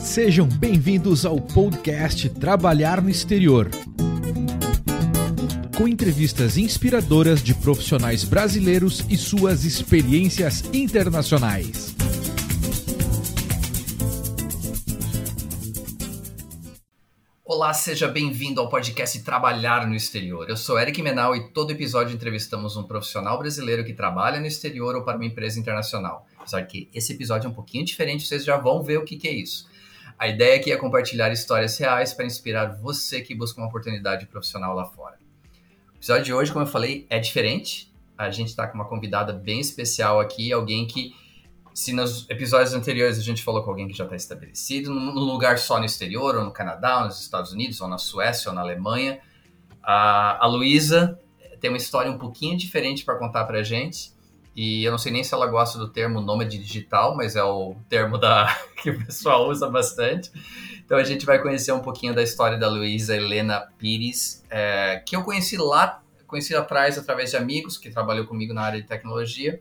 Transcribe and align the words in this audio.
Sejam 0.00 0.46
bem-vindos 0.46 1.26
ao 1.26 1.38
podcast 1.38 2.30
Trabalhar 2.30 3.02
no 3.02 3.10
Exterior. 3.10 3.70
Com 5.76 5.86
entrevistas 5.86 6.56
inspiradoras 6.56 7.42
de 7.42 7.54
profissionais 7.54 8.24
brasileiros 8.24 9.04
e 9.10 9.16
suas 9.18 9.64
experiências 9.64 10.64
internacionais. 10.72 11.94
Olá, 17.44 17.74
seja 17.74 18.08
bem-vindo 18.08 18.58
ao 18.58 18.70
podcast 18.70 19.22
Trabalhar 19.22 19.86
no 19.86 19.94
Exterior. 19.94 20.48
Eu 20.48 20.56
sou 20.56 20.78
Eric 20.78 21.02
Menal 21.02 21.36
e 21.36 21.50
todo 21.50 21.72
episódio 21.72 22.14
entrevistamos 22.14 22.74
um 22.74 22.84
profissional 22.84 23.38
brasileiro 23.38 23.84
que 23.84 23.92
trabalha 23.92 24.40
no 24.40 24.46
exterior 24.46 24.96
ou 24.96 25.02
para 25.02 25.16
uma 25.16 25.26
empresa 25.26 25.60
internacional. 25.60 26.26
Apesar 26.38 26.62
que 26.62 26.88
esse 26.94 27.12
episódio 27.12 27.48
é 27.48 27.50
um 27.50 27.54
pouquinho 27.54 27.84
diferente, 27.84 28.26
vocês 28.26 28.44
já 28.44 28.56
vão 28.56 28.82
ver 28.82 28.98
o 28.98 29.04
que, 29.04 29.16
que 29.16 29.28
é 29.28 29.32
isso. 29.34 29.68
A 30.20 30.28
ideia 30.28 30.56
aqui 30.56 30.70
é 30.70 30.76
compartilhar 30.76 31.32
histórias 31.32 31.78
reais 31.78 32.12
para 32.12 32.26
inspirar 32.26 32.66
você 32.76 33.22
que 33.22 33.34
busca 33.34 33.58
uma 33.58 33.68
oportunidade 33.68 34.26
profissional 34.26 34.74
lá 34.74 34.84
fora. 34.84 35.16
O 35.94 35.96
episódio 35.96 36.24
de 36.24 36.34
hoje, 36.34 36.52
como 36.52 36.62
eu 36.62 36.68
falei, 36.68 37.06
é 37.08 37.18
diferente. 37.18 37.90
A 38.18 38.30
gente 38.30 38.48
está 38.48 38.66
com 38.66 38.74
uma 38.74 38.84
convidada 38.84 39.32
bem 39.32 39.60
especial 39.60 40.20
aqui, 40.20 40.52
alguém 40.52 40.86
que 40.86 41.16
se 41.72 41.94
nos 41.94 42.28
episódios 42.28 42.74
anteriores 42.74 43.18
a 43.18 43.22
gente 43.22 43.42
falou 43.42 43.62
com 43.62 43.70
alguém 43.70 43.88
que 43.88 43.96
já 43.96 44.04
está 44.04 44.14
estabelecido, 44.14 44.92
num 44.92 45.12
lugar 45.12 45.56
só 45.56 45.78
no 45.78 45.86
exterior, 45.86 46.36
ou 46.36 46.44
no 46.44 46.50
Canadá, 46.50 46.98
ou 46.98 47.04
nos 47.06 47.18
Estados 47.18 47.52
Unidos, 47.52 47.80
ou 47.80 47.88
na 47.88 47.96
Suécia, 47.96 48.50
ou 48.50 48.54
na 48.54 48.60
Alemanha, 48.60 49.20
a, 49.82 50.44
a 50.44 50.46
Luísa 50.46 51.18
tem 51.62 51.70
uma 51.70 51.78
história 51.78 52.10
um 52.10 52.18
pouquinho 52.18 52.58
diferente 52.58 53.06
para 53.06 53.14
contar 53.16 53.46
para 53.46 53.60
a 53.60 53.62
gente. 53.62 54.12
E 54.54 54.84
eu 54.84 54.90
não 54.90 54.98
sei 54.98 55.12
nem 55.12 55.22
se 55.22 55.32
ela 55.32 55.46
gosta 55.46 55.78
do 55.78 55.88
termo 55.88 56.20
nômade 56.20 56.58
digital, 56.58 57.16
mas 57.16 57.36
é 57.36 57.42
o 57.42 57.76
termo 57.88 58.18
da, 58.18 58.54
que 58.82 58.90
o 58.90 59.04
pessoal 59.04 59.48
usa 59.48 59.68
bastante. 59.68 60.30
Então 60.84 60.98
a 60.98 61.04
gente 61.04 61.24
vai 61.24 61.40
conhecer 61.40 61.72
um 61.72 61.80
pouquinho 61.80 62.14
da 62.14 62.22
história 62.22 62.58
da 62.58 62.68
Luísa 62.68 63.14
Helena 63.14 63.68
Pires, 63.78 64.44
é, 64.50 65.02
que 65.06 65.14
eu 65.14 65.22
conheci 65.22 65.56
lá, 65.56 66.02
conheci 66.26 66.54
atrás 66.54 66.98
através 66.98 67.30
de 67.30 67.36
amigos 67.36 67.78
que 67.78 67.90
trabalhou 67.90 68.26
comigo 68.26 68.52
na 68.52 68.62
área 68.62 68.80
de 68.80 68.86
tecnologia. 68.86 69.60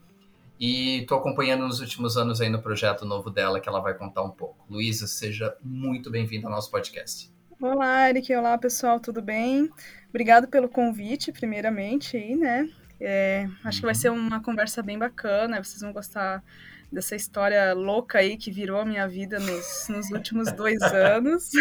E 0.59 1.01
estou 1.01 1.17
acompanhando 1.17 1.65
nos 1.65 1.79
últimos 1.79 2.17
anos 2.17 2.41
aí 2.41 2.49
no 2.49 2.61
projeto 2.61 3.05
novo 3.05 3.29
dela, 3.29 3.61
que 3.61 3.69
ela 3.69 3.79
vai 3.79 3.93
contar 3.93 4.23
um 4.23 4.29
pouco. 4.29 4.65
Luísa, 4.69 5.07
seja 5.07 5.55
muito 5.63 6.11
bem-vinda 6.11 6.47
ao 6.47 6.51
nosso 6.51 6.69
podcast. 6.69 7.31
Olá, 7.61 8.09
Eric. 8.09 8.35
Olá, 8.35 8.57
pessoal, 8.57 8.99
tudo 8.99 9.21
bem? 9.21 9.69
Obrigado 10.09 10.47
pelo 10.47 10.67
convite, 10.67 11.31
primeiramente, 11.31 12.17
aí, 12.17 12.35
né? 12.35 12.69
É, 12.99 13.47
acho 13.63 13.79
que 13.79 13.85
vai 13.85 13.95
ser 13.95 14.09
uma 14.09 14.41
conversa 14.41 14.83
bem 14.83 14.97
bacana, 14.97 15.63
vocês 15.63 15.81
vão 15.81 15.93
gostar 15.93 16.43
dessa 16.91 17.15
história 17.15 17.73
louca 17.73 18.19
aí 18.19 18.35
que 18.35 18.51
virou 18.51 18.79
a 18.79 18.85
minha 18.85 19.07
vida 19.07 19.39
nos, 19.39 19.87
nos 19.89 20.09
últimos 20.11 20.51
dois 20.51 20.81
anos. 20.93 21.51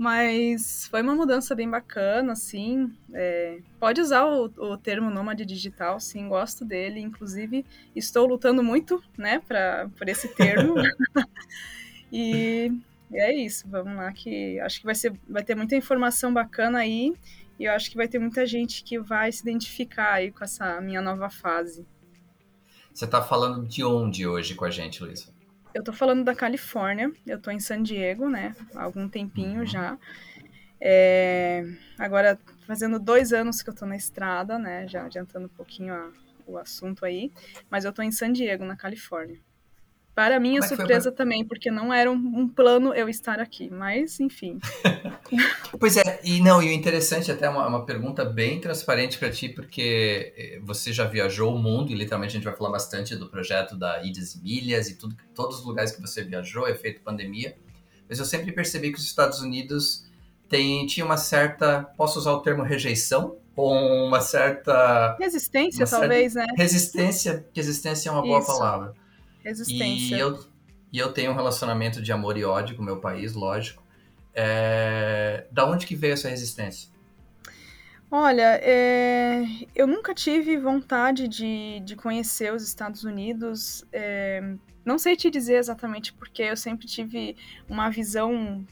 Mas 0.00 0.86
foi 0.86 1.02
uma 1.02 1.14
mudança 1.14 1.54
bem 1.54 1.68
bacana, 1.68 2.32
assim. 2.32 2.90
É, 3.12 3.58
pode 3.78 4.00
usar 4.00 4.24
o, 4.24 4.44
o 4.44 4.78
termo 4.78 5.10
nômade 5.10 5.44
digital, 5.44 6.00
sim, 6.00 6.26
gosto 6.26 6.64
dele. 6.64 7.00
Inclusive, 7.00 7.66
estou 7.94 8.26
lutando 8.26 8.62
muito, 8.62 9.02
né, 9.18 9.42
pra, 9.46 9.90
por 9.98 10.08
esse 10.08 10.28
termo. 10.28 10.74
e, 12.10 12.72
e 13.12 13.16
é 13.18 13.34
isso, 13.34 13.68
vamos 13.68 13.94
lá, 13.94 14.10
que 14.10 14.58
acho 14.60 14.80
que 14.80 14.86
vai, 14.86 14.94
ser, 14.94 15.12
vai 15.28 15.44
ter 15.44 15.54
muita 15.54 15.76
informação 15.76 16.32
bacana 16.32 16.78
aí. 16.78 17.14
E 17.60 17.64
eu 17.64 17.72
acho 17.72 17.90
que 17.90 17.96
vai 17.98 18.08
ter 18.08 18.18
muita 18.18 18.46
gente 18.46 18.82
que 18.82 18.98
vai 18.98 19.30
se 19.30 19.42
identificar 19.42 20.14
aí 20.14 20.32
com 20.32 20.42
essa 20.42 20.80
minha 20.80 21.02
nova 21.02 21.28
fase. 21.28 21.86
Você 22.90 23.04
está 23.04 23.20
falando 23.20 23.68
de 23.68 23.84
onde 23.84 24.26
hoje 24.26 24.54
com 24.54 24.64
a 24.64 24.70
gente, 24.70 25.04
Luísa? 25.04 25.30
Eu 25.74 25.84
tô 25.84 25.92
falando 25.92 26.24
da 26.24 26.34
Califórnia, 26.34 27.12
eu 27.26 27.38
tô 27.38 27.50
em 27.50 27.60
San 27.60 27.82
Diego, 27.82 28.30
né? 28.30 28.56
Há 28.74 28.82
algum 28.82 29.06
tempinho 29.06 29.60
uhum. 29.60 29.66
já. 29.66 29.98
É... 30.80 31.62
Agora, 31.98 32.40
fazendo 32.66 32.98
dois 32.98 33.30
anos 33.30 33.60
que 33.60 33.68
eu 33.68 33.74
tô 33.74 33.84
na 33.84 33.94
estrada, 33.94 34.58
né? 34.58 34.88
Já 34.88 35.04
adiantando 35.04 35.44
um 35.44 35.54
pouquinho 35.54 35.92
a, 35.92 36.10
o 36.46 36.56
assunto 36.56 37.04
aí. 37.04 37.30
Mas 37.68 37.84
eu 37.84 37.92
tô 37.92 38.00
em 38.00 38.10
San 38.10 38.32
Diego, 38.32 38.64
na 38.64 38.74
Califórnia. 38.74 39.38
Para 40.14 40.40
minha 40.40 40.58
é 40.58 40.62
surpresa 40.62 41.12
também, 41.12 41.44
porque 41.44 41.70
não 41.70 41.92
era 41.92 42.10
um, 42.10 42.14
um, 42.14 42.48
plano 42.48 42.92
eu 42.92 43.08
estar 43.08 43.38
aqui, 43.38 43.70
mas 43.70 44.18
enfim. 44.18 44.58
pois 45.78 45.96
é, 45.96 46.20
e 46.24 46.40
não, 46.40 46.62
e 46.62 46.68
o 46.68 46.72
interessante 46.72 47.30
até 47.30 47.48
uma, 47.48 47.66
uma 47.66 47.86
pergunta 47.86 48.24
bem 48.24 48.60
transparente 48.60 49.18
para 49.18 49.30
ti, 49.30 49.48
porque 49.48 50.34
eh, 50.36 50.60
você 50.62 50.92
já 50.92 51.04
viajou 51.04 51.54
o 51.54 51.58
mundo 51.58 51.92
e 51.92 51.94
literalmente 51.94 52.32
a 52.32 52.34
gente 52.34 52.44
vai 52.44 52.56
falar 52.56 52.70
bastante 52.70 53.14
do 53.14 53.28
projeto 53.28 53.76
da 53.76 54.02
Idas 54.02 54.34
e 54.34 54.42
Milhas 54.42 54.88
e 54.88 54.96
tudo, 54.96 55.16
todos 55.34 55.60
os 55.60 55.64
lugares 55.64 55.92
que 55.92 56.00
você 56.00 56.24
viajou, 56.24 56.68
efeito 56.68 57.00
pandemia. 57.02 57.56
Mas 58.08 58.18
eu 58.18 58.24
sempre 58.24 58.50
percebi 58.50 58.92
que 58.92 58.98
os 58.98 59.04
Estados 59.04 59.40
Unidos 59.40 60.04
tem, 60.48 60.84
tinha 60.86 61.06
uma 61.06 61.16
certa, 61.16 61.84
posso 61.96 62.18
usar 62.18 62.32
o 62.32 62.40
termo 62.40 62.64
rejeição, 62.64 63.36
ou 63.54 63.72
uma 64.06 64.20
certa 64.20 65.16
resistência, 65.18 65.84
uma 65.84 65.90
talvez, 65.90 66.32
certa 66.32 66.52
né? 66.52 66.58
Resistência, 66.58 67.46
resistência 67.54 68.08
é 68.08 68.12
uma 68.12 68.22
boa 68.22 68.40
Isso. 68.40 68.46
palavra 68.48 68.99
Resistência. 69.44 70.16
E 70.16 70.18
eu, 70.18 70.44
e 70.92 70.98
eu 70.98 71.12
tenho 71.12 71.32
um 71.32 71.34
relacionamento 71.34 72.00
de 72.02 72.12
amor 72.12 72.36
e 72.36 72.44
ódio 72.44 72.76
com 72.76 72.82
o 72.82 72.84
meu 72.84 72.98
país, 72.98 73.34
lógico. 73.34 73.82
É... 74.34 75.46
Da 75.50 75.66
onde 75.66 75.86
que 75.86 75.94
veio 75.94 76.14
essa 76.14 76.28
resistência? 76.28 76.90
Olha, 78.10 78.58
é... 78.62 79.44
eu 79.74 79.86
nunca 79.86 80.14
tive 80.14 80.56
vontade 80.56 81.28
de, 81.28 81.80
de 81.80 81.96
conhecer 81.96 82.52
os 82.52 82.62
Estados 82.62 83.04
Unidos. 83.04 83.84
É... 83.92 84.54
Não 84.84 84.98
sei 84.98 85.16
te 85.16 85.30
dizer 85.30 85.56
exatamente 85.56 86.12
porque 86.12 86.42
eu 86.42 86.56
sempre 86.56 86.86
tive 86.86 87.36
uma 87.68 87.90
visão 87.90 88.64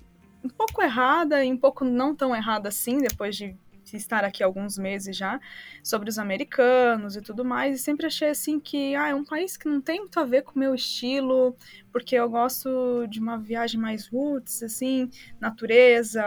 um 0.42 0.48
pouco 0.48 0.82
errada 0.82 1.44
e 1.44 1.52
um 1.52 1.56
pouco 1.56 1.84
não 1.84 2.14
tão 2.14 2.34
errada 2.34 2.68
assim, 2.68 2.98
depois 2.98 3.36
de 3.36 3.56
estar 3.96 4.24
aqui 4.24 4.42
alguns 4.42 4.78
meses 4.78 5.16
já, 5.16 5.40
sobre 5.82 6.08
os 6.08 6.18
americanos 6.18 7.16
e 7.16 7.22
tudo 7.22 7.44
mais, 7.44 7.76
e 7.76 7.82
sempre 7.82 8.06
achei 8.06 8.28
assim 8.28 8.60
que 8.60 8.94
ah, 8.94 9.08
é 9.08 9.14
um 9.14 9.24
país 9.24 9.56
que 9.56 9.68
não 9.68 9.80
tem 9.80 10.00
muito 10.00 10.18
a 10.20 10.24
ver 10.24 10.42
com 10.42 10.52
o 10.56 10.58
meu 10.58 10.74
estilo, 10.74 11.56
porque 11.92 12.14
eu 12.14 12.28
gosto 12.28 13.06
de 13.08 13.20
uma 13.20 13.38
viagem 13.38 13.80
mais 13.80 14.08
roots, 14.08 14.62
assim, 14.62 15.10
natureza, 15.40 16.22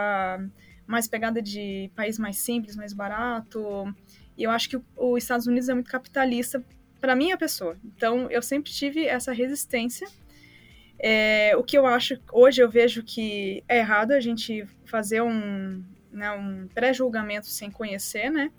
mais 0.86 1.08
pegada 1.08 1.40
de 1.40 1.90
país 1.94 2.18
mais 2.18 2.36
simples, 2.36 2.76
mais 2.76 2.92
barato. 2.92 3.94
E 4.36 4.42
eu 4.42 4.50
acho 4.50 4.68
que 4.68 4.80
os 4.96 5.22
Estados 5.22 5.46
Unidos 5.46 5.68
é 5.68 5.74
muito 5.74 5.90
capitalista 5.90 6.62
para 7.00 7.16
minha 7.16 7.36
pessoa. 7.36 7.76
Então 7.84 8.30
eu 8.30 8.42
sempre 8.42 8.70
tive 8.72 9.06
essa 9.06 9.32
resistência. 9.32 10.06
É, 10.98 11.56
o 11.56 11.64
que 11.64 11.76
eu 11.76 11.84
acho, 11.84 12.16
hoje 12.32 12.62
eu 12.62 12.70
vejo 12.70 13.02
que 13.02 13.64
é 13.68 13.78
errado 13.78 14.12
a 14.12 14.20
gente 14.20 14.64
fazer 14.84 15.20
um, 15.20 15.82
né, 16.12 16.30
um 16.32 16.68
pré-julgamento 16.68 17.46
sem 17.46 17.70
conhecer, 17.70 18.30
né? 18.30 18.50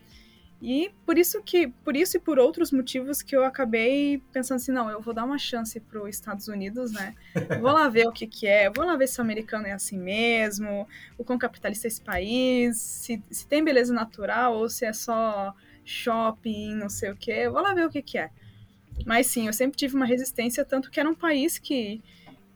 E 0.66 0.92
por 1.06 1.18
isso 1.18 1.44
que, 1.44 1.68
por 1.68 1.94
isso 1.94 2.16
e 2.16 2.20
por 2.22 2.40
outros 2.40 2.72
motivos 2.72 3.22
que 3.22 3.36
eu 3.36 3.44
acabei 3.44 4.24
pensando 4.32 4.56
assim, 4.56 4.72
não, 4.72 4.90
eu 4.90 5.02
vou 5.02 5.14
dar 5.14 5.26
uma 5.26 5.38
chance 5.38 5.78
para 5.78 6.02
os 6.02 6.10
Estados 6.10 6.48
Unidos, 6.48 6.94
né? 6.94 7.14
Vou 7.60 7.70
lá 7.70 7.90
ver 7.90 8.08
o 8.08 8.14
que 8.14 8.26
que 8.26 8.48
é, 8.48 8.70
vou 8.70 8.86
lá 8.86 8.96
ver 8.96 9.08
se 9.08 9.20
o 9.20 9.22
americano 9.22 9.68
é 9.68 9.74
assim 9.74 9.98
mesmo, 9.98 10.88
o 11.18 11.24
quão 11.26 11.38
capitalista 11.38 11.86
é 11.86 11.90
esse 11.90 12.02
país, 12.02 12.78
se, 12.78 13.22
se 13.30 13.46
tem 13.46 13.62
beleza 13.62 13.94
natural 13.94 14.56
ou 14.56 14.70
se 14.70 14.86
é 14.86 14.94
só 14.94 15.54
shopping, 15.84 16.76
não 16.76 16.90
sei 16.90 17.12
o 17.12 17.16
que, 17.18 17.50
vou 17.50 17.62
lá 17.62 17.74
ver 17.74 17.86
o 17.86 17.90
que 17.90 18.02
que 18.02 18.18
é. 18.18 18.30
Mas 19.06 19.28
sim, 19.28 19.48
eu 19.48 19.54
sempre 19.54 19.76
tive 19.76 19.96
uma 19.96 20.06
resistência, 20.06 20.64
tanto 20.64 20.90
que 20.90 20.98
era 21.00 21.10
um 21.10 21.16
país 21.16 21.60
que 21.60 22.02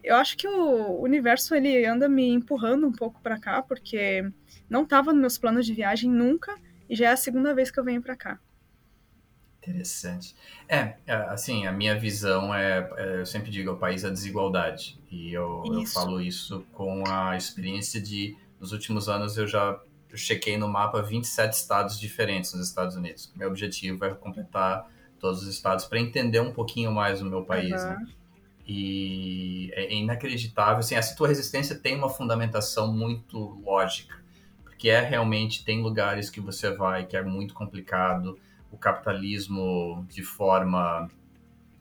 eu 0.02 0.16
acho 0.16 0.38
que 0.38 0.47
o 0.47 1.02
universo 1.02 1.53
ele 1.53 1.86
anda 1.86 2.07
me 2.07 2.30
empurrando 2.30 2.88
um 2.88 2.91
pouco 2.94 3.19
para 3.22 3.38
cá, 3.38 3.62
porque 3.62 4.31
não 4.70 4.84
estava 4.84 5.12
nos 5.12 5.22
meus 5.22 5.38
planos 5.38 5.66
de 5.66 5.74
viagem 5.74 6.10
nunca 6.10 6.56
e 6.90 6.96
já 6.96 7.10
é 7.10 7.12
a 7.12 7.18
segunda 7.18 7.54
vez 7.54 7.72
que 7.72 7.80
eu 7.80 7.84
venho 7.84 8.02
para 8.02 8.16
cá. 8.16 8.40
Interessante. 9.62 10.34
É, 10.68 10.96
é, 11.06 11.14
assim, 11.14 11.68
a 11.68 11.74
minha 11.74 11.98
visão 12.00 12.54
é, 12.54 12.90
é 12.96 13.20
eu 13.20 13.26
sempre 13.26 13.52
digo, 13.52 13.70
é 13.70 13.74
o 13.74 13.78
país 13.78 14.04
da 14.04 14.10
desigualdade. 14.10 14.98
E 15.12 15.34
eu, 15.34 15.64
eu, 15.66 15.86
falo 15.86 16.22
isso 16.22 16.66
com 16.72 17.04
a 17.08 17.36
experiência 17.36 18.00
de, 18.00 18.38
nos 18.60 18.72
últimos 18.72 19.10
anos, 19.10 19.38
eu 19.38 19.46
já 19.46 19.78
eu 20.10 20.18
chequei 20.18 20.58
no 20.58 20.70
mapa 20.70 21.02
27 21.02 21.52
estados 21.52 22.00
diferentes 22.00 22.54
nos 22.54 22.66
Estados 22.66 22.96
Unidos. 22.96 23.30
Meu 23.36 23.50
objetivo 23.50 24.06
é 24.06 24.13
completar 24.13 24.90
todos 25.20 25.42
os 25.44 25.50
estados 25.50 25.84
para 25.84 26.00
entender 26.00 26.40
um 26.40 26.54
pouquinho 26.54 26.92
mais 26.94 27.22
o 27.22 27.25
meu 27.25 27.44
país. 27.44 27.84
Uhum. 27.84 27.90
Né? 27.90 28.08
E 28.66 29.70
é 29.74 29.94
inacreditável. 29.94 30.80
Assim, 30.80 30.96
essa 30.96 31.13
tua 31.13 31.28
resistência 31.28 31.75
tem 31.75 31.96
uma 31.96 32.10
fundamentação 32.10 32.94
muito 32.94 33.38
lógica 33.66 34.16
que 34.77 34.89
é 34.89 35.01
realmente 35.01 35.65
tem 35.65 35.81
lugares 35.81 36.29
que 36.29 36.39
você 36.39 36.71
vai 36.71 37.06
que 37.06 37.18
é 37.18 37.24
muito 37.24 37.53
complicado, 37.53 38.38
o 38.71 38.77
capitalismo 38.77 40.06
de 40.09 40.24
forma 40.24 41.09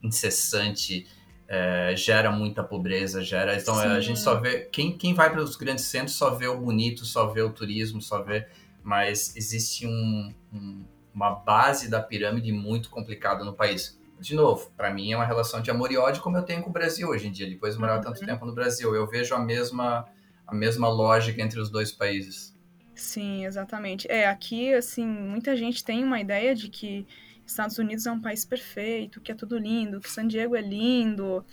incessante 0.01 1.07
é, 1.47 1.93
gera 1.95 2.31
muita 2.31 2.63
pobreza, 2.63 3.23
gera. 3.23 3.55
Então 3.55 3.75
Sim. 3.75 3.87
a 3.87 3.99
gente 3.99 4.19
só 4.19 4.39
vê 4.39 4.61
quem, 4.71 4.97
quem 4.97 5.13
vai 5.13 5.29
para 5.29 5.41
os 5.41 5.55
grandes 5.55 5.85
centros 5.85 6.15
só 6.15 6.31
vê 6.31 6.47
o 6.47 6.59
bonito, 6.59 7.05
só 7.05 7.27
vê 7.27 7.41
o 7.41 7.51
turismo, 7.51 8.01
só 8.01 8.21
vê, 8.21 8.47
mas 8.83 9.35
existe 9.35 9.87
um, 9.87 10.33
um, 10.53 10.83
uma 11.13 11.31
base 11.31 11.89
da 11.89 12.01
pirâmide 12.01 12.51
muito 12.51 12.89
complicada 12.89 13.43
no 13.45 13.53
país. 13.53 13.97
de 14.19 14.35
novo, 14.35 14.71
para 14.75 14.93
mim 14.93 15.11
é 15.11 15.15
uma 15.15 15.25
relação 15.25 15.61
de 15.61 15.71
amor 15.71 15.91
e 15.91 15.97
ódio 15.97 16.21
como 16.21 16.37
eu 16.37 16.43
tenho 16.43 16.63
com 16.63 16.69
o 16.69 16.73
Brasil 16.73 17.07
hoje 17.07 17.27
em 17.27 17.31
dia. 17.31 17.47
Depois 17.47 17.75
de 17.75 17.79
morar 17.79 17.97
uhum. 17.97 18.01
tanto 18.01 18.25
tempo 18.25 18.45
no 18.45 18.53
Brasil, 18.53 18.93
eu 18.93 19.07
vejo 19.07 19.33
a 19.33 19.39
mesma 19.39 20.05
a 20.45 20.55
mesma 20.55 20.87
lógica 20.87 21.41
entre 21.41 21.59
os 21.59 21.69
dois 21.69 21.91
países. 21.91 22.56
Sim, 22.97 23.45
exatamente. 23.45 24.09
É, 24.09 24.27
aqui 24.27 24.73
assim, 24.73 25.05
muita 25.05 25.55
gente 25.55 25.83
tem 25.83 26.03
uma 26.03 26.19
ideia 26.19 26.55
de 26.55 26.67
que 26.69 27.05
Estados 27.45 27.77
Unidos 27.77 28.05
é 28.05 28.11
um 28.11 28.19
país 28.19 28.43
perfeito, 28.43 29.21
que 29.21 29.31
é 29.31 29.35
tudo 29.35 29.57
lindo, 29.57 30.01
que 30.01 30.09
San 30.09 30.27
Diego 30.27 30.55
é 30.55 30.61
lindo. 30.61 31.45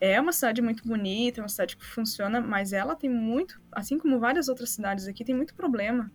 É 0.00 0.20
uma 0.20 0.32
cidade 0.32 0.62
muito 0.62 0.86
bonita, 0.86 1.40
é 1.40 1.42
uma 1.42 1.48
cidade 1.48 1.76
que 1.76 1.84
funciona, 1.84 2.40
mas 2.40 2.72
ela 2.72 2.94
tem 2.94 3.10
muito, 3.10 3.60
assim 3.72 3.98
como 3.98 4.20
várias 4.20 4.48
outras 4.48 4.70
cidades 4.70 5.06
aqui, 5.08 5.24
tem 5.24 5.34
muito 5.34 5.54
problema 5.54 6.10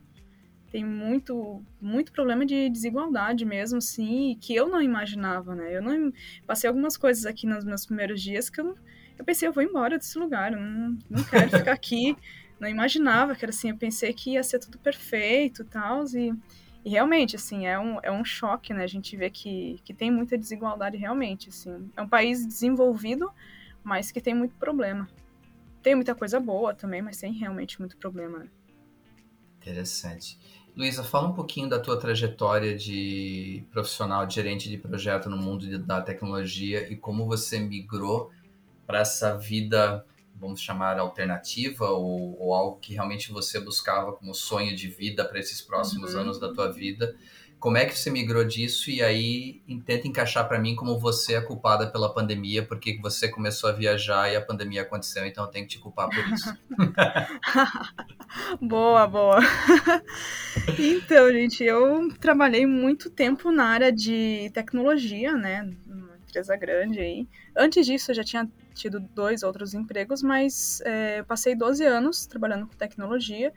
tem 0.75 0.83
muito 0.83 1.63
muito 1.79 2.11
problema 2.11 2.45
de 2.45 2.69
desigualdade 2.69 3.45
mesmo, 3.45 3.81
sim, 3.81 4.37
que 4.41 4.53
eu 4.53 4.67
não 4.67 4.81
imaginava, 4.81 5.55
né? 5.55 5.73
Eu 5.73 5.81
não 5.81 6.11
passei 6.45 6.67
algumas 6.67 6.97
coisas 6.97 7.25
aqui 7.25 7.47
nos 7.47 7.63
meus 7.63 7.85
primeiros 7.85 8.21
dias 8.21 8.49
que 8.49 8.59
eu, 8.59 8.75
eu 9.17 9.23
pensei, 9.23 9.47
eu 9.47 9.53
vou 9.53 9.63
embora 9.63 9.97
desse 9.97 10.19
lugar, 10.19 10.51
eu 10.51 10.59
não, 10.59 10.97
não 11.09 11.23
quero 11.23 11.49
ficar 11.49 11.71
aqui. 11.73 12.17
Não 12.59 12.67
imaginava 12.67 13.35
que 13.35 13.43
era 13.43 13.51
assim, 13.51 13.69
eu 13.69 13.77
pensei 13.77 14.13
que 14.13 14.31
ia 14.31 14.43
ser 14.43 14.59
tudo 14.59 14.77
perfeito 14.79 15.61
e 15.61 15.65
tal, 15.65 16.05
e, 16.13 16.33
e 16.83 16.89
realmente, 16.89 17.35
assim, 17.35 17.65
é 17.67 17.77
um, 17.77 17.99
é 18.01 18.11
um 18.11 18.23
choque, 18.23 18.73
né? 18.73 18.83
A 18.83 18.87
gente 18.87 19.15
vê 19.17 19.29
que, 19.29 19.79
que 19.83 19.93
tem 19.93 20.09
muita 20.09 20.37
desigualdade 20.37 20.97
realmente, 20.97 21.49
assim. 21.49 21.89
É 21.95 22.01
um 22.01 22.07
país 22.07 22.45
desenvolvido, 22.45 23.29
mas 23.83 24.11
que 24.11 24.21
tem 24.21 24.33
muito 24.33 24.55
problema. 24.55 25.07
Tem 25.81 25.95
muita 25.95 26.15
coisa 26.15 26.39
boa 26.39 26.73
também, 26.73 27.01
mas 27.01 27.17
tem 27.17 27.33
realmente 27.33 27.79
muito 27.79 27.97
problema, 27.97 28.39
né? 28.39 28.49
Interessante. 29.61 30.39
Luísa, 30.75 31.03
fala 31.03 31.29
um 31.29 31.33
pouquinho 31.33 31.69
da 31.69 31.79
tua 31.79 31.97
trajetória 31.97 32.75
de 32.75 33.63
profissional, 33.71 34.25
de 34.25 34.35
gerente 34.35 34.69
de 34.69 34.77
projeto 34.77 35.29
no 35.29 35.37
mundo 35.37 35.79
da 35.79 36.01
tecnologia 36.01 36.91
e 36.91 36.97
como 36.97 37.25
você 37.25 37.59
migrou 37.59 38.29
para 38.85 38.99
essa 38.99 39.37
vida, 39.37 40.05
vamos 40.35 40.61
chamar 40.61 40.99
alternativa 40.99 41.89
ou, 41.89 42.39
ou, 42.39 42.53
algo 42.53 42.79
que 42.79 42.93
realmente 42.93 43.31
você 43.31 43.59
buscava 43.59 44.13
como 44.13 44.33
sonho 44.33 44.75
de 44.75 44.87
vida 44.87 45.25
para 45.25 45.39
esses 45.39 45.61
próximos 45.61 46.13
uhum. 46.13 46.21
anos 46.21 46.39
da 46.39 46.53
tua 46.53 46.71
vida 46.71 47.15
como 47.65 47.77
é 47.77 47.85
que 47.85 47.97
você 47.97 48.11
migrou 48.11 48.45
disso 48.45 48.91
e 48.91 49.01
aí 49.01 49.63
tenta 49.85 50.07
encaixar 50.07 50.47
para 50.47 50.59
mim 50.59 50.75
como 50.75 50.99
você 50.99 51.33
é 51.33 51.41
culpada 51.41 51.87
pela 51.87 52.13
pandemia, 52.13 52.63
porque 52.63 52.99
você 53.01 53.27
começou 53.27 53.69
a 53.69 53.73
viajar 53.73 54.31
e 54.31 54.35
a 54.35 54.41
pandemia 54.41 54.83
aconteceu, 54.83 55.25
então 55.25 55.45
eu 55.45 55.49
tenho 55.49 55.65
que 55.65 55.75
te 55.75 55.79
culpar 55.79 56.07
por 56.09 56.31
isso. 56.31 56.55
boa, 58.61 59.07
boa. 59.07 59.39
então, 60.77 61.31
gente, 61.31 61.63
eu 61.63 62.07
trabalhei 62.19 62.67
muito 62.67 63.09
tempo 63.09 63.51
na 63.51 63.65
área 63.65 63.91
de 63.91 64.51
tecnologia, 64.53 65.33
né, 65.33 65.67
uma 65.87 66.17
empresa 66.17 66.55
grande 66.55 66.99
aí. 66.99 67.27
Antes 67.57 67.87
disso, 67.87 68.11
eu 68.11 68.15
já 68.15 68.23
tinha 68.23 68.47
tido 68.75 68.99
dois 68.99 69.41
outros 69.41 69.73
empregos, 69.73 70.21
mas 70.21 70.81
é, 70.81 71.19
eu 71.19 71.25
passei 71.25 71.55
12 71.55 71.83
anos 71.83 72.25
trabalhando 72.25 72.67
com 72.67 72.75
tecnologia 72.75 73.51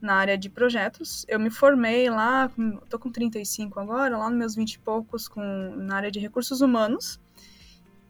na 0.00 0.14
área 0.14 0.36
de 0.36 0.50
projetos. 0.50 1.24
Eu 1.28 1.38
me 1.38 1.50
formei 1.50 2.10
lá, 2.10 2.50
tô 2.88 2.98
com 2.98 3.10
35 3.10 3.78
agora, 3.78 4.18
lá 4.18 4.28
nos 4.28 4.38
meus 4.38 4.54
20 4.54 4.74
e 4.74 4.78
poucos, 4.80 5.28
com, 5.28 5.74
na 5.76 5.96
área 5.96 6.10
de 6.10 6.18
recursos 6.18 6.60
humanos, 6.60 7.20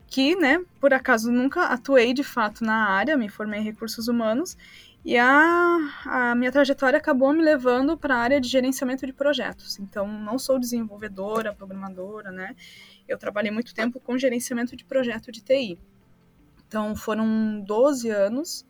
que, 0.06 0.36
né, 0.36 0.64
por 0.80 0.94
acaso 0.94 1.30
nunca 1.30 1.66
atuei 1.66 2.12
de 2.12 2.24
fato 2.24 2.64
na 2.64 2.88
área, 2.88 3.16
me 3.16 3.28
formei 3.28 3.60
em 3.60 3.64
recursos 3.64 4.08
humanos, 4.08 4.56
e 5.04 5.18
a, 5.18 5.76
a 6.06 6.34
minha 6.34 6.50
trajetória 6.50 6.96
acabou 6.96 7.30
me 7.32 7.42
levando 7.42 7.96
para 7.96 8.14
a 8.14 8.18
área 8.18 8.40
de 8.40 8.48
gerenciamento 8.48 9.06
de 9.06 9.12
projetos. 9.12 9.78
Então, 9.78 10.08
não 10.08 10.38
sou 10.38 10.58
desenvolvedora, 10.58 11.52
programadora, 11.52 12.32
né? 12.32 12.56
Eu 13.06 13.18
trabalhei 13.18 13.50
muito 13.50 13.74
tempo 13.74 14.00
com 14.00 14.16
gerenciamento 14.16 14.74
de 14.74 14.82
projeto 14.82 15.30
de 15.30 15.42
TI. 15.42 15.78
Então, 16.74 16.96
foram 16.96 17.60
12 17.60 18.10
anos 18.10 18.66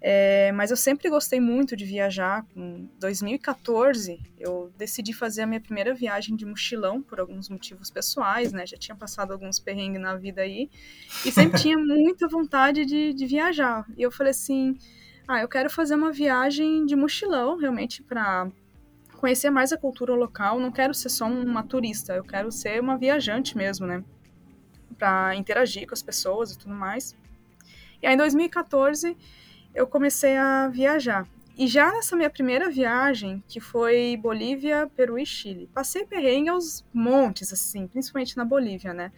é, 0.00 0.52
mas 0.52 0.70
eu 0.70 0.76
sempre 0.76 1.10
gostei 1.10 1.40
muito 1.40 1.76
de 1.76 1.84
viajar. 1.84 2.46
Em 2.54 2.88
2014, 3.00 4.20
eu 4.38 4.72
decidi 4.76 5.12
fazer 5.12 5.42
a 5.42 5.46
minha 5.46 5.60
primeira 5.60 5.92
viagem 5.92 6.36
de 6.36 6.46
mochilão 6.46 7.02
por 7.02 7.18
alguns 7.18 7.48
motivos 7.48 7.90
pessoais, 7.90 8.52
né? 8.52 8.64
Já 8.64 8.76
tinha 8.76 8.94
passado 8.94 9.32
alguns 9.32 9.58
perrengues 9.58 10.00
na 10.00 10.14
vida 10.14 10.42
aí 10.42 10.70
e 11.24 11.32
sempre 11.32 11.58
tinha 11.60 11.76
muita 11.76 12.28
vontade 12.28 12.84
de, 12.84 13.12
de 13.12 13.26
viajar. 13.26 13.84
E 13.96 14.02
eu 14.02 14.10
falei 14.10 14.30
assim: 14.30 14.78
ah, 15.26 15.40
eu 15.40 15.48
quero 15.48 15.68
fazer 15.68 15.96
uma 15.96 16.12
viagem 16.12 16.86
de 16.86 16.94
mochilão, 16.94 17.56
realmente, 17.56 18.00
para 18.02 18.48
conhecer 19.16 19.50
mais 19.50 19.72
a 19.72 19.76
cultura 19.76 20.14
local. 20.14 20.60
Não 20.60 20.70
quero 20.70 20.94
ser 20.94 21.08
só 21.08 21.26
uma 21.26 21.64
turista, 21.64 22.14
eu 22.14 22.22
quero 22.22 22.52
ser 22.52 22.80
uma 22.80 22.96
viajante 22.96 23.56
mesmo, 23.56 23.84
né? 23.84 24.04
Para 24.96 25.34
interagir 25.34 25.88
com 25.88 25.94
as 25.94 26.02
pessoas 26.02 26.52
e 26.52 26.58
tudo 26.58 26.74
mais. 26.74 27.16
E 28.02 28.06
aí, 28.06 28.14
em 28.14 28.16
2014 28.16 29.16
eu 29.74 29.86
comecei 29.86 30.36
a 30.36 30.68
viajar. 30.68 31.26
E 31.56 31.66
já 31.66 31.90
nessa 31.92 32.14
minha 32.14 32.30
primeira 32.30 32.70
viagem, 32.70 33.42
que 33.48 33.58
foi 33.58 34.16
Bolívia, 34.16 34.88
Peru 34.94 35.18
e 35.18 35.26
Chile, 35.26 35.68
passei 35.74 36.04
perrengue 36.04 36.48
aos 36.48 36.84
montes, 36.94 37.52
assim, 37.52 37.88
principalmente 37.88 38.36
na 38.36 38.44
Bolívia, 38.44 38.94
né? 38.94 39.12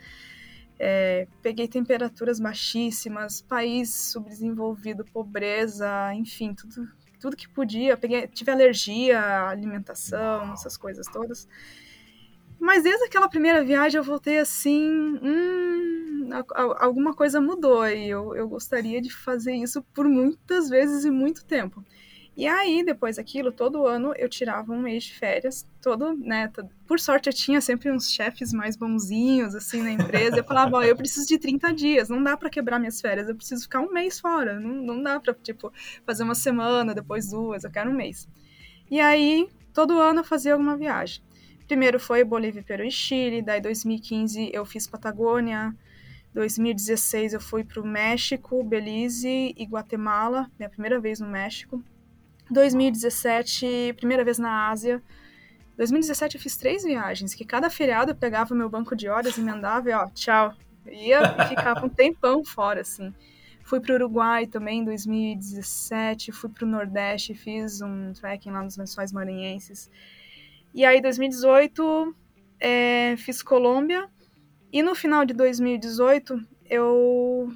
É, 0.79 1.29
peguei 1.43 1.69
temperaturas 1.69 2.41
baixíssimas, 2.41 3.43
país 3.43 3.95
subdesenvolvido, 3.95 5.05
pobreza, 5.05 6.15
enfim, 6.15 6.55
tudo, 6.55 6.89
tudo 7.21 7.37
que 7.37 7.47
podia. 7.47 7.99
Peguei, 7.99 8.27
tive 8.27 8.51
alergia 8.51 9.49
alimentação, 9.49 10.55
essas 10.55 10.79
coisas 10.79 11.07
todas. 11.09 11.47
Mas 12.61 12.83
desde 12.83 13.05
aquela 13.05 13.29
primeira 13.29 13.65
viagem 13.65 13.97
eu 13.97 14.05
voltei 14.05 14.39
assim, 14.39 15.19
hum, 15.23 16.29
alguma 16.77 17.15
coisa 17.15 17.41
mudou 17.41 17.89
e 17.89 18.09
eu, 18.09 18.35
eu 18.37 18.47
gostaria 18.47 19.01
de 19.01 19.11
fazer 19.11 19.55
isso 19.55 19.83
por 19.95 20.07
muitas 20.07 20.69
vezes 20.69 21.07
e 21.07 21.11
muito 21.11 21.43
tempo. 21.45 21.83
E 22.37 22.47
aí, 22.47 22.85
depois 22.85 23.17
daquilo, 23.17 23.51
todo 23.51 23.87
ano 23.87 24.15
eu 24.17 24.29
tirava 24.29 24.73
um 24.73 24.81
mês 24.81 25.05
de 25.05 25.15
férias, 25.15 25.67
todo, 25.83 26.15
né, 26.17 26.49
todo... 26.49 26.71
por 26.87 27.01
sorte 27.01 27.29
eu 27.29 27.33
tinha 27.33 27.61
sempre 27.61 27.91
uns 27.91 28.11
chefes 28.11 28.53
mais 28.53 28.77
bonzinhos, 28.77 29.55
assim, 29.55 29.83
na 29.83 29.91
empresa, 29.91 30.39
eu 30.39 30.45
falava, 30.45 30.77
ó, 30.77 30.83
eu 30.83 30.97
preciso 30.97 31.27
de 31.27 31.39
30 31.39 31.73
dias, 31.73 32.09
não 32.09 32.23
dá 32.23 32.37
para 32.37 32.49
quebrar 32.49 32.79
minhas 32.79 33.01
férias, 33.01 33.29
eu 33.29 33.35
preciso 33.35 33.63
ficar 33.63 33.81
um 33.81 33.93
mês 33.93 34.21
fora, 34.21 34.59
não, 34.61 34.71
não 34.71 35.03
dá 35.03 35.19
pra, 35.19 35.35
tipo, 35.35 35.73
fazer 36.07 36.23
uma 36.23 36.35
semana, 36.35 36.95
depois 36.95 37.31
duas, 37.31 37.65
eu 37.65 37.71
quero 37.71 37.91
um 37.91 37.95
mês. 37.95 38.29
E 38.91 39.01
aí, 39.01 39.49
todo 39.75 39.99
ano 39.99 40.21
eu 40.21 40.25
fazia 40.25 40.53
alguma 40.53 40.77
viagem. 40.77 41.23
Primeiro 41.71 42.01
foi 42.01 42.25
Bolívia, 42.25 42.65
Peru 42.65 42.83
e 42.83 42.91
Chile, 42.91 43.41
daí 43.43 43.61
2015 43.61 44.51
eu 44.53 44.65
fiz 44.65 44.89
Patagônia, 44.89 45.73
2016 46.35 47.33
eu 47.33 47.41
fui 47.41 47.63
para 47.63 47.81
o 47.81 47.87
México, 47.87 48.61
Belize 48.65 49.55
e 49.57 49.65
Guatemala, 49.67 50.51
minha 50.59 50.69
primeira 50.69 50.99
vez 50.99 51.21
no 51.21 51.29
México. 51.29 51.81
2017, 52.51 53.95
primeira 53.97 54.25
vez 54.25 54.37
na 54.37 54.69
Ásia. 54.69 55.01
2017 55.77 56.35
eu 56.35 56.43
fiz 56.43 56.57
três 56.57 56.83
viagens, 56.83 57.35
que 57.35 57.45
cada 57.45 57.71
feriado 57.71 58.11
eu 58.11 58.17
pegava 58.17 58.53
meu 58.53 58.69
banco 58.69 58.97
de 58.97 59.09
horas, 59.09 59.39
emendava 59.39 59.89
e 59.89 59.93
ó, 59.93 60.09
tchau. 60.09 60.53
Ia 60.85 61.21
e 61.39 61.49
ficava 61.51 61.87
um 61.87 61.89
tempão 61.89 62.45
fora, 62.45 62.81
assim. 62.81 63.15
Fui 63.63 63.79
para 63.79 63.93
o 63.93 63.95
Uruguai 63.95 64.49
também 64.49 64.81
em 64.81 64.85
2017, 64.85 66.33
fui 66.33 66.51
para 66.51 66.65
o 66.65 66.69
Nordeste, 66.69 67.33
fiz 67.33 67.81
um 67.81 68.13
trekking 68.13 68.51
lá 68.51 68.61
nos 68.61 68.77
Lençóis 68.77 69.13
Maranhenses. 69.13 69.89
E 70.73 70.85
aí, 70.85 71.01
2018, 71.01 72.15
é, 72.61 73.17
fiz 73.17 73.43
Colômbia. 73.43 74.09
E 74.73 74.83
no 74.83 74.95
final 74.95 75.25
de 75.25 75.35
2018, 75.35 76.41
eu, 76.65 77.53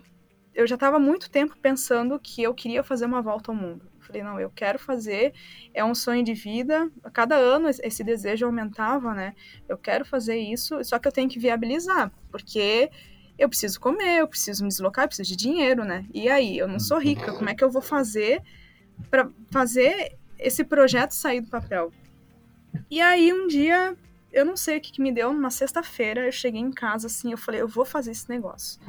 eu 0.53 0.67
já 0.67 0.75
estava 0.75 0.99
muito 0.99 1.31
tempo 1.31 1.57
pensando 1.63 2.19
que 2.19 2.43
eu 2.43 2.53
queria 2.53 2.83
fazer 2.83 3.07
uma 3.07 3.23
volta 3.23 3.53
ao 3.53 3.57
mundo. 3.57 3.89
Falei, 4.01 4.23
não, 4.23 4.39
eu 4.39 4.51
quero 4.51 4.79
fazer, 4.79 5.33
é 5.73 5.85
um 5.85 5.95
sonho 5.95 6.25
de 6.25 6.35
vida. 6.35 6.91
A 7.03 7.11
cada 7.11 7.37
ano 7.37 7.69
esse 7.69 8.03
desejo 8.03 8.45
aumentava, 8.45 9.15
né? 9.15 9.35
Eu 9.69 9.79
quero 9.79 10.05
fazer 10.05 10.37
isso, 10.37 10.83
só 10.85 10.99
que 10.99 11.09
eu 11.09 11.13
tenho 11.13 11.29
que 11.29 11.39
viabilizar, 11.39 12.13
porque 12.31 12.91
eu 13.39 13.49
preciso 13.49 13.81
comer, 13.81 14.21
eu 14.21 14.29
preciso 14.29 14.63
me 14.63 14.69
deslocar, 14.69 15.05
eu 15.05 15.09
preciso 15.09 15.31
de 15.31 15.37
dinheiro, 15.37 15.85
né? 15.85 16.05
E 16.13 16.29
aí, 16.29 16.59
eu 16.59 16.69
não 16.69 16.79
sou 16.79 16.99
rica, 16.99 17.33
como 17.33 17.49
é 17.49 17.55
que 17.55 17.65
eu 17.65 17.71
vou 17.71 17.83
fazer 17.83 18.43
para 19.11 19.29
fazer 19.51 20.17
esse 20.39 20.65
projeto 20.65 21.13
sair 21.13 21.41
do 21.41 21.49
papel? 21.49 21.91
E 22.91 23.01
aí 23.01 23.33
um 23.33 23.47
dia, 23.47 23.97
eu 24.33 24.45
não 24.45 24.57
sei 24.57 24.79
o 24.79 24.81
que, 24.81 24.93
que 24.93 25.03
me 25.03 25.13
deu, 25.13 25.33
numa 25.33 25.51
sexta-feira, 25.51 26.27
eu 26.27 26.33
cheguei 26.33 26.61
em 26.61 26.71
casa 26.71 27.07
assim, 27.07 27.33
eu 27.33 27.39
falei, 27.39 27.61
eu 27.61 27.69
vou 27.69 27.85
fazer 27.85 28.11
esse 28.11 28.29
negócio. 28.29 28.81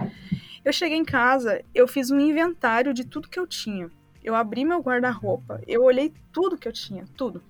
Eu 0.63 0.73
cheguei 0.73 0.97
em 0.97 1.05
casa, 1.05 1.63
eu 1.73 1.87
fiz 1.87 2.09
um 2.09 2.19
inventário 2.19 2.93
de 2.93 3.05
tudo 3.05 3.29
que 3.29 3.39
eu 3.39 3.45
tinha. 3.45 3.89
Eu 4.23 4.33
abri 4.33 4.65
meu 4.65 4.79
guarda-roupa, 4.79 5.61
eu 5.67 5.83
olhei 5.83 6.11
tudo 6.31 6.57
que 6.57 6.67
eu 6.67 6.73
tinha, 6.73 7.05
tudo. 7.15 7.43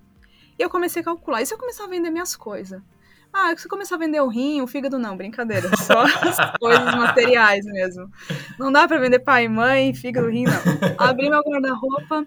E 0.58 0.62
eu 0.62 0.68
comecei 0.68 1.00
a 1.02 1.04
calcular. 1.04 1.40
E 1.40 1.46
se 1.46 1.54
eu 1.54 1.58
começar 1.58 1.84
a 1.84 1.88
vender 1.88 2.10
minhas 2.10 2.36
coisas? 2.36 2.82
Ah, 3.32 3.54
se 3.56 3.68
começar 3.68 3.96
a 3.96 3.98
vender 3.98 4.20
o 4.20 4.28
rim, 4.28 4.62
o 4.62 4.66
fígado 4.66 4.98
não, 4.98 5.16
brincadeira. 5.16 5.68
Só 5.76 6.00
as 6.00 6.58
coisas 6.58 6.94
materiais 6.94 7.64
mesmo. 7.66 8.10
Não 8.58 8.72
dá 8.72 8.88
para 8.88 8.98
vender 8.98 9.18
pai 9.18 9.46
mãe, 9.46 9.94
fígado, 9.94 10.28
rim, 10.28 10.44
não. 10.44 10.96
Abri 10.96 11.28
meu 11.28 11.42
guarda-roupa 11.42 12.26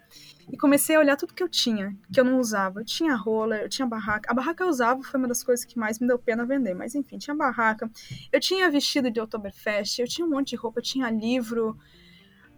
e 0.51 0.57
comecei 0.57 0.95
a 0.95 0.99
olhar 0.99 1.15
tudo 1.15 1.33
que 1.33 1.43
eu 1.43 1.49
tinha, 1.49 1.95
que 2.11 2.19
eu 2.19 2.23
não 2.23 2.39
usava. 2.39 2.81
Eu 2.81 2.85
tinha 2.85 3.15
roller, 3.15 3.61
eu 3.61 3.69
tinha 3.69 3.87
barraca. 3.87 4.31
A 4.31 4.33
barraca 4.33 4.63
eu 4.63 4.69
usava, 4.69 5.01
foi 5.03 5.19
uma 5.19 5.27
das 5.27 5.43
coisas 5.43 5.65
que 5.65 5.77
mais 5.77 5.99
me 5.99 6.07
deu 6.07 6.17
pena 6.17 6.45
vender, 6.45 6.73
mas 6.73 6.95
enfim, 6.95 7.17
tinha 7.17 7.35
barraca. 7.35 7.89
Eu 8.31 8.39
tinha 8.39 8.69
vestido 8.69 9.11
de 9.11 9.19
Oktoberfest, 9.21 9.99
eu 9.99 10.07
tinha 10.07 10.25
um 10.25 10.29
monte 10.29 10.49
de 10.49 10.55
roupa, 10.55 10.79
eu 10.79 10.83
tinha 10.83 11.09
livro. 11.09 11.77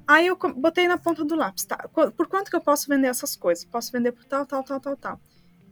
Aí 0.07 0.27
eu 0.27 0.37
botei 0.55 0.87
na 0.87 0.97
ponta 0.97 1.23
do 1.23 1.35
lápis, 1.35 1.65
tá? 1.65 1.77
Por 1.89 2.27
quanto 2.27 2.49
que 2.49 2.55
eu 2.55 2.61
posso 2.61 2.87
vender 2.87 3.07
essas 3.07 3.35
coisas? 3.35 3.65
Posso 3.65 3.91
vender 3.91 4.11
por 4.11 4.25
tal, 4.25 4.45
tal, 4.45 4.63
tal, 4.63 4.79
tal, 4.79 4.97
tal. 4.97 5.21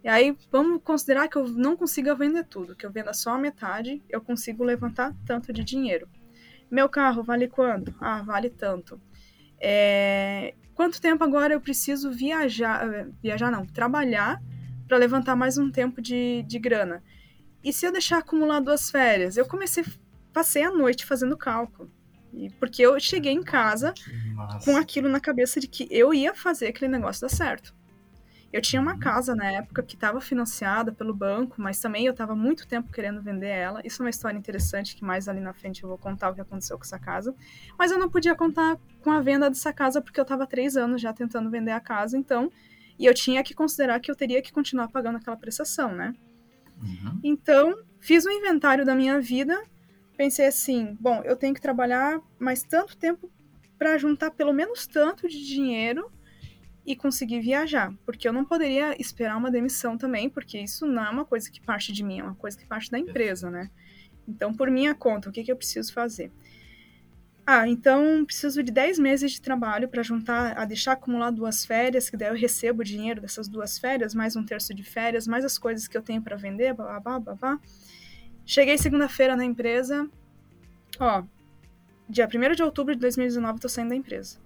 E 0.03 0.07
aí 0.07 0.37
vamos 0.51 0.81
considerar 0.83 1.27
que 1.27 1.37
eu 1.37 1.47
não 1.47 1.75
consiga 1.75 2.15
vender 2.15 2.45
tudo, 2.45 2.75
que 2.75 2.85
eu 2.85 2.91
venda 2.91 3.13
só 3.13 3.31
a 3.31 3.37
metade, 3.37 4.01
eu 4.09 4.21
consigo 4.21 4.63
levantar 4.63 5.13
tanto 5.25 5.51
de 5.51 5.63
dinheiro. 5.63 6.07
Meu 6.71 6.87
carro 6.87 7.23
vale 7.23 7.47
quanto? 7.47 7.93
Ah, 7.99 8.21
vale 8.21 8.49
tanto. 8.49 9.01
É... 9.61 10.53
Quanto 10.73 11.01
tempo 11.01 11.23
agora 11.23 11.53
eu 11.53 11.59
preciso 11.59 12.09
viajar, 12.09 12.87
eh, 12.87 13.07
viajar 13.21 13.51
não, 13.51 13.65
trabalhar 13.65 14.41
para 14.87 14.97
levantar 14.97 15.35
mais 15.35 15.57
um 15.57 15.69
tempo 15.69 16.01
de, 16.01 16.43
de 16.43 16.57
grana? 16.57 17.03
E 17.61 17.73
se 17.73 17.85
eu 17.85 17.91
deixar 17.91 18.19
acumular 18.19 18.61
duas 18.61 18.89
férias? 18.89 19.35
Eu 19.35 19.45
comecei, 19.45 19.83
passei 20.31 20.63
a 20.63 20.71
noite 20.71 21.05
fazendo 21.05 21.35
cálculo. 21.35 21.91
Porque 22.59 22.81
eu 22.81 22.99
cheguei 22.99 23.33
em 23.33 23.43
casa 23.43 23.93
com 24.63 24.77
aquilo 24.77 25.09
na 25.09 25.19
cabeça 25.19 25.59
de 25.59 25.67
que 25.67 25.87
eu 25.91 26.13
ia 26.13 26.33
fazer 26.33 26.67
aquele 26.67 26.91
negócio 26.91 27.21
dar 27.21 27.29
certo. 27.29 27.75
Eu 28.51 28.61
tinha 28.61 28.81
uma 28.81 28.97
casa 28.97 29.35
na 29.35 29.51
época 29.51 29.83
que 29.83 29.93
estava 29.93 30.19
financiada 30.19 30.91
pelo 30.91 31.13
banco, 31.13 31.61
mas 31.61 31.79
também 31.79 32.05
eu 32.05 32.11
estava 32.11 32.35
muito 32.35 32.67
tempo 32.67 32.91
querendo 32.91 33.21
vender 33.21 33.49
ela. 33.49 33.81
Isso 33.83 34.01
é 34.01 34.05
uma 34.05 34.09
história 34.09 34.37
interessante 34.37 34.95
que 34.95 35.03
mais 35.03 35.27
ali 35.27 35.39
na 35.39 35.53
frente 35.53 35.83
eu 35.83 35.89
vou 35.89 35.99
contar 35.99 36.31
o 36.31 36.33
que 36.33 36.41
aconteceu 36.41 36.75
com 36.75 36.83
essa 36.83 36.97
casa. 36.97 37.35
Mas 37.77 37.91
eu 37.91 37.99
não 37.99 38.09
podia 38.09 38.35
contar 38.35 38.77
com 39.01 39.11
a 39.11 39.21
venda 39.21 39.49
dessa 39.49 39.71
casa 39.71 40.01
porque 40.01 40.19
eu 40.19 40.23
estava 40.23 40.47
três 40.47 40.75
anos 40.75 40.99
já 40.99 41.13
tentando 41.13 41.49
vender 41.49 41.71
a 41.71 41.79
casa, 41.79 42.17
então. 42.17 42.51
E 42.97 43.05
eu 43.05 43.13
tinha 43.13 43.43
que 43.43 43.53
considerar 43.53 43.99
que 43.99 44.09
eu 44.09 44.15
teria 44.15 44.41
que 44.41 44.51
continuar 44.51 44.87
pagando 44.87 45.17
aquela 45.17 45.37
prestação, 45.37 45.93
né? 45.93 46.15
Uhum. 46.81 47.19
Então, 47.23 47.77
fiz 47.99 48.25
um 48.25 48.31
inventário 48.31 48.83
da 48.83 48.95
minha 48.95 49.21
vida. 49.21 49.61
Pensei 50.17 50.47
assim: 50.47 50.97
bom, 50.99 51.21
eu 51.23 51.35
tenho 51.35 51.53
que 51.53 51.61
trabalhar 51.61 52.19
mais 52.39 52.63
tanto 52.63 52.97
tempo 52.97 53.31
para 53.77 53.97
juntar 53.97 54.31
pelo 54.31 54.51
menos 54.51 54.87
tanto 54.87 55.29
de 55.29 55.45
dinheiro 55.45 56.11
e 56.89 56.95
conseguir 56.95 57.39
viajar, 57.39 57.93
porque 58.03 58.27
eu 58.27 58.33
não 58.33 58.43
poderia 58.43 58.99
esperar 58.99 59.37
uma 59.37 59.51
demissão 59.51 59.95
também, 59.95 60.27
porque 60.27 60.57
isso 60.57 60.87
não 60.87 61.05
é 61.05 61.09
uma 61.11 61.23
coisa 61.23 61.47
que 61.51 61.61
parte 61.61 61.93
de 61.93 62.03
mim, 62.03 62.17
é 62.19 62.23
uma 62.23 62.33
coisa 62.33 62.57
que 62.57 62.65
parte 62.65 62.89
da 62.89 62.97
empresa, 62.97 63.51
né? 63.51 63.69
Então, 64.27 64.51
por 64.51 64.71
minha 64.71 64.95
conta, 64.95 65.29
o 65.29 65.31
que, 65.31 65.43
que 65.43 65.51
eu 65.51 65.55
preciso 65.55 65.93
fazer? 65.93 66.31
Ah, 67.45 67.67
então 67.67 68.25
preciso 68.25 68.63
de 68.63 68.71
10 68.71 68.97
meses 68.97 69.33
de 69.33 69.39
trabalho 69.39 69.87
para 69.87 70.01
juntar, 70.01 70.57
a 70.57 70.65
deixar 70.65 70.93
acumular 70.93 71.29
duas 71.29 71.63
férias, 71.63 72.09
que 72.09 72.17
daí 72.17 72.29
eu 72.29 72.35
recebo 72.35 72.81
o 72.81 72.83
dinheiro 72.83 73.21
dessas 73.21 73.47
duas 73.47 73.77
férias, 73.77 74.15
mais 74.15 74.35
um 74.35 74.43
terço 74.43 74.73
de 74.73 74.83
férias, 74.83 75.27
mais 75.27 75.45
as 75.45 75.59
coisas 75.59 75.87
que 75.87 75.95
eu 75.95 76.01
tenho 76.01 76.23
para 76.23 76.35
vender, 76.35 76.73
babá, 76.73 77.19
babá. 77.19 77.59
Cheguei 78.43 78.79
segunda-feira 78.79 79.35
na 79.35 79.45
empresa, 79.45 80.09
ó, 80.99 81.23
dia 82.09 82.27
1 82.27 82.55
de 82.55 82.63
outubro 82.63 82.95
de 82.95 83.01
2019 83.01 83.59
tô 83.59 83.69
saindo 83.69 83.89
da 83.89 83.95
empresa. 83.95 84.39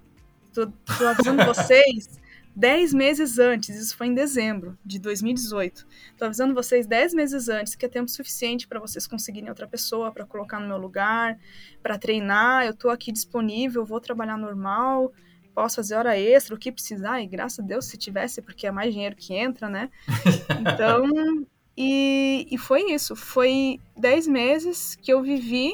Tô, 0.54 0.68
tô 0.68 1.08
avisando 1.08 1.44
vocês 1.48 2.22
10 2.56 2.94
meses 2.94 3.40
antes, 3.40 3.76
isso 3.76 3.98
foi 3.98 4.08
em 4.08 4.14
dezembro 4.14 4.78
de 4.86 5.00
2018. 5.00 5.88
Tô 6.18 6.26
avisando 6.26 6.54
vocês 6.54 6.86
10 6.86 7.14
meses 7.16 7.50
antes 7.50 7.74
que 7.74 7.86
é 7.86 7.90
tempo 7.90 8.10
suficiente 8.10 8.68
para 8.68 8.80
vocês 8.80 9.08
conseguirem 9.08 9.50
outra 9.50 9.68
pessoa 9.68 10.12
para 10.12 10.24
colocar 10.24 10.60
no 10.60 10.68
meu 10.68 10.78
lugar, 10.78 11.40
para 11.82 11.98
treinar. 11.98 12.66
Eu 12.66 12.76
tô 12.76 12.90
aqui 12.90 13.12
disponível, 13.12 13.84
vou 13.84 14.00
trabalhar 14.00 14.38
normal, 14.38 15.12
posso 15.56 15.78
fazer 15.78 15.96
hora 15.96 16.18
extra, 16.18 16.54
o 16.54 16.58
que 16.58 16.72
precisar. 16.72 17.22
E 17.22 17.28
graças 17.28 17.60
a 17.60 17.64
Deus 17.64 17.86
se 17.86 17.98
tivesse, 17.98 18.40
porque 18.40 18.68
é 18.68 18.72
mais 18.72 18.94
dinheiro 18.94 19.16
que 19.16 19.34
entra, 19.34 19.68
né? 19.68 19.90
Então, 20.62 21.48
e, 21.76 22.48
e 22.52 22.58
foi 22.60 22.92
isso. 22.92 23.16
Foi 23.16 23.80
10 23.98 24.28
meses 24.28 24.96
que 24.96 25.12
eu 25.12 25.24
vivi 25.24 25.74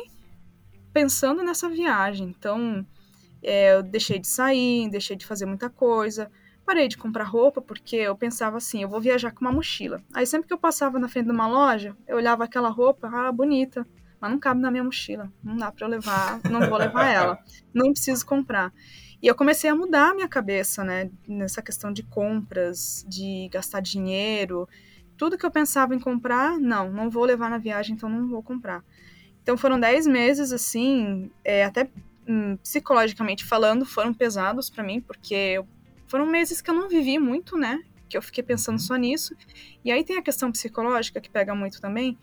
pensando 0.94 1.44
nessa 1.44 1.68
viagem. 1.68 2.34
Então, 2.38 2.86
é, 3.44 3.76
eu 3.76 3.84
deixei 3.84 4.18
de 4.18 4.28
sair, 4.28 4.90
deixei 4.90 5.18
de 5.18 5.26
fazer 5.26 5.46
muita 5.46 5.70
coisa 5.70 6.32
parei 6.70 6.88
de 6.88 7.00
comprar 7.00 7.24
roupa 7.24 7.60
porque 7.60 7.96
eu 7.96 8.16
pensava 8.16 8.58
assim, 8.58 8.84
eu 8.84 8.88
vou 8.88 9.02
viajar 9.02 9.32
com 9.32 9.42
uma 9.42 9.52
mochila. 9.52 10.04
Aí 10.14 10.24
sempre 10.28 10.48
que 10.48 10.54
eu 10.54 10.58
passava 10.58 11.00
na 11.00 11.08
frente 11.08 11.26
de 11.26 11.32
uma 11.32 11.48
loja, 11.48 11.98
eu 12.08 12.18
olhava 12.18 12.44
aquela 12.44 12.70
roupa, 12.70 13.10
ah, 13.12 13.32
bonita, 13.32 13.88
mas 14.22 14.30
não 14.30 14.38
cabe 14.38 14.62
na 14.62 14.70
minha 14.70 14.84
mochila. 14.84 15.34
Não 15.44 15.58
dá 15.58 15.72
para 15.72 15.88
eu 15.88 15.90
levar, 15.90 16.40
não 16.48 16.70
vou 16.70 16.78
levar 16.78 17.06
ela. 17.10 17.40
Não 17.74 17.92
preciso 17.92 18.24
comprar. 18.24 18.72
E 19.20 19.26
eu 19.26 19.34
comecei 19.34 19.68
a 19.68 19.76
mudar 19.76 20.12
a 20.12 20.14
minha 20.14 20.28
cabeça, 20.28 20.84
né, 20.84 21.10
nessa 21.28 21.60
questão 21.60 21.92
de 21.92 22.04
compras, 22.04 23.04
de 23.10 23.50
gastar 23.52 23.80
dinheiro. 23.80 24.70
Tudo 25.18 25.40
que 25.40 25.46
eu 25.48 25.52
pensava 25.52 25.96
em 25.96 26.00
comprar, 26.00 26.60
não, 26.60 26.92
não 26.92 27.10
vou 27.10 27.26
levar 27.26 27.50
na 27.50 27.58
viagem, 27.58 27.96
então 27.96 28.08
não 28.08 28.28
vou 28.28 28.44
comprar. 28.44 28.84
Então 29.42 29.58
foram 29.58 29.80
10 29.80 30.06
meses, 30.06 30.54
assim, 30.54 31.32
é, 31.44 31.66
até 31.66 31.90
hum, 32.28 32.58
psicologicamente 32.58 33.44
falando, 33.44 33.88
foram 33.88 34.14
pesados 34.14 34.70
para 34.70 34.84
mim, 34.84 35.02
porque 35.02 35.34
eu 35.34 35.68
foram 36.10 36.25
meses 36.25 36.60
que 36.60 36.70
eu 36.70 36.74
não 36.74 36.89
vivi 36.89 37.20
muito, 37.20 37.56
né? 37.56 37.82
Que 38.10 38.18
eu 38.18 38.22
fiquei 38.22 38.44
pensando 38.44 38.80
só 38.80 38.96
nisso. 38.96 39.36
E 39.86 39.92
aí 39.92 40.04
tem 40.04 40.18
a 40.18 40.22
questão 40.22 40.51
psicológica 40.51 41.22
que 41.22 41.30
pega 41.30 41.54
muito 41.54 41.80
também. 41.80 42.18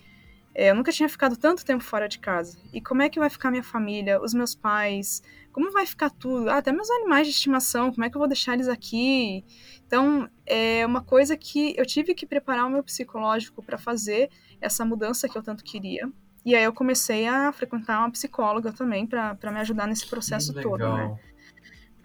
É, 0.52 0.70
eu 0.70 0.74
nunca 0.74 0.90
tinha 0.90 1.08
ficado 1.08 1.36
tanto 1.36 1.64
tempo 1.64 1.84
fora 1.84 2.08
de 2.08 2.18
casa. 2.18 2.58
E 2.72 2.80
como 2.80 3.02
é 3.02 3.08
que 3.08 3.18
vai 3.18 3.30
ficar 3.30 3.50
minha 3.50 3.62
família, 3.62 4.20
os 4.20 4.34
meus 4.34 4.54
pais? 4.54 5.22
Como 5.52 5.70
vai 5.70 5.86
ficar 5.86 6.10
tudo? 6.10 6.50
Ah, 6.50 6.56
até 6.56 6.72
meus 6.72 6.90
animais 6.90 7.28
de 7.28 7.32
estimação, 7.32 7.92
como 7.92 8.04
é 8.04 8.10
que 8.10 8.16
eu 8.16 8.18
vou 8.18 8.26
deixar 8.26 8.54
eles 8.54 8.66
aqui? 8.66 9.44
Então, 9.86 10.28
é 10.44 10.84
uma 10.84 11.02
coisa 11.02 11.36
que 11.36 11.74
eu 11.78 11.86
tive 11.86 12.12
que 12.14 12.26
preparar 12.26 12.66
o 12.66 12.70
meu 12.70 12.82
psicológico 12.82 13.62
para 13.62 13.78
fazer 13.78 14.30
essa 14.60 14.84
mudança 14.84 15.28
que 15.28 15.38
eu 15.38 15.42
tanto 15.42 15.62
queria. 15.62 16.10
E 16.44 16.54
aí 16.56 16.64
eu 16.64 16.72
comecei 16.72 17.26
a 17.26 17.52
frequentar 17.52 18.00
uma 18.00 18.10
psicóloga 18.10 18.72
também 18.72 19.06
para 19.06 19.52
me 19.52 19.60
ajudar 19.60 19.86
nesse 19.86 20.06
processo 20.06 20.52
todo, 20.54 20.78
né? 20.96 21.18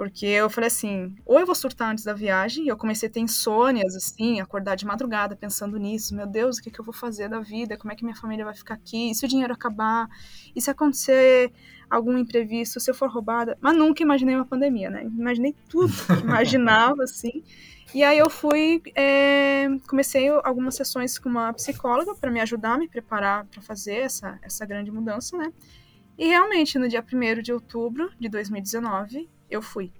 Porque 0.01 0.25
eu 0.25 0.49
falei 0.49 0.67
assim, 0.67 1.13
ou 1.23 1.39
eu 1.39 1.45
vou 1.45 1.53
surtar 1.53 1.91
antes 1.91 2.03
da 2.03 2.11
viagem, 2.11 2.65
e 2.65 2.69
eu 2.69 2.75
comecei 2.75 3.07
a 3.07 3.11
ter 3.11 3.19
insônias, 3.19 3.95
assim, 3.95 4.41
acordar 4.41 4.73
de 4.73 4.83
madrugada 4.83 5.35
pensando 5.35 5.77
nisso, 5.77 6.15
meu 6.15 6.25
Deus, 6.25 6.57
o 6.57 6.63
que, 6.63 6.71
que 6.71 6.81
eu 6.81 6.83
vou 6.83 6.91
fazer 6.91 7.29
da 7.29 7.39
vida, 7.39 7.77
como 7.77 7.93
é 7.93 7.95
que 7.95 8.03
minha 8.03 8.15
família 8.15 8.43
vai 8.43 8.55
ficar 8.55 8.73
aqui, 8.73 9.11
e 9.11 9.13
se 9.13 9.23
o 9.23 9.27
dinheiro 9.27 9.53
acabar, 9.53 10.07
e 10.55 10.59
se 10.59 10.71
acontecer 10.71 11.53
algum 11.87 12.17
imprevisto, 12.17 12.79
se 12.79 12.89
eu 12.89 12.95
for 12.95 13.11
roubada, 13.11 13.55
mas 13.61 13.77
nunca 13.77 14.01
imaginei 14.01 14.33
uma 14.33 14.43
pandemia, 14.43 14.89
né, 14.89 15.03
imaginei 15.03 15.55
tudo 15.69 15.93
que 15.93 16.13
imaginava, 16.25 17.03
assim, 17.03 17.43
e 17.93 18.03
aí 18.03 18.17
eu 18.17 18.27
fui, 18.27 18.81
é, 18.95 19.67
comecei 19.87 20.29
algumas 20.29 20.73
sessões 20.73 21.19
com 21.19 21.29
uma 21.29 21.53
psicóloga 21.53 22.15
para 22.15 22.31
me 22.31 22.39
ajudar, 22.39 22.79
me 22.79 22.89
preparar 22.89 23.45
para 23.45 23.61
fazer 23.61 23.97
essa, 23.97 24.39
essa 24.41 24.65
grande 24.65 24.89
mudança, 24.89 25.37
né, 25.37 25.53
e 26.17 26.25
realmente, 26.25 26.79
no 26.79 26.87
dia 26.87 27.03
1 27.03 27.41
de 27.43 27.53
outubro 27.53 28.11
de 28.19 28.27
2019, 28.27 29.29
eu 29.51 29.61
fui. 29.61 29.91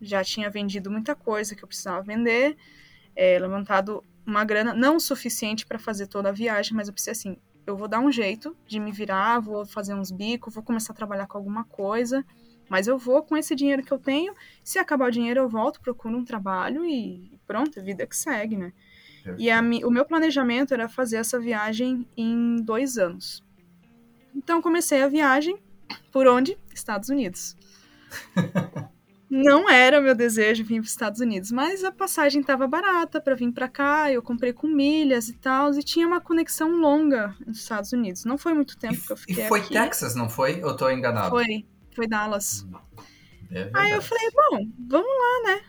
Já 0.00 0.22
tinha 0.22 0.48
vendido 0.50 0.90
muita 0.90 1.14
coisa 1.14 1.56
que 1.56 1.64
eu 1.64 1.68
precisava 1.68 2.02
vender, 2.02 2.56
é, 3.16 3.38
levantado 3.38 4.04
uma 4.24 4.44
grana 4.44 4.72
não 4.72 4.96
o 4.96 5.00
suficiente 5.00 5.66
para 5.66 5.78
fazer 5.78 6.06
toda 6.06 6.28
a 6.28 6.32
viagem, 6.32 6.74
mas 6.74 6.86
eu 6.86 6.94
pensei 6.94 7.12
assim, 7.12 7.36
eu 7.66 7.76
vou 7.76 7.88
dar 7.88 8.00
um 8.00 8.12
jeito 8.12 8.56
de 8.66 8.78
me 8.78 8.92
virar, 8.92 9.40
vou 9.40 9.66
fazer 9.66 9.94
uns 9.94 10.10
bicos, 10.10 10.54
vou 10.54 10.62
começar 10.62 10.92
a 10.92 10.96
trabalhar 10.96 11.26
com 11.26 11.36
alguma 11.36 11.64
coisa, 11.64 12.24
mas 12.68 12.86
eu 12.86 12.96
vou 12.96 13.22
com 13.22 13.36
esse 13.36 13.54
dinheiro 13.54 13.82
que 13.82 13.92
eu 13.92 13.98
tenho, 13.98 14.34
se 14.62 14.78
acabar 14.78 15.08
o 15.08 15.10
dinheiro 15.10 15.40
eu 15.40 15.48
volto, 15.48 15.80
procuro 15.80 16.16
um 16.16 16.24
trabalho 16.24 16.84
e 16.84 17.38
pronto, 17.46 17.80
a 17.80 17.82
vida 17.82 18.06
que 18.06 18.16
segue, 18.16 18.56
né? 18.56 18.72
E 19.36 19.50
a, 19.50 19.60
o 19.60 19.90
meu 19.90 20.04
planejamento 20.04 20.72
era 20.72 20.88
fazer 20.88 21.16
essa 21.16 21.38
viagem 21.38 22.08
em 22.16 22.56
dois 22.56 22.96
anos. 22.96 23.44
Então 24.34 24.62
comecei 24.62 25.02
a 25.02 25.08
viagem 25.08 25.58
por 26.10 26.26
onde? 26.26 26.58
Estados 26.74 27.08
Unidos. 27.08 27.56
Não 29.30 29.70
era 29.70 30.00
meu 30.00 30.12
desejo 30.12 30.64
vir 30.64 30.80
para 30.80 30.86
os 30.86 30.90
Estados 30.90 31.20
Unidos, 31.20 31.52
mas 31.52 31.84
a 31.84 31.92
passagem 31.92 32.40
estava 32.40 32.66
barata 32.66 33.20
para 33.20 33.36
vir 33.36 33.52
para 33.52 33.68
cá. 33.68 34.10
Eu 34.10 34.20
comprei 34.20 34.52
com 34.52 34.66
milhas 34.66 35.28
e 35.28 35.34
tal, 35.34 35.72
e 35.72 35.82
tinha 35.84 36.04
uma 36.04 36.20
conexão 36.20 36.72
longa 36.72 37.36
nos 37.46 37.58
Estados 37.58 37.92
Unidos. 37.92 38.24
Não 38.24 38.36
foi 38.36 38.54
muito 38.54 38.76
tempo 38.76 38.94
e, 38.94 39.00
que 39.00 39.12
eu 39.12 39.16
fiquei. 39.16 39.44
E 39.44 39.48
foi 39.48 39.60
aqui. 39.60 39.74
Texas, 39.74 40.16
não 40.16 40.28
foi? 40.28 40.60
Eu 40.60 40.72
estou 40.72 40.90
enganado? 40.90 41.30
Foi, 41.30 41.64
foi 41.94 42.08
Dallas. 42.08 42.66
É 43.52 43.70
aí 43.72 43.92
eu 43.92 44.02
falei, 44.02 44.30
bom, 44.32 44.66
vamos 44.88 45.08
lá, 45.08 45.52
né? 45.52 45.60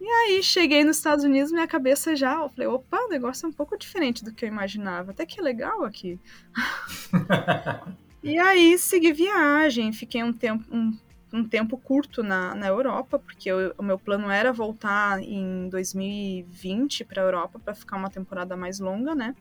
E 0.00 0.06
aí 0.06 0.42
cheguei 0.42 0.84
nos 0.84 0.98
Estados 0.98 1.24
Unidos, 1.24 1.50
minha 1.50 1.66
cabeça 1.66 2.14
já, 2.14 2.34
eu 2.34 2.48
falei, 2.50 2.68
opa, 2.68 2.98
o 3.06 3.08
negócio 3.08 3.46
é 3.46 3.48
um 3.48 3.52
pouco 3.52 3.76
diferente 3.76 4.22
do 4.22 4.32
que 4.32 4.44
eu 4.44 4.48
imaginava. 4.48 5.12
Até 5.12 5.24
que 5.24 5.40
legal 5.40 5.82
aqui. 5.82 6.20
e 8.22 8.38
aí 8.38 8.78
segui 8.78 9.14
viagem, 9.14 9.92
fiquei 9.92 10.22
um 10.22 10.32
tempo, 10.32 10.64
um 10.70 10.96
um 11.32 11.44
tempo 11.44 11.76
curto 11.76 12.22
na, 12.22 12.54
na 12.54 12.66
Europa, 12.66 13.18
porque 13.18 13.50
eu, 13.50 13.74
o 13.76 13.82
meu 13.82 13.98
plano 13.98 14.30
era 14.30 14.52
voltar 14.52 15.22
em 15.22 15.68
2020 15.68 17.04
para 17.04 17.22
a 17.22 17.24
Europa 17.24 17.58
para 17.58 17.74
ficar 17.74 17.96
uma 17.96 18.10
temporada 18.10 18.56
mais 18.56 18.80
longa, 18.80 19.14
né? 19.14 19.34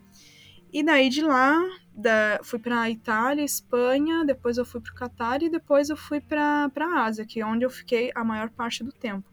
E 0.72 0.84
daí 0.84 1.10
de 1.10 1.22
lá, 1.22 1.64
da, 1.96 2.40
fui 2.44 2.60
para 2.60 2.90
Itália, 2.90 3.44
Espanha, 3.44 4.26
depois 4.26 4.58
eu 4.58 4.66
fui 4.66 4.82
para 4.82 4.92
o 4.92 4.96
Catar 4.96 5.42
e 5.42 5.50
depois 5.50 5.90
eu 5.90 5.96
fui 5.96 6.20
para 6.20 6.70
a 6.76 7.04
Ásia, 7.06 7.26
que 7.26 7.40
é 7.40 7.46
onde 7.46 7.66
eu 7.66 7.70
fiquei 7.70 8.12
a 8.14 8.24
maior 8.24 8.50
parte 8.50 8.84
do 8.84 8.92
tempo. 8.92 9.28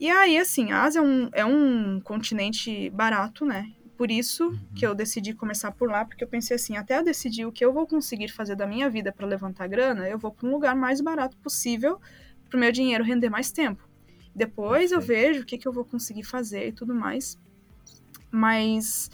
E 0.00 0.08
aí, 0.08 0.38
assim, 0.38 0.70
a 0.70 0.84
Ásia 0.84 1.00
é 1.00 1.02
um, 1.02 1.30
é 1.32 1.44
um 1.44 2.00
continente 2.00 2.88
barato, 2.90 3.44
né? 3.44 3.72
Por 3.98 4.12
isso 4.12 4.50
uhum. 4.50 4.58
que 4.76 4.86
eu 4.86 4.94
decidi 4.94 5.34
começar 5.34 5.72
por 5.72 5.90
lá, 5.90 6.04
porque 6.04 6.22
eu 6.22 6.28
pensei 6.28 6.54
assim, 6.54 6.76
até 6.76 6.96
eu 6.96 7.04
decidir 7.04 7.44
o 7.44 7.50
que 7.50 7.64
eu 7.64 7.72
vou 7.72 7.84
conseguir 7.84 8.28
fazer 8.28 8.54
da 8.54 8.64
minha 8.64 8.88
vida 8.88 9.10
para 9.10 9.26
levantar 9.26 9.66
grana, 9.66 10.08
eu 10.08 10.16
vou 10.16 10.30
para 10.30 10.46
um 10.46 10.52
lugar 10.52 10.76
mais 10.76 11.00
barato 11.00 11.36
possível 11.38 12.00
para 12.48 12.56
o 12.56 12.60
meu 12.60 12.70
dinheiro 12.70 13.02
render 13.02 13.28
mais 13.28 13.50
tempo. 13.50 13.82
Depois 14.32 14.92
eu 14.92 15.00
vejo 15.00 15.42
o 15.42 15.44
que, 15.44 15.58
que 15.58 15.66
eu 15.66 15.72
vou 15.72 15.84
conseguir 15.84 16.22
fazer 16.22 16.68
e 16.68 16.72
tudo 16.72 16.94
mais. 16.94 17.36
Mas 18.30 19.10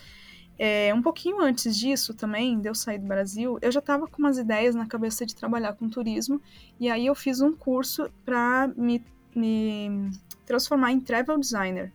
é, 0.58 0.92
um 0.92 1.00
pouquinho 1.00 1.40
antes 1.40 1.78
disso 1.78 2.12
também, 2.12 2.60
de 2.60 2.68
eu 2.68 2.74
sair 2.74 2.98
do 2.98 3.06
Brasil, 3.06 3.58
eu 3.62 3.72
já 3.72 3.80
estava 3.80 4.06
com 4.06 4.18
umas 4.18 4.36
ideias 4.36 4.74
na 4.74 4.84
cabeça 4.84 5.24
de 5.24 5.34
trabalhar 5.34 5.72
com 5.72 5.88
turismo. 5.88 6.42
E 6.78 6.90
aí 6.90 7.06
eu 7.06 7.14
fiz 7.14 7.40
um 7.40 7.54
curso 7.54 8.10
para 8.22 8.70
me, 8.76 9.02
me 9.34 10.10
transformar 10.44 10.92
em 10.92 11.00
travel 11.00 11.38
designer. 11.38 11.90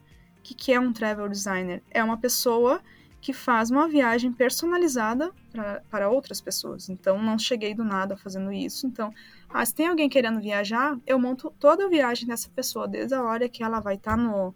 Que, 0.49 0.55
que 0.55 0.73
é 0.73 0.79
um 0.79 0.91
travel 0.91 1.29
designer? 1.29 1.83
É 1.91 2.03
uma 2.03 2.17
pessoa 2.17 2.81
que 3.21 3.33
faz 3.33 3.69
uma 3.69 3.87
viagem 3.87 4.31
personalizada 4.31 5.31
pra, 5.51 5.83
para 5.91 6.09
outras 6.09 6.41
pessoas. 6.41 6.89
Então, 6.89 7.21
não 7.21 7.37
cheguei 7.37 7.75
do 7.75 7.83
nada 7.83 8.17
fazendo 8.17 8.51
isso. 8.51 8.87
Então, 8.87 9.13
ah, 9.47 9.63
se 9.63 9.75
tem 9.75 9.87
alguém 9.87 10.09
querendo 10.09 10.41
viajar, 10.41 10.97
eu 11.05 11.19
monto 11.19 11.53
toda 11.59 11.85
a 11.85 11.87
viagem 11.89 12.27
dessa 12.27 12.49
pessoa, 12.49 12.87
desde 12.87 13.13
a 13.13 13.21
hora 13.21 13.47
que 13.47 13.61
ela 13.61 13.79
vai 13.79 13.93
estar 13.93 14.11
tá 14.11 14.17
no, 14.17 14.55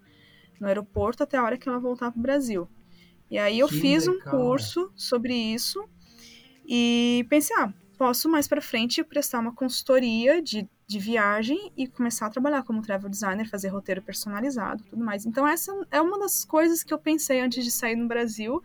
no 0.60 0.68
aeroporto 0.68 1.22
até 1.22 1.38
a 1.38 1.44
hora 1.44 1.58
que 1.60 1.70
ela 1.70 1.80
voltar 1.80 2.12
para 2.12 2.20
o 2.20 2.24
Brasil. 2.24 2.68
E 3.30 3.38
aí 3.38 3.60
eu 3.60 3.68
que 3.68 3.80
fiz 3.80 4.08
legal. 4.08 4.18
um 4.18 4.32
curso 4.32 4.92
sobre 4.96 5.36
isso 5.36 5.88
e 6.66 7.24
pensei, 7.30 7.56
ah, 7.58 7.72
posso 8.00 8.28
mais 8.28 8.48
para 8.48 8.62
frente 8.62 9.04
prestar 9.04 9.42
uma 9.42 9.54
consultoria 9.54 10.42
de 10.42 10.68
de 10.94 11.00
viagem 11.00 11.72
e 11.76 11.88
começar 11.88 12.28
a 12.28 12.30
trabalhar 12.30 12.64
como 12.64 12.82
travel 12.82 13.10
designer, 13.10 13.50
fazer 13.50 13.70
roteiro 13.70 14.02
personalizado, 14.02 14.84
tudo 14.84 15.04
mais. 15.04 15.26
Então 15.26 15.48
essa 15.48 15.72
é 15.92 16.00
uma 16.00 16.20
das 16.20 16.46
coisas 16.46 16.84
que 16.84 16.94
eu 16.94 17.00
pensei 17.00 17.42
antes 17.42 17.64
de 17.66 17.72
sair 17.72 17.96
no 17.96 18.08
Brasil. 18.08 18.64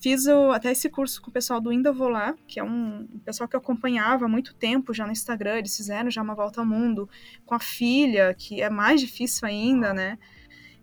Fiz 0.00 0.26
o, 0.26 0.50
até 0.50 0.72
esse 0.72 0.88
curso 0.90 1.22
com 1.22 1.30
o 1.30 1.32
pessoal 1.32 1.60
do 1.60 1.70
Ainda 1.70 1.92
Vou 1.92 2.08
Lá, 2.08 2.34
que 2.48 2.58
é 2.58 2.64
um, 2.64 3.08
um 3.14 3.18
pessoal 3.20 3.48
que 3.48 3.54
eu 3.54 3.60
acompanhava 3.60 4.24
há 4.24 4.28
muito 4.28 4.52
tempo 4.54 4.92
já 4.92 5.06
no 5.06 5.12
Instagram. 5.12 5.58
Eles 5.58 5.76
fizeram 5.76 6.10
já 6.10 6.22
uma 6.22 6.34
volta 6.34 6.60
ao 6.60 6.66
mundo 6.66 7.08
com 7.46 7.54
a 7.54 7.60
filha, 7.60 8.34
que 8.34 8.60
é 8.60 8.68
mais 8.68 9.00
difícil 9.00 9.46
ainda, 9.46 9.94
né? 9.94 10.18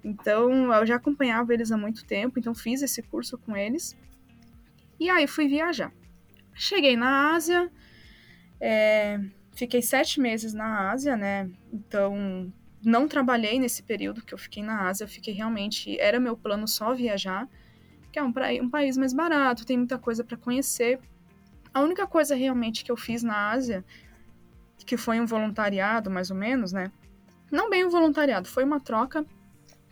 Então 0.03 0.73
eu 0.73 0.85
já 0.85 0.95
acompanhava 0.95 1.53
eles 1.53 1.71
há 1.71 1.77
muito 1.77 2.05
tempo, 2.05 2.39
então 2.39 2.55
fiz 2.55 2.81
esse 2.81 3.01
curso 3.01 3.37
com 3.37 3.57
eles. 3.57 3.97
E 4.99 5.09
aí 5.09 5.27
fui 5.27 5.47
viajar. 5.47 5.91
Cheguei 6.53 6.95
na 6.95 7.35
Ásia, 7.35 7.69
é, 8.59 9.19
Fiquei 9.57 9.81
sete 9.81 10.21
meses 10.21 10.53
na 10.53 10.91
Ásia, 10.91 11.17
né? 11.17 11.49
Então, 11.73 12.53
não 12.83 13.07
trabalhei 13.07 13.59
nesse 13.59 13.81
período 13.81 14.23
que 14.23 14.31
eu 14.31 14.37
fiquei 14.37 14.61
na 14.61 14.87
Ásia. 14.87 15.03
Eu 15.03 15.07
fiquei 15.07 15.33
realmente. 15.33 15.99
Era 15.99 16.19
meu 16.19 16.37
plano 16.37 16.67
só 16.67 16.93
viajar, 16.93 17.49
que 18.11 18.19
é 18.19 18.23
um, 18.23 18.31
um 18.61 18.69
país 18.69 18.95
mais 18.97 19.13
barato, 19.13 19.65
tem 19.65 19.75
muita 19.75 19.97
coisa 19.97 20.23
para 20.23 20.37
conhecer. 20.37 20.99
A 21.73 21.81
única 21.81 22.05
coisa 22.05 22.35
realmente 22.35 22.85
que 22.85 22.91
eu 22.91 22.95
fiz 22.95 23.23
na 23.23 23.49
Ásia, 23.49 23.83
que 24.85 24.95
foi 24.95 25.19
um 25.19 25.25
voluntariado, 25.25 26.11
mais 26.11 26.29
ou 26.29 26.37
menos, 26.37 26.71
né? 26.71 26.91
Não 27.51 27.67
bem 27.67 27.83
um 27.83 27.89
voluntariado, 27.89 28.47
foi 28.47 28.63
uma 28.63 28.79
troca. 28.79 29.25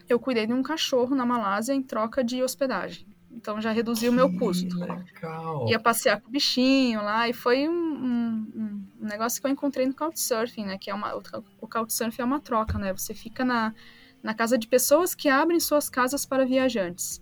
Eu 0.08 0.20
cuidei 0.20 0.46
de 0.46 0.54
um 0.54 0.62
cachorro 0.62 1.16
na 1.16 1.26
Malásia 1.26 1.74
em 1.74 1.82
troca 1.82 2.24
de 2.24 2.44
hospedagem. 2.44 3.08
Então 3.32 3.60
já 3.60 3.72
reduziu 3.72 4.12
o 4.12 4.16
meu 4.16 4.32
custo. 4.38 4.80
Legal. 4.80 5.68
Ia 5.68 5.80
passear 5.80 6.22
com 6.22 6.30
o 6.30 6.32
bichinho 6.32 7.02
lá 7.02 7.28
e 7.28 7.34
foi 7.34 7.68
um, 7.68 7.74
um, 7.74 8.52
um, 8.56 8.75
negócio 9.06 9.42
que 9.42 9.48
eu 9.48 9.52
encontrei 9.52 9.86
no 9.86 9.94
Couchsurfing, 9.94 10.66
né? 10.66 10.78
Que 10.78 10.90
é 10.90 10.94
uma, 10.94 11.16
o 11.62 11.68
Couchsurfing 11.68 12.22
é 12.22 12.26
uma 12.26 12.40
troca, 12.40 12.78
né? 12.78 12.94
Você 12.94 13.14
fica 13.14 13.44
na, 13.46 13.74
na 14.22 14.34
casa 14.34 14.58
de 14.58 14.68
pessoas 14.68 15.14
que 15.14 15.30
abrem 15.30 15.60
suas 15.60 15.90
casas 15.90 16.26
para 16.26 16.46
viajantes. 16.46 17.22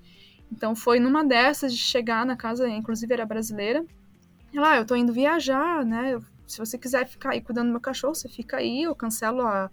Então 0.52 0.76
foi 0.76 1.00
numa 1.00 1.24
dessas 1.24 1.74
de 1.74 1.80
chegar 1.80 2.26
na 2.26 2.36
casa, 2.36 2.70
inclusive 2.70 3.14
era 3.14 3.26
brasileira. 3.26 3.86
Ela, 4.54 4.72
ah, 4.72 4.78
eu 4.78 4.86
tô 4.86 4.96
indo 4.96 5.12
viajar, 5.12 5.84
né? 5.84 6.20
Se 6.46 6.60
você 6.60 6.78
quiser 6.78 7.08
ficar 7.08 7.32
aí 7.32 7.42
cuidando 7.42 7.68
do 7.68 7.72
meu 7.72 7.82
cachorro, 7.82 8.14
você 8.14 8.30
fica 8.30 8.58
aí, 8.58 8.84
eu 8.84 8.96
cancelo 8.96 9.42
a, 9.42 9.72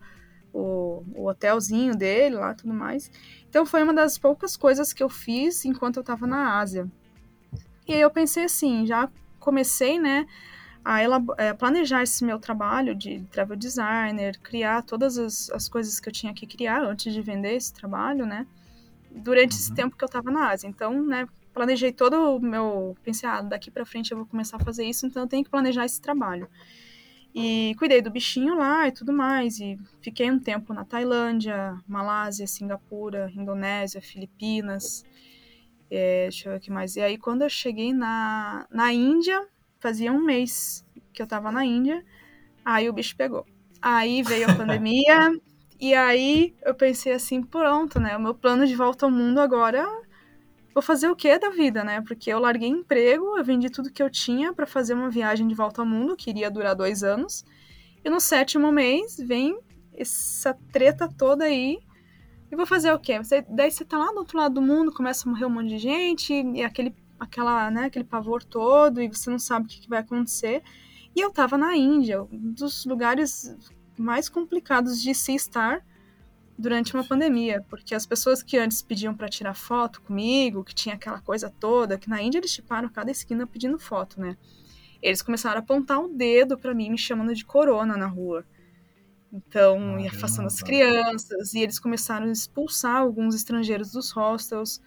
o, 0.52 1.04
o 1.14 1.28
hotelzinho 1.28 1.94
dele 1.94 2.36
lá 2.36 2.54
tudo 2.54 2.72
mais. 2.72 3.10
Então 3.48 3.66
foi 3.66 3.82
uma 3.82 3.92
das 3.92 4.16
poucas 4.16 4.56
coisas 4.56 4.92
que 4.92 5.02
eu 5.02 5.08
fiz 5.08 5.64
enquanto 5.64 5.96
eu 5.96 6.00
estava 6.02 6.26
na 6.26 6.58
Ásia. 6.58 6.90
E 7.86 7.92
aí 7.92 8.00
eu 8.00 8.10
pensei 8.10 8.44
assim, 8.44 8.86
já 8.86 9.10
comecei, 9.38 9.98
né, 9.98 10.26
a 10.84 11.00
é, 11.38 11.52
planejar 11.52 12.02
esse 12.02 12.24
meu 12.24 12.38
trabalho 12.38 12.94
de 12.94 13.20
travel 13.30 13.56
designer, 13.56 14.38
criar 14.40 14.82
todas 14.82 15.18
as, 15.18 15.50
as 15.50 15.68
coisas 15.68 16.00
que 16.00 16.08
eu 16.08 16.12
tinha 16.12 16.32
que 16.32 16.46
criar 16.46 16.82
antes 16.82 17.12
de 17.12 17.20
vender 17.20 17.54
esse 17.54 17.72
trabalho, 17.72 18.24
né, 18.26 18.46
durante 19.10 19.52
uhum. 19.52 19.58
esse 19.58 19.74
tempo 19.74 19.96
que 19.96 20.04
eu 20.04 20.06
estava 20.06 20.30
na 20.30 20.50
Ásia. 20.50 20.68
Então, 20.68 21.02
né, 21.04 21.26
planejei 21.52 21.92
todo 21.92 22.36
o 22.36 22.40
meu, 22.40 22.96
pensei, 23.02 23.28
ah, 23.28 23.42
daqui 23.42 23.70
para 23.70 23.84
frente 23.84 24.12
eu 24.12 24.18
vou 24.18 24.26
começar 24.26 24.56
a 24.56 24.64
fazer 24.64 24.84
isso, 24.84 25.06
então 25.06 25.22
eu 25.22 25.28
tenho 25.28 25.44
que 25.44 25.50
planejar 25.50 25.84
esse 25.84 26.00
trabalho. 26.00 26.48
E 27.34 27.74
cuidei 27.78 28.02
do 28.02 28.10
bichinho 28.10 28.56
lá 28.56 28.88
e 28.88 28.92
tudo 28.92 29.12
mais. 29.12 29.60
E 29.60 29.78
fiquei 30.00 30.30
um 30.30 30.38
tempo 30.38 30.74
na 30.74 30.84
Tailândia, 30.84 31.78
Malásia, 31.86 32.46
Singapura, 32.46 33.30
Indonésia, 33.34 34.02
Filipinas. 34.02 35.04
É, 35.88 36.24
deixa 36.24 36.48
eu 36.48 36.52
ver 36.52 36.58
o 36.58 36.60
que 36.60 36.70
mais. 36.72 36.96
E 36.96 37.00
aí, 37.00 37.16
quando 37.16 37.42
eu 37.42 37.48
cheguei 37.48 37.92
na, 37.92 38.66
na 38.70 38.92
Índia, 38.92 39.46
fazia 39.80 40.12
um 40.12 40.22
mês 40.22 40.84
que 41.12 41.20
eu 41.20 41.26
tava 41.26 41.50
na 41.50 41.64
Índia, 41.64 42.04
aí 42.64 42.88
o 42.88 42.92
bicho 42.92 43.16
pegou. 43.16 43.44
Aí 43.82 44.22
veio 44.22 44.50
a 44.50 44.54
pandemia, 44.54 45.32
e 45.80 45.94
aí 45.94 46.54
eu 46.62 46.74
pensei 46.74 47.12
assim: 47.12 47.42
pronto, 47.42 47.98
né? 47.98 48.16
O 48.16 48.20
meu 48.20 48.34
plano 48.34 48.66
de 48.66 48.76
volta 48.76 49.06
ao 49.06 49.10
mundo 49.10 49.40
agora 49.40 49.86
vou 50.74 50.82
fazer 50.82 51.08
o 51.08 51.16
que 51.16 51.38
da 51.38 51.50
vida, 51.50 51.82
né? 51.84 52.00
Porque 52.00 52.30
eu 52.32 52.38
larguei 52.38 52.68
emprego, 52.68 53.36
eu 53.36 53.44
vendi 53.44 53.68
tudo 53.68 53.90
que 53.90 54.02
eu 54.02 54.10
tinha 54.10 54.52
para 54.52 54.66
fazer 54.66 54.94
uma 54.94 55.10
viagem 55.10 55.46
de 55.46 55.54
volta 55.54 55.82
ao 55.82 55.86
mundo, 55.86 56.16
que 56.16 56.30
iria 56.30 56.50
durar 56.50 56.74
dois 56.74 57.02
anos. 57.02 57.44
E 58.04 58.08
no 58.08 58.20
sétimo 58.20 58.72
mês 58.72 59.16
vem 59.18 59.58
essa 59.92 60.54
treta 60.72 61.08
toda 61.08 61.44
aí. 61.44 61.78
E 62.50 62.56
vou 62.56 62.66
fazer 62.66 62.92
o 62.92 62.98
quê? 62.98 63.18
Você, 63.18 63.44
daí 63.48 63.70
você 63.70 63.84
tá 63.84 63.98
lá 63.98 64.12
do 64.12 64.18
outro 64.18 64.38
lado 64.38 64.54
do 64.54 64.62
mundo, 64.62 64.92
começa 64.92 65.28
a 65.28 65.30
morrer 65.30 65.44
um 65.44 65.50
monte 65.50 65.68
de 65.68 65.78
gente, 65.78 66.32
e 66.32 66.62
aquele, 66.62 66.94
aquela, 67.20 67.70
né, 67.70 67.84
aquele 67.84 68.04
pavor 68.04 68.42
todo, 68.42 69.00
e 69.00 69.08
você 69.08 69.30
não 69.30 69.38
sabe 69.38 69.66
o 69.66 69.68
que, 69.68 69.80
que 69.82 69.88
vai 69.88 70.00
acontecer. 70.00 70.62
E 71.14 71.20
eu 71.20 71.30
tava 71.30 71.58
na 71.58 71.76
Índia, 71.76 72.22
um 72.22 72.52
dos 72.52 72.86
lugares 72.86 73.54
mais 73.98 74.28
complicados 74.28 75.00
de 75.00 75.14
se 75.14 75.34
estar 75.34 75.84
durante 76.58 76.94
uma 76.94 77.04
pandemia, 77.04 77.64
porque 77.68 77.94
as 77.94 78.06
pessoas 78.06 78.42
que 78.42 78.56
antes 78.56 78.82
pediam 78.82 79.14
para 79.14 79.28
tirar 79.28 79.54
foto 79.54 80.00
comigo, 80.02 80.64
que 80.64 80.74
tinha 80.74 80.94
aquela 80.94 81.20
coisa 81.20 81.50
toda, 81.50 81.98
que 81.98 82.08
na 82.08 82.22
Índia 82.22 82.38
eles 82.38 82.52
tiparam 82.52 82.88
cada 82.88 83.10
esquina 83.10 83.46
pedindo 83.46 83.78
foto, 83.78 84.20
né? 84.20 84.36
Eles 85.02 85.22
começaram 85.22 85.56
a 85.56 85.60
apontar 85.60 85.98
o 85.98 86.04
um 86.04 86.16
dedo 86.16 86.58
para 86.58 86.74
mim, 86.74 86.90
me 86.90 86.98
chamando 86.98 87.34
de 87.34 87.44
corona 87.44 87.96
na 87.96 88.06
rua. 88.06 88.44
Então, 89.32 89.96
ah, 89.96 90.06
afastando 90.08 90.48
as 90.48 90.60
crianças, 90.60 91.54
e 91.54 91.60
eles 91.60 91.78
começaram 91.78 92.26
a 92.26 92.32
expulsar 92.32 92.96
alguns 92.96 93.34
estrangeiros 93.34 93.92
dos 93.92 94.10
hostels, 94.10 94.80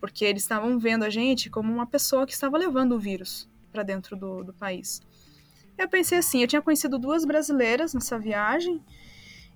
porque 0.00 0.24
eles 0.24 0.42
estavam 0.42 0.78
vendo 0.78 1.04
a 1.04 1.10
gente 1.10 1.50
como 1.50 1.72
uma 1.72 1.86
pessoa 1.86 2.26
que 2.26 2.32
estava 2.32 2.56
levando 2.56 2.92
o 2.92 2.98
vírus 2.98 3.48
para 3.72 3.82
dentro 3.82 4.16
do, 4.16 4.44
do 4.44 4.52
país. 4.52 5.00
Eu 5.76 5.88
pensei 5.88 6.18
assim, 6.18 6.40
eu 6.40 6.48
tinha 6.48 6.62
conhecido 6.62 6.98
duas 6.98 7.24
brasileiras 7.24 7.94
nessa 7.94 8.18
viagem, 8.18 8.82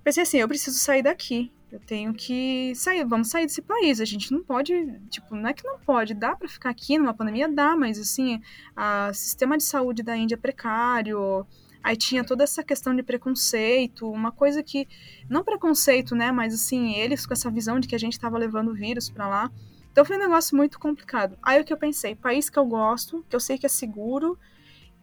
pensei 0.04 0.22
assim, 0.22 0.38
eu 0.38 0.48
preciso 0.48 0.78
sair 0.78 1.02
daqui. 1.02 1.52
Eu 1.72 1.80
tenho 1.80 2.12
que 2.12 2.74
sair, 2.74 3.02
vamos 3.02 3.28
sair 3.28 3.46
desse 3.46 3.62
país. 3.62 3.98
A 3.98 4.04
gente 4.04 4.30
não 4.30 4.44
pode, 4.44 4.74
tipo, 5.08 5.34
não 5.34 5.48
é 5.48 5.54
que 5.54 5.64
não 5.64 5.78
pode, 5.78 6.12
dá 6.12 6.36
para 6.36 6.46
ficar 6.46 6.68
aqui 6.68 6.98
numa 6.98 7.14
pandemia, 7.14 7.48
dá, 7.48 7.74
mas 7.74 7.98
assim, 7.98 8.42
o 9.10 9.14
sistema 9.14 9.56
de 9.56 9.64
saúde 9.64 10.02
da 10.02 10.14
Índia 10.14 10.34
é 10.34 10.38
precário. 10.38 11.46
Aí 11.82 11.96
tinha 11.96 12.22
toda 12.22 12.44
essa 12.44 12.62
questão 12.62 12.94
de 12.94 13.02
preconceito, 13.02 14.08
uma 14.08 14.30
coisa 14.30 14.62
que 14.62 14.86
não 15.30 15.42
preconceito, 15.42 16.14
né, 16.14 16.30
mas 16.30 16.52
assim, 16.54 16.94
eles 16.94 17.24
com 17.26 17.32
essa 17.32 17.50
visão 17.50 17.80
de 17.80 17.88
que 17.88 17.94
a 17.94 17.98
gente 17.98 18.12
estava 18.12 18.36
levando 18.36 18.68
o 18.68 18.74
vírus 18.74 19.08
para 19.08 19.26
lá. 19.26 19.50
Então 19.92 20.06
foi 20.06 20.16
um 20.16 20.20
negócio 20.20 20.56
muito 20.56 20.78
complicado. 20.78 21.36
Aí 21.42 21.60
o 21.60 21.64
que 21.64 21.72
eu 21.72 21.76
pensei, 21.76 22.16
país 22.16 22.48
que 22.48 22.58
eu 22.58 22.64
gosto, 22.64 23.24
que 23.28 23.36
eu 23.36 23.40
sei 23.40 23.58
que 23.58 23.66
é 23.66 23.68
seguro 23.68 24.38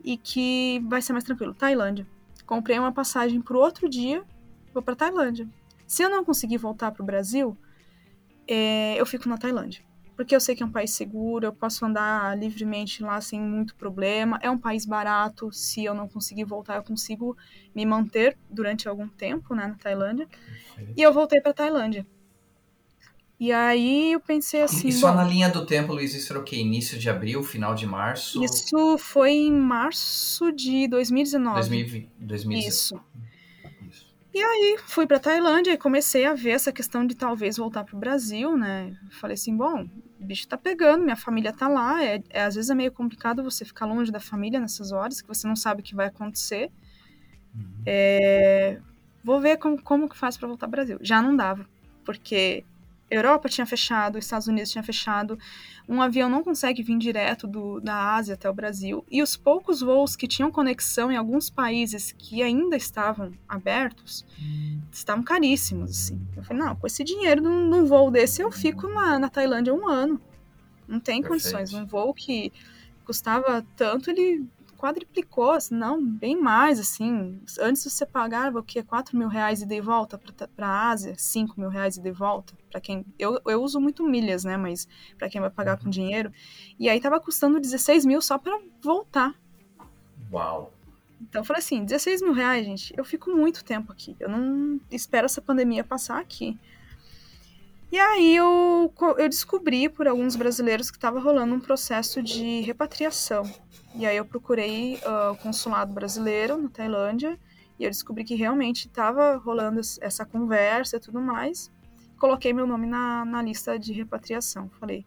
e 0.04 0.18
que 0.18 0.84
vai 0.88 1.02
ser 1.02 1.14
mais 1.14 1.24
tranquilo, 1.24 1.54
Tailândia. 1.54 2.08
Comprei 2.46 2.80
uma 2.80 2.92
passagem 2.92 3.40
pro 3.40 3.60
outro 3.60 3.88
dia, 3.88 4.24
vou 4.74 4.82
para 4.82 4.96
Tailândia. 4.96 5.48
Se 5.86 6.02
eu 6.02 6.10
não 6.10 6.26
conseguir 6.26 6.58
voltar 6.58 6.92
para 6.92 7.04
o 7.04 7.06
Brasil, 7.06 7.56
é, 8.48 9.00
eu 9.00 9.06
fico 9.06 9.30
na 9.30 9.38
Tailândia. 9.38 9.84
Porque 10.16 10.36
eu 10.36 10.40
sei 10.42 10.56
que 10.56 10.64
é 10.64 10.66
um 10.66 10.72
país 10.72 10.92
seguro, 10.92 11.46
eu 11.46 11.54
posso 11.54 11.86
andar 11.86 12.38
livremente 12.38 13.02
lá 13.04 13.22
sem 13.22 13.40
muito 13.40 13.76
problema. 13.76 14.40
É 14.42 14.50
um 14.50 14.58
país 14.58 14.86
barato, 14.86 15.52
se 15.54 15.86
eu 15.86 15.94
não 15.94 16.10
conseguir 16.10 16.44
voltar, 16.44 16.76
eu 16.76 16.84
consigo 16.84 17.38
me 17.74 17.86
manter 17.86 18.38
durante 18.50 18.90
algum 18.90 19.08
tempo 19.08 19.54
né, 19.54 19.68
na 19.68 19.76
Tailândia. 19.76 20.28
E 20.98 21.02
eu 21.02 21.14
voltei 21.14 21.40
para 21.40 21.54
Tailândia. 21.54 22.06
E 23.40 23.54
aí 23.54 24.12
eu 24.12 24.20
pensei 24.20 24.62
assim. 24.62 24.90
E 24.90 24.92
só 24.92 25.14
na 25.14 25.24
linha 25.24 25.50
do 25.50 25.66
tempo, 25.66 25.94
Luiz, 25.94 26.14
isso 26.14 26.34
era 26.34 26.42
o 26.42 26.44
quê? 26.44 26.58
Início 26.58 27.00
de 27.00 27.10
abril, 27.10 27.42
final 27.42 27.74
de 27.74 27.88
março? 27.88 28.44
Isso 28.44 28.98
foi 28.98 29.32
em 29.32 29.52
março 29.52 30.52
de 30.52 30.88
2019. 30.90 31.56
2020, 31.56 32.10
2019. 32.20 32.68
Isso. 32.68 33.00
E 34.34 34.40
aí 34.40 34.78
fui 34.86 35.08
para 35.08 35.20
Tailândia 35.20 35.72
e 35.72 35.78
comecei 35.78 36.26
a 36.26 36.34
ver 36.34 36.52
essa 36.52 36.72
questão 36.72 37.06
de 37.06 37.16
talvez 37.16 37.58
voltar 37.58 37.84
para 37.84 37.96
o 37.96 38.00
Brasil, 38.00 38.56
né? 38.56 38.96
Falei 39.10 39.34
assim, 39.34 39.56
bom, 39.56 39.88
o 40.20 40.26
bicho 40.26 40.48
tá 40.48 40.58
pegando, 40.58 41.04
minha 41.04 41.16
família 41.16 41.52
tá 41.52 41.68
lá, 41.68 42.04
é, 42.04 42.22
é, 42.30 42.44
às 42.44 42.56
vezes 42.56 42.70
é 42.70 42.76
meio 42.76 42.92
complicado 42.92 43.44
você 43.44 43.66
ficar 43.66 43.86
longe 43.86 44.12
da 44.12 44.20
família 44.20 44.60
nessas 44.60 44.92
horas, 44.92 45.22
que 45.22 45.28
você 45.28 45.48
não 45.48 45.56
sabe 45.56 45.82
o 45.82 45.84
que 45.84 45.96
vai 45.96 46.08
acontecer. 46.08 46.70
Uhum. 47.56 47.82
É, 47.86 48.80
vou 49.24 49.42
ver 49.42 49.58
como, 49.58 49.82
como 49.82 50.08
que 50.08 50.18
faz 50.18 50.38
para 50.38 50.48
voltar 50.48 50.68
ao 50.68 50.72
Brasil. 50.72 51.00
Já 51.02 51.22
não 51.22 51.36
dava, 51.36 51.66
porque 52.06 52.64
Europa 53.10 53.50
tinha 53.50 53.66
fechado, 53.66 54.18
Estados 54.18 54.48
Unidos 54.48 54.72
tinha 54.72 54.84
fechado, 54.84 55.38
um 55.88 56.02
avião 56.02 56.30
não 56.30 56.44
consegue 56.44 56.84
vir 56.84 56.98
direto 56.98 57.48
do, 57.48 57.80
da 57.80 58.16
Ásia 58.16 58.36
até 58.36 58.50
o 58.50 58.54
Brasil, 58.54 59.04
e 59.10 59.24
os 59.24 59.36
poucos 59.36 59.82
voos 59.82 60.16
que 60.16 60.28
tinham 60.28 60.52
conexão 60.52 61.12
em 61.12 61.18
alguns 61.18 61.50
países 61.50 62.14
que 62.18 62.44
ainda 62.44 62.78
estavam 62.78 63.32
abertos 63.48 64.26
hum. 64.40 64.80
estavam 64.92 65.24
caríssimos, 65.24 65.92
assim. 65.92 66.22
Eu 66.36 66.44
falei, 66.44 66.64
não, 66.64 66.76
com 66.76 66.86
esse 66.86 67.04
dinheiro 67.04 67.42
num, 67.42 67.66
num 67.66 67.86
voo 67.86 68.12
desse 68.12 68.42
eu 68.42 68.52
fico 68.52 68.88
na, 68.88 69.18
na 69.18 69.30
Tailândia 69.30 69.74
um 69.74 69.88
ano. 69.88 70.22
Não 70.88 71.00
tem 71.00 71.22
Perfeito. 71.22 71.30
condições. 71.30 71.74
Um 71.74 71.86
voo 71.86 72.14
que 72.14 72.52
custava 73.06 73.66
tanto, 73.76 74.10
ele 74.12 74.46
quadriplicou, 74.80 75.52
assim, 75.52 75.76
não, 75.76 76.04
bem 76.04 76.42
mais, 76.42 76.80
assim. 76.80 77.42
Antes 77.60 77.84
você 77.84 78.06
pagava 78.06 78.60
o 78.60 78.64
quê? 78.64 78.82
4 78.82 79.18
mil 79.18 79.28
reais 79.28 79.62
e 79.62 79.66
de 79.66 79.82
volta 79.82 80.18
para 80.56 80.68
a 80.68 80.90
Ásia, 80.90 81.14
5 81.18 81.60
mil 81.60 81.70
reais 81.70 81.98
e 81.98 82.02
de 82.02 82.12
volta. 82.12 82.54
para 82.72 82.80
quem 82.80 83.06
eu, 83.20 83.40
eu 83.46 83.62
uso 83.62 83.80
muito 83.82 84.08
milhas, 84.08 84.46
né? 84.46 84.56
Mas 84.56 84.88
para 85.18 85.30
quem 85.30 85.42
vai 85.42 85.50
pagar 85.50 85.78
com 85.78 85.90
dinheiro. 85.90 86.32
E 86.80 86.88
aí 86.90 87.00
tava 87.02 87.20
custando 87.20 87.60
16 87.60 88.06
mil 88.06 88.22
só 88.22 88.38
para 88.38 88.58
voltar. 88.82 89.36
Uau! 90.32 90.74
Então 91.22 91.42
eu 91.42 91.46
falei 91.46 91.60
assim, 91.60 91.84
16 91.84 92.22
mil 92.22 92.32
reais, 92.32 92.66
gente, 92.66 92.94
eu 92.98 93.04
fico 93.04 93.30
muito 93.30 93.66
tempo 93.66 93.92
aqui. 93.92 94.16
Eu 94.18 94.30
não 94.30 94.80
espero 94.90 95.26
essa 95.26 95.42
pandemia 95.42 95.84
passar 95.84 96.20
aqui. 96.20 96.58
E 97.92 97.98
aí 97.98 98.36
eu, 98.36 98.94
eu 99.18 99.28
descobri 99.28 99.90
por 99.90 100.08
alguns 100.08 100.36
brasileiros 100.36 100.92
que 100.92 100.98
estava 100.98 101.20
rolando 101.20 101.56
um 101.56 101.60
processo 101.60 102.22
de 102.22 102.62
repatriação. 102.62 103.44
E 103.96 104.06
aí 104.06 104.16
eu 104.16 104.26
procurei 104.26 104.98
uh, 104.98 105.32
o 105.32 105.36
consulado 105.38 105.92
brasileiro 105.92 106.56
na 106.56 106.70
Tailândia 106.70 107.40
e 107.80 107.84
eu 107.84 107.90
descobri 107.90 108.24
que 108.24 108.36
realmente 108.36 108.86
estava 108.86 109.38
rolando 109.38 109.82
essa 110.02 110.24
conversa 110.24 110.98
e 110.98 111.00
tudo 111.00 111.20
mais. 111.20 111.72
Coloquei 112.20 112.54
meu 112.54 112.68
nome 112.68 112.86
na, 112.86 113.26
na 113.26 113.42
lista 113.42 113.80
de 113.80 113.92
repatriação. 113.92 114.70
Falei, 114.80 115.04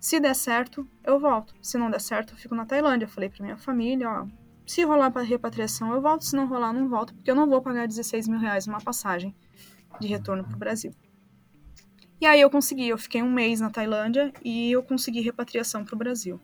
se 0.00 0.18
der 0.18 0.34
certo, 0.34 0.88
eu 1.04 1.20
volto. 1.20 1.54
Se 1.62 1.78
não 1.78 1.88
der 1.88 2.00
certo, 2.00 2.32
eu 2.32 2.36
fico 2.36 2.54
na 2.56 2.66
Tailândia. 2.66 3.06
Falei 3.06 3.28
para 3.28 3.44
minha 3.44 3.56
família, 3.56 4.10
ó, 4.10 4.26
se 4.66 4.82
rolar 4.82 5.12
para 5.12 5.22
repatriação, 5.22 5.94
eu 5.94 6.02
volto. 6.02 6.24
Se 6.24 6.34
não 6.34 6.48
rolar, 6.48 6.72
não 6.72 6.88
volto, 6.88 7.14
porque 7.14 7.30
eu 7.30 7.36
não 7.36 7.48
vou 7.48 7.62
pagar 7.62 7.86
16 7.86 8.26
mil 8.26 8.40
reais 8.40 8.66
uma 8.66 8.80
passagem 8.80 9.32
de 10.00 10.08
retorno 10.08 10.42
para 10.42 10.56
o 10.56 10.58
Brasil. 10.58 10.92
E 12.24 12.26
aí 12.26 12.40
eu 12.40 12.48
consegui, 12.48 12.88
eu 12.88 12.96
fiquei 12.96 13.22
um 13.22 13.30
mês 13.30 13.60
na 13.60 13.68
Tailândia 13.68 14.32
e 14.42 14.72
eu 14.72 14.82
consegui 14.82 15.20
repatriação 15.20 15.84
para 15.84 15.94
o 15.94 15.98
Brasil. 15.98 16.40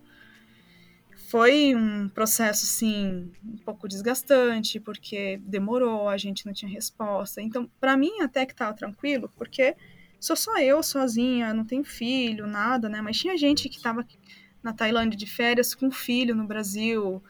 Foi 1.31 1.75
um 1.75 2.07
processo, 2.07 2.67
assim, 2.67 3.33
um 3.43 3.57
pouco 3.65 3.89
desgastante, 3.89 4.79
porque 4.79 5.39
demorou, 5.39 6.07
a 6.07 6.19
gente 6.19 6.45
não 6.45 6.53
tinha 6.53 6.71
resposta. 6.71 7.41
Então, 7.41 7.67
para 7.81 7.97
mim, 7.97 8.21
até 8.21 8.45
que 8.45 8.55
tava 8.55 8.75
tranquilo, 8.75 9.33
porque 9.39 9.75
sou 10.21 10.37
só 10.37 10.59
eu 10.59 10.83
sozinha, 10.83 11.55
não 11.55 11.65
tenho 11.65 11.83
filho, 11.83 12.47
nada, 12.47 12.87
né? 12.87 13.01
Mas 13.01 13.17
tinha 13.17 13.35
gente 13.39 13.67
que 13.67 13.81
tava 13.81 14.07
na 14.63 14.75
Tailândia 14.75 15.19
de 15.19 15.27
férias 15.27 15.75
com 15.75 15.91
filho 15.91 16.35
no 16.35 16.47
Brasil, 16.47 17.23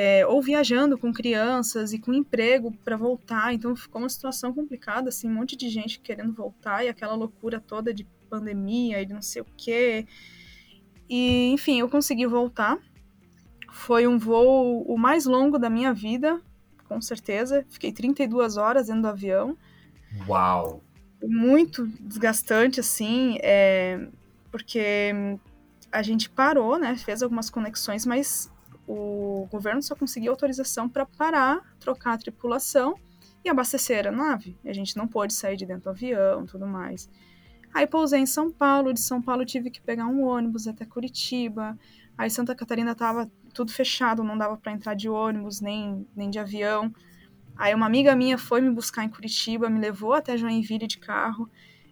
é, 0.00 0.24
ou 0.24 0.40
viajando 0.40 0.96
com 0.96 1.12
crianças 1.12 1.92
e 1.92 1.98
com 1.98 2.14
emprego 2.14 2.70
para 2.84 2.96
voltar. 2.96 3.52
Então 3.52 3.74
ficou 3.74 4.00
uma 4.00 4.08
situação 4.08 4.54
complicada, 4.54 5.08
assim, 5.08 5.28
um 5.28 5.34
monte 5.34 5.56
de 5.56 5.68
gente 5.68 5.98
querendo 5.98 6.32
voltar 6.32 6.84
e 6.84 6.88
aquela 6.88 7.16
loucura 7.16 7.58
toda 7.58 7.92
de 7.92 8.06
pandemia 8.30 9.02
e 9.02 9.04
de 9.04 9.12
não 9.12 9.20
sei 9.20 9.42
o 9.42 9.46
quê. 9.56 10.06
E, 11.10 11.50
enfim, 11.50 11.80
eu 11.80 11.88
consegui 11.88 12.28
voltar. 12.28 12.78
Foi 13.72 14.06
um 14.06 14.18
voo 14.18 14.84
o 14.86 14.96
mais 14.96 15.26
longo 15.26 15.58
da 15.58 15.68
minha 15.68 15.92
vida, 15.92 16.40
com 16.84 17.02
certeza. 17.02 17.66
Fiquei 17.68 17.90
32 17.90 18.56
horas 18.56 18.86
dentro 18.86 19.02
do 19.02 19.08
avião. 19.08 19.58
Uau! 20.28 20.80
Muito 21.20 21.88
desgastante, 21.98 22.78
assim, 22.78 23.36
é, 23.42 24.06
porque 24.52 25.10
a 25.90 26.02
gente 26.02 26.30
parou, 26.30 26.78
né? 26.78 26.94
Fez 26.96 27.20
algumas 27.20 27.50
conexões, 27.50 28.06
mas 28.06 28.48
o 28.88 29.46
governo 29.50 29.82
só 29.82 29.94
conseguia 29.94 30.30
autorização 30.30 30.88
para 30.88 31.04
parar, 31.04 31.60
trocar 31.78 32.14
a 32.14 32.18
tripulação 32.18 32.94
e 33.44 33.50
abastecer 33.50 34.06
a 34.06 34.10
nave. 34.10 34.56
A 34.64 34.72
gente 34.72 34.96
não 34.96 35.06
pôde 35.06 35.34
sair 35.34 35.56
de 35.56 35.66
dentro 35.66 35.84
do 35.84 35.90
avião 35.90 36.46
tudo 36.46 36.66
mais. 36.66 37.08
Aí 37.74 37.86
pousei 37.86 38.20
em 38.20 38.26
São 38.26 38.50
Paulo, 38.50 38.94
de 38.94 39.00
São 39.00 39.20
Paulo 39.20 39.44
tive 39.44 39.70
que 39.70 39.80
pegar 39.80 40.06
um 40.06 40.24
ônibus 40.24 40.66
até 40.66 40.86
Curitiba. 40.86 41.78
Aí 42.16 42.30
Santa 42.30 42.54
Catarina 42.54 42.94
tava 42.94 43.30
tudo 43.52 43.70
fechado, 43.70 44.24
não 44.24 44.38
dava 44.38 44.56
para 44.56 44.72
entrar 44.72 44.94
de 44.94 45.06
ônibus 45.08 45.60
nem, 45.60 46.06
nem 46.16 46.30
de 46.30 46.38
avião. 46.38 46.90
Aí 47.58 47.74
uma 47.74 47.84
amiga 47.84 48.16
minha 48.16 48.38
foi 48.38 48.62
me 48.62 48.70
buscar 48.70 49.04
em 49.04 49.10
Curitiba, 49.10 49.68
me 49.68 49.78
levou 49.78 50.14
até 50.14 50.34
Joinville 50.38 50.86
de 50.86 50.96
carro. 50.96 51.48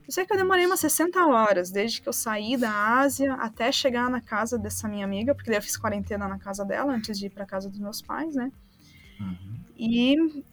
Eu 0.06 0.12
sei 0.12 0.24
que 0.24 0.32
eu 0.32 0.36
demorei 0.36 0.64
umas 0.64 0.78
60 0.78 1.26
horas, 1.26 1.70
desde 1.70 2.00
que 2.00 2.08
eu 2.08 2.12
saí 2.12 2.56
da 2.56 2.98
Ásia 2.98 3.34
até 3.34 3.72
chegar 3.72 4.08
na 4.08 4.20
casa 4.20 4.56
dessa 4.56 4.88
minha 4.88 5.04
amiga, 5.04 5.34
porque 5.34 5.50
daí 5.50 5.58
eu 5.58 5.62
fiz 5.62 5.76
quarentena 5.76 6.28
na 6.28 6.38
casa 6.38 6.64
dela 6.64 6.92
antes 6.92 7.18
de 7.18 7.26
ir 7.26 7.30
para 7.30 7.44
casa 7.44 7.68
dos 7.68 7.80
meus 7.80 8.00
pais, 8.00 8.34
né? 8.36 8.52
Uhum. 9.18 9.56
E, 9.76 10.44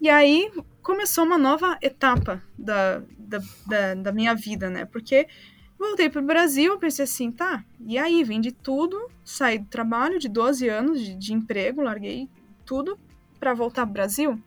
e 0.00 0.08
aí 0.08 0.50
começou 0.80 1.24
uma 1.24 1.36
nova 1.36 1.76
etapa 1.82 2.42
da, 2.58 3.02
da, 3.18 3.38
da, 3.66 3.94
da 3.96 4.12
minha 4.12 4.34
vida, 4.34 4.70
né? 4.70 4.86
Porque 4.86 5.28
voltei 5.78 6.08
para 6.08 6.22
o 6.22 6.24
Brasil, 6.24 6.78
pensei 6.78 7.04
assim, 7.04 7.30
tá, 7.30 7.64
e 7.80 7.98
aí, 7.98 8.24
vendi 8.24 8.50
tudo, 8.50 9.10
saí 9.24 9.58
do 9.58 9.66
trabalho 9.66 10.18
de 10.18 10.28
12 10.28 10.68
anos 10.68 11.00
de, 11.00 11.14
de 11.14 11.34
emprego, 11.34 11.82
larguei 11.82 12.28
tudo 12.64 12.98
para 13.38 13.52
voltar 13.52 13.82
para 13.82 13.90
o 13.90 13.92
Brasil. 13.92 14.42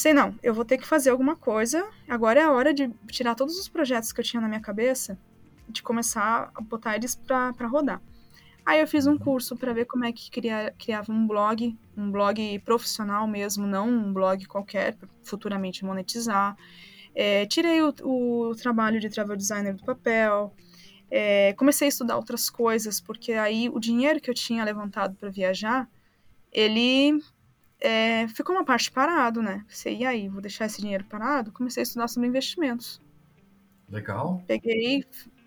Pensei, 0.00 0.14
não, 0.14 0.34
eu 0.42 0.54
vou 0.54 0.64
ter 0.64 0.78
que 0.78 0.86
fazer 0.86 1.10
alguma 1.10 1.36
coisa. 1.36 1.86
Agora 2.08 2.40
é 2.40 2.42
a 2.42 2.50
hora 2.50 2.72
de 2.72 2.88
tirar 3.08 3.34
todos 3.34 3.60
os 3.60 3.68
projetos 3.68 4.14
que 4.14 4.20
eu 4.22 4.24
tinha 4.24 4.40
na 4.40 4.48
minha 4.48 4.60
cabeça 4.62 5.18
e 5.68 5.72
de 5.72 5.82
começar 5.82 6.50
a 6.54 6.60
botar 6.62 6.96
eles 6.96 7.14
para 7.14 7.66
rodar. 7.66 8.00
Aí 8.64 8.80
eu 8.80 8.86
fiz 8.86 9.06
um 9.06 9.18
curso 9.18 9.58
para 9.58 9.74
ver 9.74 9.84
como 9.84 10.06
é 10.06 10.10
que 10.10 10.30
cria, 10.30 10.74
criava 10.78 11.12
um 11.12 11.26
blog, 11.26 11.76
um 11.94 12.10
blog 12.10 12.58
profissional 12.60 13.28
mesmo, 13.28 13.66
não 13.66 13.90
um 13.90 14.10
blog 14.10 14.46
qualquer, 14.46 14.96
futuramente 15.22 15.84
monetizar. 15.84 16.56
É, 17.14 17.44
tirei 17.44 17.82
o, 17.82 17.92
o, 18.02 18.54
trabalho 18.54 18.98
de 19.00 19.10
travel 19.10 19.36
designer 19.36 19.74
do 19.74 19.84
papel. 19.84 20.50
É, 21.10 21.52
comecei 21.58 21.88
a 21.88 21.90
estudar 21.90 22.16
outras 22.16 22.48
coisas, 22.48 23.02
porque 23.02 23.34
aí 23.34 23.68
o 23.68 23.78
dinheiro 23.78 24.18
que 24.18 24.30
eu 24.30 24.34
tinha 24.34 24.64
levantado 24.64 25.14
para 25.16 25.28
viajar, 25.28 25.86
ele 26.50 27.20
é, 27.80 28.28
ficou 28.28 28.54
uma 28.54 28.64
parte 28.64 28.90
parado, 28.90 29.42
né? 29.42 29.64
Pensei, 29.66 29.98
e 29.98 30.04
aí, 30.04 30.28
vou 30.28 30.40
deixar 30.40 30.66
esse 30.66 30.80
dinheiro 30.80 31.04
parado? 31.04 31.52
Comecei 31.52 31.80
a 31.80 31.84
estudar 31.84 32.08
sobre 32.08 32.28
investimentos. 32.28 33.00
Legal. 33.88 34.42
Peguei, 34.46 35.04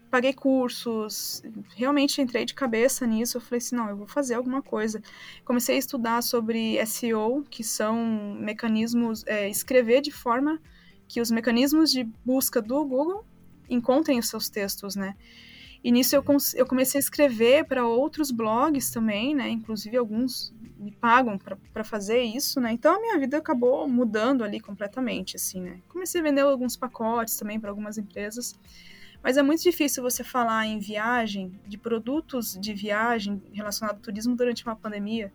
paguei 0.10 0.34
cursos, 0.34 1.42
realmente 1.76 2.22
entrei 2.22 2.46
de 2.46 2.54
cabeça 2.54 3.06
nisso. 3.06 3.38
Eu 3.38 3.42
falei 3.42 3.60
assim, 3.60 3.76
não, 3.76 3.90
eu 3.90 3.96
vou 3.96 4.08
fazer 4.08 4.36
alguma 4.36 4.62
coisa. 4.62 5.02
Comecei 5.46 5.76
a 5.76 5.80
estudar 5.80 6.22
sobre 6.22 6.84
SEO, 6.86 7.44
que 7.50 7.64
são 7.64 8.36
mecanismos, 8.40 9.24
é, 9.26 9.50
escrever 9.50 10.02
de 10.02 10.12
forma 10.12 10.60
que 11.08 11.22
os 11.22 11.32
mecanismos 11.32 11.92
de 11.92 12.04
busca 12.26 12.62
do 12.62 12.84
Google 12.84 13.26
encontrem 13.70 14.20
os 14.20 14.28
seus 14.28 14.50
textos, 14.50 14.96
né? 14.96 15.16
E 15.84 15.92
nisso 15.92 16.16
eu, 16.16 16.24
eu 16.56 16.66
comecei 16.66 16.98
a 16.98 17.02
escrever 17.02 17.66
para 17.66 17.86
outros 17.86 18.32
blogs 18.32 18.90
também, 18.90 19.36
né? 19.36 19.50
Inclusive 19.50 19.98
alguns 19.98 20.54
me 20.78 20.92
pagam 20.92 21.38
para 21.38 21.84
fazer 21.84 22.22
isso, 22.22 22.60
né? 22.62 22.72
Então 22.72 22.96
a 22.96 23.00
minha 23.00 23.20
vida 23.20 23.38
acabou 23.38 23.88
mudando 23.88 24.44
ali 24.44 24.60
completamente, 24.60 25.36
assim, 25.36 25.62
né? 25.62 25.80
Comecei 25.90 26.22
a 26.22 26.24
vender 26.24 26.42
alguns 26.42 26.78
pacotes 26.78 27.38
também 27.38 27.60
para 27.60 27.70
algumas 27.70 27.98
empresas, 27.98 28.58
mas 29.22 29.38
é 29.38 29.42
muito 29.42 29.62
difícil 29.64 30.04
você 30.04 30.24
falar 30.24 30.66
em 30.66 30.80
viagem, 30.80 31.60
de 31.68 31.78
produtos 31.78 32.58
de 32.60 32.74
viagem 32.74 33.42
relacionado 33.54 33.96
ao 33.96 34.02
turismo 34.02 34.36
durante 34.36 34.66
uma 34.66 34.76
pandemia. 34.76 35.34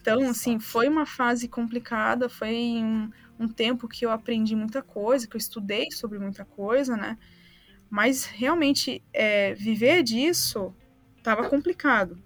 Então, 0.00 0.28
assim, 0.28 0.58
foi 0.58 0.88
uma 0.88 1.06
fase 1.06 1.48
complicada, 1.48 2.28
foi 2.28 2.54
um, 2.82 3.10
um 3.38 3.48
tempo 3.48 3.88
que 3.88 4.04
eu 4.04 4.10
aprendi 4.10 4.54
muita 4.54 4.82
coisa, 4.82 5.26
que 5.26 5.36
eu 5.36 5.38
estudei 5.38 5.90
sobre 5.90 6.18
muita 6.18 6.44
coisa, 6.44 6.96
né? 6.96 7.16
Mas 7.90 8.24
realmente 8.24 9.02
é, 9.12 9.52
viver 9.54 10.04
disso 10.04 10.72
estava 11.18 11.48
complicado. 11.50 12.16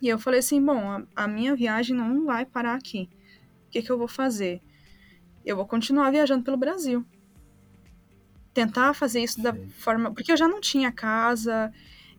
E 0.00 0.08
eu 0.08 0.18
falei 0.18 0.40
assim: 0.40 0.62
bom, 0.62 0.78
a, 0.90 1.02
a, 1.16 1.26
minha 1.26 1.56
viagem 1.56 1.96
não 1.96 2.26
vai 2.26 2.44
parar 2.44 2.74
aqui. 2.74 3.08
O 3.66 3.70
que, 3.70 3.80
que 3.80 3.90
eu 3.90 3.96
vou 3.96 4.06
fazer? 4.06 4.60
Eu 5.42 5.56
vou 5.56 5.66
continuar 5.66 6.10
viajando 6.10 6.44
pelo 6.44 6.58
Brasil. 6.58 7.04
tentar 8.52 8.92
fazer 8.92 9.22
isso 9.22 9.40
da 9.42 9.54
forma. 9.78 10.12
Porque 10.12 10.30
eu 10.30 10.36
já 10.36 10.46
não 10.46 10.60
tinha 10.60 10.92
casa. 10.92 11.72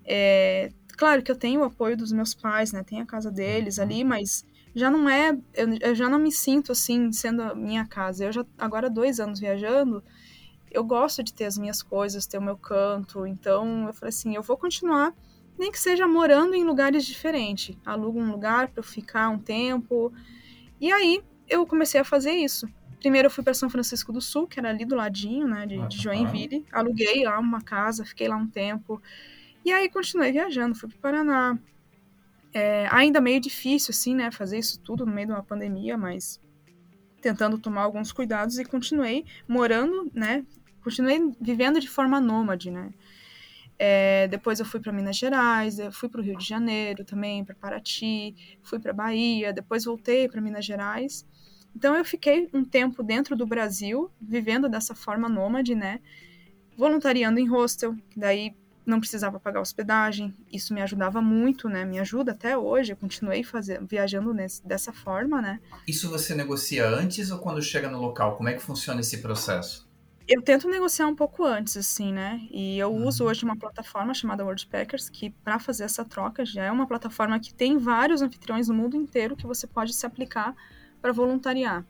É, 0.04 0.72
claro 0.98 1.22
que 1.22 1.32
eu 1.32 1.36
tenho 1.36 1.62
o 1.62 1.66
apoio 1.66 1.96
dos 1.96 2.12
meus 2.12 2.34
pais, 2.34 2.72
né? 2.72 2.84
Tem 2.84 3.00
a 3.00 3.06
casa 3.06 3.30
deles 3.32 3.78
uhum. 3.78 3.84
ali, 3.84 4.04
mas 4.04 4.44
já 4.74 4.90
não 4.90 5.08
é. 5.08 5.38
Eu, 5.54 5.78
eu, 5.80 5.96
já 5.96 6.10
não 6.10 6.18
me 6.18 6.32
sinto 6.32 6.72
assim, 6.72 7.12
sendo 7.12 7.44
a 7.44 7.54
minha 7.54 7.86
casa. 7.86 8.26
Eu 8.26 8.32
já, 8.32 8.46
agora, 8.58 8.90
dois 8.90 9.20
anos 9.20 9.40
viajando, 9.40 10.04
eu 10.76 10.84
gosto 10.84 11.24
de 11.24 11.34
ter 11.34 11.46
as 11.46 11.58
minhas 11.58 11.82
coisas, 11.82 12.28
ter 12.28 12.38
o 12.38 12.42
meu 12.42 12.58
canto. 12.58 13.26
Então, 13.26 13.88
eu 13.88 13.94
falei 13.94 14.10
assim: 14.10 14.36
eu 14.36 14.42
vou 14.42 14.58
continuar, 14.58 15.14
nem 15.58 15.72
que 15.72 15.80
seja 15.80 16.08
morando 16.08 16.54
em 16.54 16.64
lugares 16.64 17.06
diferentes. 17.06 17.78
Alugo 17.86 18.20
um 18.20 18.30
lugar 18.30 18.68
para 18.68 18.80
eu 18.80 18.84
ficar 18.84 19.30
um 19.30 19.40
tempo. 19.40 20.12
E 20.80 20.92
aí, 20.92 21.24
eu 21.48 21.66
comecei 21.66 22.02
a 22.02 22.04
fazer 22.04 22.32
isso. 22.32 22.68
Primeiro 23.00 23.28
eu 23.28 23.30
fui 23.30 23.44
para 23.44 23.54
São 23.54 23.70
Francisco 23.70 24.12
do 24.12 24.20
Sul, 24.20 24.48
que 24.48 24.60
era 24.60 24.70
ali 24.70 24.84
do 24.84 24.96
ladinho, 24.96 25.48
né, 25.48 25.66
de, 25.66 25.78
de 25.88 25.98
Joinville. 25.98 26.66
Aluguei 26.72 27.24
lá 27.24 27.38
uma 27.40 27.62
casa, 27.62 28.04
fiquei 28.04 28.28
lá 28.28 28.36
um 28.36 28.48
tempo. 28.48 29.02
E 29.64 29.72
aí 29.72 29.90
continuei 29.90 30.32
viajando, 30.32 30.76
fui 30.76 30.90
para 30.90 31.00
Paraná. 31.00 31.58
É, 32.54 32.88
ainda 32.90 33.22
meio 33.22 33.40
difícil, 33.40 33.92
assim, 33.92 34.16
né, 34.16 34.32
fazer 34.32 34.58
isso 34.58 34.80
tudo 34.80 35.06
no 35.06 35.12
meio 35.12 35.28
de 35.28 35.34
uma 35.34 35.44
pandemia, 35.44 35.98
mas 35.98 36.40
tentando 37.22 37.58
tomar 37.58 37.82
alguns 37.82 38.12
cuidados 38.12 38.60
e 38.60 38.66
continuei 38.66 39.26
morando, 39.48 40.10
né, 40.14 40.46
continuei 40.86 41.36
vivendo 41.42 41.80
de 41.80 41.90
forma 41.90 42.22
nômade, 42.22 42.70
né. 42.70 42.94
É, 43.78 44.28
depois 44.28 44.60
eu 44.60 44.66
fui 44.66 44.80
para 44.80 44.94
Minas 44.94 45.18
Gerais, 45.18 45.78
fui 45.92 46.08
para 46.08 46.22
o 46.22 46.24
Rio 46.24 46.38
de 46.38 46.48
Janeiro 46.48 47.04
também, 47.04 47.44
para 47.44 47.56
Paraty, 47.56 48.36
fui 48.64 48.80
para 48.80 48.94
Bahia, 48.94 49.52
depois 49.52 49.84
voltei 49.84 50.30
para 50.30 50.40
Minas 50.40 50.64
Gerais. 50.64 51.26
Então 51.76 51.96
eu 51.96 52.06
fiquei 52.06 52.48
um 52.54 52.64
tempo 52.64 53.02
dentro 53.02 53.36
do 53.36 53.48
Brasil, 53.48 54.12
vivendo 54.22 54.70
dessa 54.70 54.94
forma 54.94 55.28
nômade, 55.28 55.74
né? 55.74 56.00
Voluntariando 56.78 57.40
em 57.40 57.48
hostel, 57.48 57.96
daí 58.16 58.56
não 58.86 59.00
precisava 59.00 59.40
pagar 59.40 59.62
hospedagem, 59.62 60.34
isso 60.54 60.72
me 60.72 60.82
ajudava 60.84 61.20
muito, 61.20 61.68
né? 61.68 61.84
Me 61.84 62.00
ajuda 62.00 62.32
até 62.32 62.56
hoje, 62.56 62.94
eu 62.94 62.98
continuei 62.98 63.44
fazendo, 63.44 63.88
viajando 63.88 64.34
nesse, 64.34 64.66
dessa 64.66 64.94
forma, 64.94 65.42
né? 65.42 65.60
Isso 65.88 66.10
você 66.10 66.36
negocia 66.36 66.88
antes 66.88 67.32
ou 67.32 67.40
quando 67.40 67.62
chega 67.62 67.90
no 67.90 68.00
local? 68.00 68.38
Como 68.38 68.48
é 68.48 68.54
que 68.54 68.62
funciona 68.62 69.02
esse 69.02 69.18
processo? 69.18 69.85
Eu 70.28 70.42
tento 70.42 70.68
negociar 70.68 71.08
um 71.08 71.16
pouco 71.16 71.44
antes, 71.44 71.78
assim, 71.78 72.12
né? 72.12 72.42
E 72.50 72.80
eu 72.80 72.92
uhum. 72.92 73.08
uso 73.08 73.24
hoje 73.26 73.46
uma 73.46 73.56
plataforma 73.56 74.14
chamada 74.14 74.44
WordPackers, 74.44 75.10
que 75.10 75.30
para 75.30 75.60
fazer 75.60 75.84
essa 75.84 76.04
troca 76.04 76.44
já 76.44 76.64
é 76.64 76.72
uma 76.72 76.88
plataforma 76.88 77.40
que 77.40 77.54
tem 77.54 77.78
vários 77.78 78.22
anfitriões 78.22 78.68
no 78.68 78.74
mundo 78.74 78.96
inteiro 78.96 79.36
que 79.36 79.46
você 79.46 79.68
pode 79.68 79.94
se 79.94 80.06
aplicar 80.06 80.56
para 81.00 81.12
voluntariar. 81.12 81.86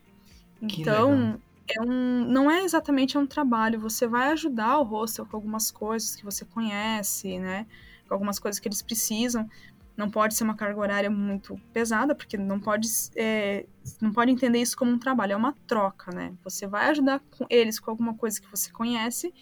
Então, 0.62 1.40
é 1.68 1.82
um, 1.82 2.26
não 2.26 2.50
é 2.52 2.64
exatamente 2.64 3.18
um 3.18 3.26
trabalho, 3.26 3.80
você 3.80 4.08
vai 4.08 4.32
ajudar 4.32 4.80
o 4.80 4.84
hostel 4.84 5.26
com 5.26 5.38
algumas 5.38 5.72
coisas 5.72 6.16
que 6.16 6.24
você 6.24 6.46
conhece, 6.46 7.40
né? 7.40 7.66
Com 8.08 8.14
algumas 8.14 8.38
coisas 8.38 8.60
que 8.60 8.68
eles 8.68 8.82
precisam. 8.82 9.50
Não 9.96 10.10
pode 10.10 10.36
ser 10.36 10.44
uma 10.44 10.56
carga 10.56 10.80
horária 10.80 11.10
muito 11.10 11.58
pesada, 11.72 12.14
porque 12.14 12.38
não 12.38 12.60
pode, 12.60 12.88
é, 13.16 13.66
não 14.02 14.12
pode 14.12 14.32
entender 14.32 14.60
isso 14.60 14.76
como 14.76 14.92
um 14.92 15.00
trabalho, 15.00 15.34
é 15.34 15.36
uma 15.36 15.54
troca, 15.66 16.12
né? 16.14 16.34
Você 16.44 16.68
vai 16.68 16.90
ajudar 16.90 17.22
com 17.32 17.46
eles 17.50 17.80
com 17.80 17.92
alguma 17.92 18.14
coisa 18.14 18.42
que 18.42 18.50
você 18.50 18.72
conhece, 18.72 19.34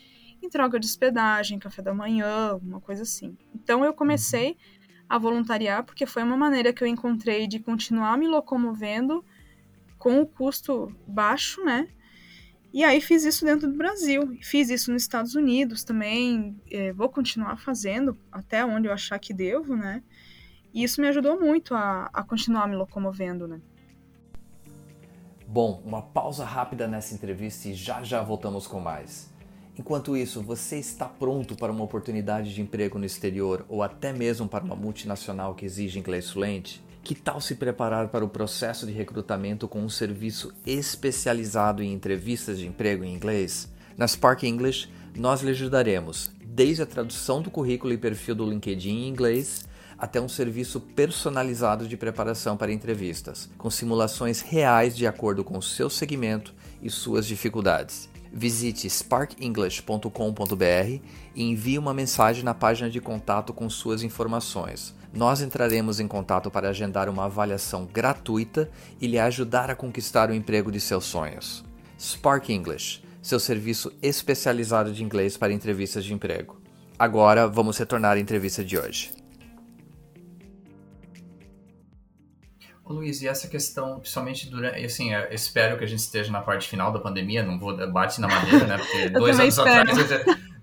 em 0.41 0.49
troca 0.49 0.79
de 0.79 0.85
hospedagem, 0.85 1.57
café 1.57 1.81
da 1.81 1.93
manhã, 1.93 2.55
uma 2.61 2.79
coisa 2.79 3.03
assim. 3.03 3.35
Então 3.55 3.83
eu 3.83 3.93
comecei 3.93 4.57
a 5.09 5.17
voluntariar 5.17 5.83
porque 5.83 6.05
foi 6.05 6.23
uma 6.23 6.37
maneira 6.37 6.73
que 6.73 6.83
eu 6.83 6.87
encontrei 6.87 7.47
de 7.47 7.59
continuar 7.59 8.17
me 8.17 8.27
locomovendo 8.27 9.23
com 9.97 10.21
o 10.21 10.27
custo 10.27 10.93
baixo, 11.07 11.63
né? 11.63 11.87
E 12.73 12.83
aí 12.83 12.99
fiz 12.99 13.23
isso 13.23 13.45
dentro 13.45 13.69
do 13.69 13.77
Brasil, 13.77 14.35
fiz 14.41 14.69
isso 14.71 14.91
nos 14.91 15.03
Estados 15.03 15.35
Unidos 15.35 15.83
também, 15.83 16.59
é, 16.71 16.91
vou 16.91 17.07
continuar 17.07 17.55
fazendo 17.57 18.17
até 18.31 18.65
onde 18.65 18.87
eu 18.87 18.91
achar 18.91 19.19
que 19.19 19.31
devo, 19.31 19.75
né? 19.75 20.01
E 20.73 20.83
isso 20.83 20.99
me 20.99 21.07
ajudou 21.07 21.39
muito 21.39 21.75
a, 21.75 22.09
a 22.11 22.23
continuar 22.23 22.67
me 22.67 22.75
locomovendo, 22.75 23.47
né? 23.47 23.61
Bom, 25.45 25.83
uma 25.85 26.01
pausa 26.01 26.43
rápida 26.43 26.87
nessa 26.87 27.13
entrevista 27.13 27.69
e 27.69 27.75
já 27.75 28.01
já 28.01 28.23
voltamos 28.23 28.65
com 28.65 28.79
mais. 28.79 29.31
Enquanto 29.77 30.17
isso, 30.17 30.41
você 30.41 30.77
está 30.77 31.05
pronto 31.07 31.55
para 31.55 31.71
uma 31.71 31.83
oportunidade 31.83 32.53
de 32.53 32.61
emprego 32.61 32.97
no 32.97 33.05
exterior 33.05 33.65
ou 33.69 33.83
até 33.83 34.11
mesmo 34.11 34.47
para 34.47 34.63
uma 34.63 34.75
multinacional 34.75 35.53
que 35.53 35.65
exige 35.65 35.99
inglês 35.99 36.31
fluente? 36.31 36.83
Que 37.03 37.13
tal 37.13 37.41
se 37.41 37.55
preparar 37.55 38.07
para 38.07 38.25
o 38.25 38.29
processo 38.29 38.85
de 38.85 38.91
recrutamento 38.91 39.67
com 39.67 39.79
um 39.79 39.89
serviço 39.89 40.53
especializado 40.65 41.83
em 41.83 41.93
entrevistas 41.93 42.57
de 42.57 42.67
emprego 42.67 43.03
em 43.03 43.13
inglês? 43.13 43.71
Na 43.97 44.07
Spark 44.07 44.43
English, 44.43 44.89
nós 45.15 45.41
lhe 45.41 45.51
ajudaremos 45.51 46.31
desde 46.43 46.81
a 46.81 46.85
tradução 46.87 47.41
do 47.41 47.51
currículo 47.51 47.93
e 47.93 47.97
perfil 47.97 48.35
do 48.35 48.49
LinkedIn 48.49 49.03
em 49.03 49.07
inglês 49.07 49.67
até 50.03 50.19
um 50.19 50.27
serviço 50.27 50.81
personalizado 50.81 51.87
de 51.87 51.95
preparação 51.95 52.57
para 52.57 52.73
entrevistas, 52.73 53.49
com 53.57 53.69
simulações 53.69 54.41
reais 54.41 54.97
de 54.97 55.07
acordo 55.07 55.45
com 55.45 55.57
o 55.57 55.61
seu 55.61 55.89
segmento 55.89 56.53
e 56.81 56.89
suas 56.89 57.25
dificuldades. 57.25 58.09
Visite 58.29 58.89
sparkenglish.com.br 58.89 60.99
e 61.33 61.41
envie 61.41 61.79
uma 61.79 61.93
mensagem 61.93 62.43
na 62.43 62.53
página 62.53 62.89
de 62.89 62.99
contato 62.99 63.53
com 63.53 63.69
suas 63.69 64.03
informações. 64.03 64.93
Nós 65.13 65.39
entraremos 65.39 66.01
em 66.01 66.07
contato 66.07 66.51
para 66.51 66.67
agendar 66.67 67.07
uma 67.07 67.23
avaliação 67.23 67.85
gratuita 67.85 68.69
e 68.99 69.07
lhe 69.07 69.17
ajudar 69.17 69.71
a 69.71 69.75
conquistar 69.75 70.29
o 70.29 70.33
emprego 70.33 70.69
de 70.69 70.81
seus 70.81 71.05
sonhos. 71.05 71.63
Spark 71.97 72.49
English, 72.49 73.01
seu 73.21 73.39
serviço 73.39 73.93
especializado 74.01 74.91
de 74.91 75.01
inglês 75.01 75.37
para 75.37 75.53
entrevistas 75.53 76.03
de 76.03 76.13
emprego. 76.13 76.61
Agora 76.99 77.47
vamos 77.47 77.77
retornar 77.77 78.17
à 78.17 78.19
entrevista 78.19 78.65
de 78.65 78.77
hoje. 78.77 79.22
Luiz, 82.93 83.21
e 83.21 83.27
essa 83.27 83.47
questão, 83.47 83.99
principalmente 83.99 84.49
durante. 84.49 84.83
Assim, 84.85 85.11
espero 85.31 85.77
que 85.77 85.83
a 85.83 85.87
gente 85.87 85.99
esteja 85.99 86.31
na 86.31 86.41
parte 86.41 86.67
final 86.67 86.91
da 86.91 86.99
pandemia, 86.99 87.43
não 87.43 87.59
vou 87.59 87.75
bate 87.91 88.21
na 88.21 88.27
madeira, 88.27 88.65
né? 88.65 88.77
Porque 88.77 89.09
dois 89.11 89.39
anos, 89.39 89.59
atrás, 89.59 89.97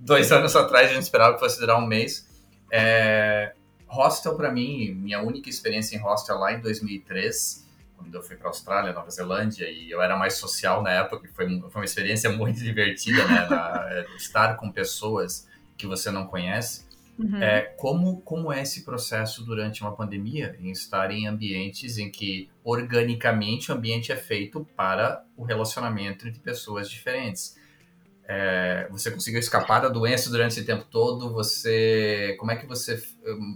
dois 0.01 0.33
anos 0.33 0.57
atrás 0.57 0.91
a 0.91 0.95
gente 0.95 1.03
esperava 1.03 1.35
que 1.35 1.41
fosse 1.41 1.59
durar 1.59 1.79
um 1.79 1.87
mês. 1.87 2.29
É, 2.73 3.53
hostel, 3.87 4.37
para 4.37 4.51
mim, 4.51 4.95
minha 4.95 5.21
única 5.21 5.51
experiência 5.51 5.97
em 5.97 5.99
hostel 5.99 6.39
lá 6.39 6.53
em 6.53 6.61
2003, 6.61 7.67
quando 7.97 8.15
eu 8.15 8.23
fui 8.23 8.37
para 8.37 8.49
Austrália, 8.49 8.93
Nova 8.93 9.11
Zelândia, 9.11 9.69
e 9.69 9.91
eu 9.91 10.01
era 10.01 10.17
mais 10.17 10.35
social 10.35 10.83
na 10.83 10.91
época, 10.91 11.29
foi, 11.35 11.47
foi 11.47 11.81
uma 11.81 11.85
experiência 11.85 12.31
muito 12.35 12.61
divertida, 12.61 13.27
né? 13.27 13.47
Na, 13.49 13.87
é, 13.91 14.07
estar 14.17 14.57
com 14.57 14.71
pessoas 14.71 15.49
que 15.77 15.87
você 15.87 16.11
não 16.11 16.27
conhece. 16.27 16.90
Uhum. 17.21 17.37
É, 17.37 17.63
como, 17.77 18.23
como 18.23 18.51
é 18.51 18.63
esse 18.63 18.83
processo 18.83 19.45
durante 19.45 19.83
uma 19.83 19.95
pandemia, 19.95 20.57
em 20.59 20.71
estar 20.71 21.11
em 21.11 21.27
ambientes 21.27 21.99
em 21.99 22.11
que 22.11 22.49
organicamente 22.65 23.71
o 23.71 23.75
ambiente 23.75 24.11
é 24.11 24.17
feito 24.17 24.67
para 24.75 25.23
o 25.37 25.45
relacionamento 25.45 26.27
entre 26.27 26.41
pessoas 26.41 26.91
diferentes? 26.91 27.59
É, 28.27 28.89
você 28.91 29.11
conseguiu 29.11 29.41
escapar 29.41 29.81
da 29.81 29.89
doença 29.89 30.31
durante 30.31 30.53
esse 30.53 30.65
tempo 30.65 30.87
todo? 30.91 31.31
Você, 31.33 32.37
como 32.39 32.53
é 32.53 32.57
que 32.57 32.65
você 32.65 33.03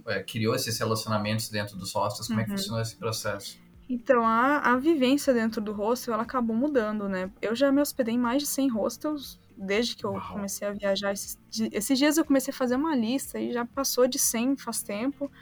é, 0.08 0.22
criou 0.22 0.54
esses 0.54 0.78
relacionamentos 0.78 1.48
dentro 1.48 1.76
dos 1.76 1.92
hostels? 1.94 2.26
Como 2.26 2.38
uhum. 2.38 2.42
é 2.42 2.44
que 2.44 2.50
uhum. 2.50 2.58
funcionou 2.58 2.82
esse 2.82 2.96
processo? 2.96 3.58
Então, 3.88 4.26
a, 4.26 4.72
a 4.72 4.76
vivência 4.76 5.32
dentro 5.32 5.60
do 5.60 5.72
hostel, 5.72 6.14
ela 6.14 6.22
acabou 6.22 6.56
mudando, 6.56 7.08
né? 7.08 7.30
Eu 7.40 7.54
já 7.54 7.70
me 7.70 7.80
hospedei 7.80 8.14
em 8.14 8.18
mais 8.18 8.42
de 8.42 8.48
100 8.48 8.68
hostels 8.68 9.38
desde 9.56 9.96
que 9.96 10.04
eu 10.04 10.12
Uau. 10.12 10.32
comecei 10.32 10.66
a 10.66 10.72
viajar. 10.72 11.12
Esses, 11.12 11.38
esses, 11.72 11.98
dias 11.98 12.16
eu 12.16 12.24
comecei 12.24 12.52
a 12.52 12.56
fazer 12.56 12.76
uma 12.76 12.94
lista 12.94 13.38
e 13.38 13.52
já 13.52 13.64
passou 13.64 14.06
de 14.06 14.18
100 14.18 14.56
faz 14.56 14.82
tempo. 14.82 15.30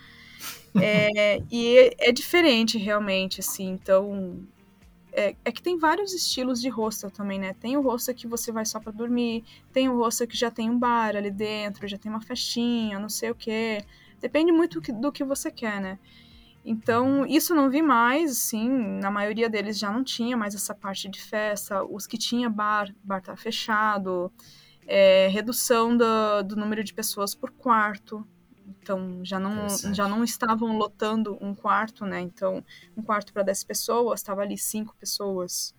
É, 0.75 1.43
e 1.51 1.95
é 1.99 2.11
diferente 2.11 2.79
realmente, 2.79 3.41
assim. 3.41 3.69
Então, 3.69 4.43
é, 5.13 5.37
é, 5.45 5.53
que 5.53 5.63
tem 5.63 5.79
vários 5.79 6.15
estilos 6.15 6.61
de 6.61 6.71
hostel 6.71 7.11
também, 7.11 7.39
né? 7.39 7.55
Tem 7.61 7.77
o 7.77 7.83
hostel 7.83 8.15
que 8.15 8.27
você 8.27 8.51
vai 8.51 8.65
só 8.65 8.81
para 8.81 8.91
dormir, 8.91 9.45
tem 9.71 9.89
o 9.91 9.99
hostel 9.99 10.27
que 10.27 10.37
já 10.37 10.51
tem 10.51 10.71
um 10.71 10.79
bar 10.79 11.15
ali 11.15 11.31
dentro, 11.31 11.87
já 11.87 11.99
tem 11.99 12.11
uma 12.11 12.23
festinha, 12.23 12.99
não 12.99 13.11
sei 13.11 13.31
o 13.31 13.35
quê. 13.35 13.85
Depende 14.21 14.51
muito 14.51 14.81
do 14.81 15.13
que 15.13 15.23
você 15.23 15.51
quer, 15.51 15.81
né? 15.81 15.99
Então, 16.65 17.27
isso 17.27 17.55
não 17.55 17.69
vi 17.69 17.83
mais, 17.83 18.31
assim, 18.33 18.69
na 18.69 19.11
maioria 19.11 19.51
deles 19.51 19.79
já 19.79 19.91
não 19.91 20.05
tinha 20.05 20.37
mais 20.37 20.55
essa 20.55 20.75
parte 20.75 21.09
de 21.09 21.21
festa, 21.21 21.85
os 21.85 22.07
que 22.07 22.17
tinha 22.17 22.49
bar, 22.49 22.95
bar 23.03 23.21
tá 23.21 23.37
fechado, 23.37 24.33
é, 24.87 25.29
redução 25.29 25.97
do, 25.97 26.43
do 26.45 26.57
número 26.57 26.85
de 26.85 26.95
pessoas 26.95 27.35
por 27.35 27.51
quarto, 27.51 28.25
então 28.81 29.25
já 29.25 29.39
não, 29.39 29.69
já 29.93 30.09
não 30.09 30.23
estavam 30.23 30.77
lotando 30.77 31.37
um 31.41 31.55
quarto, 31.55 32.05
né? 32.05 32.21
Então, 32.21 32.65
um 32.97 33.03
quarto 33.03 33.33
para 33.33 33.43
10 33.43 33.65
pessoas, 33.65 34.21
estava 34.21 34.43
ali 34.43 34.57
cinco 34.57 34.95
pessoas. 34.97 35.75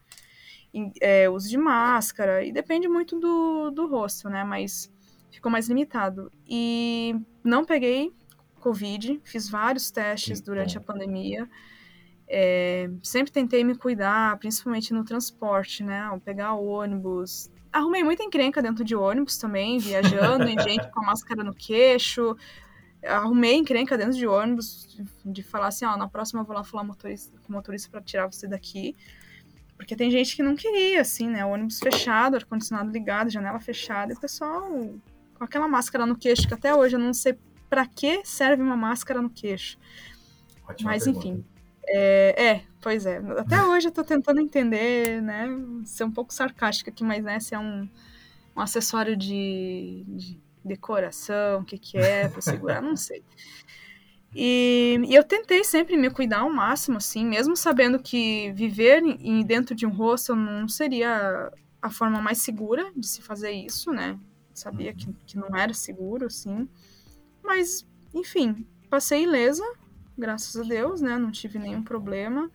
E, 0.74 0.92
é, 1.02 1.30
uso 1.30 1.50
de 1.50 1.58
máscara, 1.58 2.44
e 2.44 2.52
depende 2.52 2.88
muito 2.88 3.20
do, 3.20 3.72
do 3.72 3.88
rosto, 3.88 4.30
né? 4.30 4.44
Mas 4.44 4.92
ficou 5.32 5.52
mais 5.52 5.68
limitado. 5.68 6.32
E 6.48 7.16
não 7.44 7.66
peguei 7.66 8.12
Covid, 8.64 9.20
fiz 9.26 9.50
vários 9.50 9.92
testes 9.92 10.40
durante 10.40 10.76
bom. 10.76 10.82
a 10.82 10.86
pandemia. 10.86 11.50
É, 12.26 12.90
sempre 13.04 13.32
tentei 13.32 13.62
me 13.62 13.76
cuidar, 13.76 14.38
principalmente 14.40 14.94
no 14.94 15.04
transporte, 15.04 15.84
né? 15.84 16.00
Ao 16.04 16.18
pegar 16.18 16.54
ônibus, 16.54 17.52
arrumei 17.72 18.04
muita 18.04 18.24
encrenca 18.24 18.62
dentro 18.62 18.86
de 18.86 18.96
ônibus 18.96 19.38
também, 19.38 19.78
viajando, 19.80 20.46
em 20.46 20.58
gente 20.60 20.90
com 20.90 21.02
a 21.02 21.06
máscara 21.08 21.44
no 21.44 21.54
queixo. 21.54 22.38
Arrumei 23.06 23.56
encrenca 23.56 23.98
dentro 23.98 24.14
de 24.14 24.26
ônibus, 24.26 24.88
de, 25.26 25.44
falar 25.44 25.68
assim, 25.68 25.84
ó, 25.84 25.98
na 25.98 26.08
próxima 26.08 26.40
eu 26.40 26.46
vou 26.46 26.56
lá 26.56 26.64
falar 26.64 26.86
motorista, 26.86 27.38
com 27.44 27.52
o 27.52 27.56
motorista 27.56 27.90
para 27.92 28.00
tirar 28.02 28.28
você 28.28 28.48
daqui. 28.48 28.96
Porque 29.76 29.94
tem 29.94 30.10
gente 30.10 30.38
que 30.38 30.42
não 30.42 30.56
queria, 30.56 31.02
assim, 31.02 31.28
né? 31.28 31.46
Ônibus 31.46 31.80
fechado, 31.80 32.38
ar-condicionado 32.38 32.90
ligado, 32.90 33.30
janela 33.30 33.60
fechada, 33.60 34.14
e 34.14 34.16
o 34.16 34.20
pessoal 34.20 34.64
com 35.34 35.44
aquela 35.44 35.68
máscara 35.68 36.06
no 36.06 36.16
queixo, 36.16 36.48
que 36.48 36.54
até 36.54 36.74
hoje 36.74 36.96
eu 36.96 37.00
não 37.00 37.14
sei 37.14 37.38
para 37.74 37.88
que 37.88 38.22
serve 38.24 38.62
uma 38.62 38.78
máscara 38.78 39.20
no 39.20 39.32
queixo. 39.32 39.80
Ótima 40.70 40.92
Mas, 40.92 41.06
pergunta. 41.06 41.28
enfim. 41.28 41.46
É, 41.88 42.46
é, 42.46 42.64
pois 42.80 43.04
é. 43.08 43.18
Até 43.18 43.64
hoje 43.66 43.88
eu 43.88 43.92
tô 43.92 44.04
tentando 44.04 44.40
entender, 44.40 45.20
né? 45.24 45.48
Ser 45.84 46.04
um 46.04 46.12
pouco 46.12 46.32
sarcástica 46.32 46.92
aqui, 46.92 47.04
mas 47.04 47.24
né, 47.24 47.40
se 47.40 47.56
é 47.56 47.60
um, 47.60 47.90
um 48.56 48.62
acessório 48.62 49.18
de, 49.18 50.04
de 50.08 50.40
decoração, 50.64 51.62
o 51.62 51.66
que, 51.66 51.80
que 51.80 51.98
é, 51.98 52.30
pra 52.30 52.44
segurar, 52.44 52.80
não 52.80 52.96
sei. 52.96 53.24
E, 54.36 55.00
e, 55.08 55.16
eu 55.16 55.24
tentei 55.24 55.64
sempre 55.64 55.98
me 55.98 56.12
cuidar 56.12 56.42
ao 56.42 56.50
máximo, 56.52 56.98
assim, 56.98 57.26
mesmo 57.26 57.58
sabendo 57.58 57.98
que 57.98 58.52
viver 58.52 59.02
em, 59.02 59.44
dentro 59.44 59.74
de 59.74 59.88
um 59.88 59.92
hostel 59.92 60.36
não 60.36 60.68
seria 60.68 61.52
a 61.82 61.90
forma 61.90 62.22
mais 62.22 62.38
segura 62.38 62.92
de 62.96 63.08
se 63.08 63.20
fazer 63.24 63.52
isso, 63.52 63.92
né? 63.92 64.20
Sabia 64.54 64.94
que, 64.94 65.12
que 65.26 65.38
não 65.40 65.56
era 65.56 65.74
seguro, 65.74 66.28
assim. 66.28 66.70
Mas, 67.56 67.86
enfim, 68.16 68.66
passei 68.90 69.26
ilesa, 69.26 69.64
graças 70.18 70.60
a 70.60 70.64
Deus, 70.64 71.02
né? 71.02 71.20
Não 71.20 71.30
tive 71.30 71.60
nenhum 71.60 71.84
problema. 71.84 72.50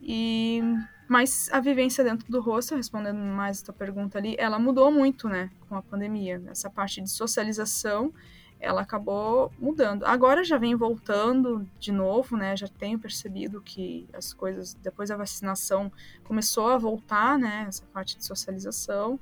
E 0.00 0.62
mas 1.08 1.50
a 1.52 1.60
vivência 1.60 2.02
dentro 2.04 2.30
do 2.30 2.40
hostel, 2.40 2.78
respondendo 2.78 3.18
mais 3.18 3.60
a 3.60 3.64
tua 3.66 3.74
pergunta 3.74 4.16
ali, 4.16 4.34
ela 4.38 4.58
mudou 4.58 4.90
muito, 4.90 5.28
né, 5.28 5.50
com 5.68 5.74
a 5.74 5.82
pandemia. 5.82 6.40
Essa 6.46 6.70
parte 6.70 7.02
de 7.02 7.10
socialização, 7.10 8.14
ela 8.58 8.80
acabou 8.80 9.52
mudando. 9.58 10.04
Agora 10.06 10.42
já 10.44 10.56
vem 10.56 10.74
voltando 10.74 11.68
de 11.78 11.92
novo, 11.92 12.36
né? 12.36 12.56
Já 12.56 12.68
tenho 12.68 12.98
percebido 12.98 13.60
que 13.60 14.08
as 14.12 14.32
coisas 14.32 14.72
depois 14.72 15.10
da 15.10 15.16
vacinação 15.16 15.92
começou 16.22 16.68
a 16.68 16.78
voltar, 16.78 17.36
né, 17.38 17.66
essa 17.68 17.84
parte 17.92 18.16
de 18.16 18.24
socialização. 18.24 19.20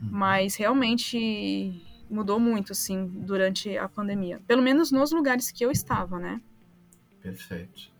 Uhum. 0.00 0.08
Mas 0.10 0.56
realmente 0.56 1.91
mudou 2.12 2.38
muito, 2.38 2.72
assim, 2.72 3.06
durante 3.06 3.76
a 3.76 3.88
pandemia. 3.88 4.40
Pelo 4.46 4.62
menos 4.62 4.92
nos 4.92 5.10
lugares 5.12 5.50
que 5.50 5.64
eu 5.64 5.70
estava, 5.70 6.18
né? 6.18 6.40
Perfeito. 7.20 7.90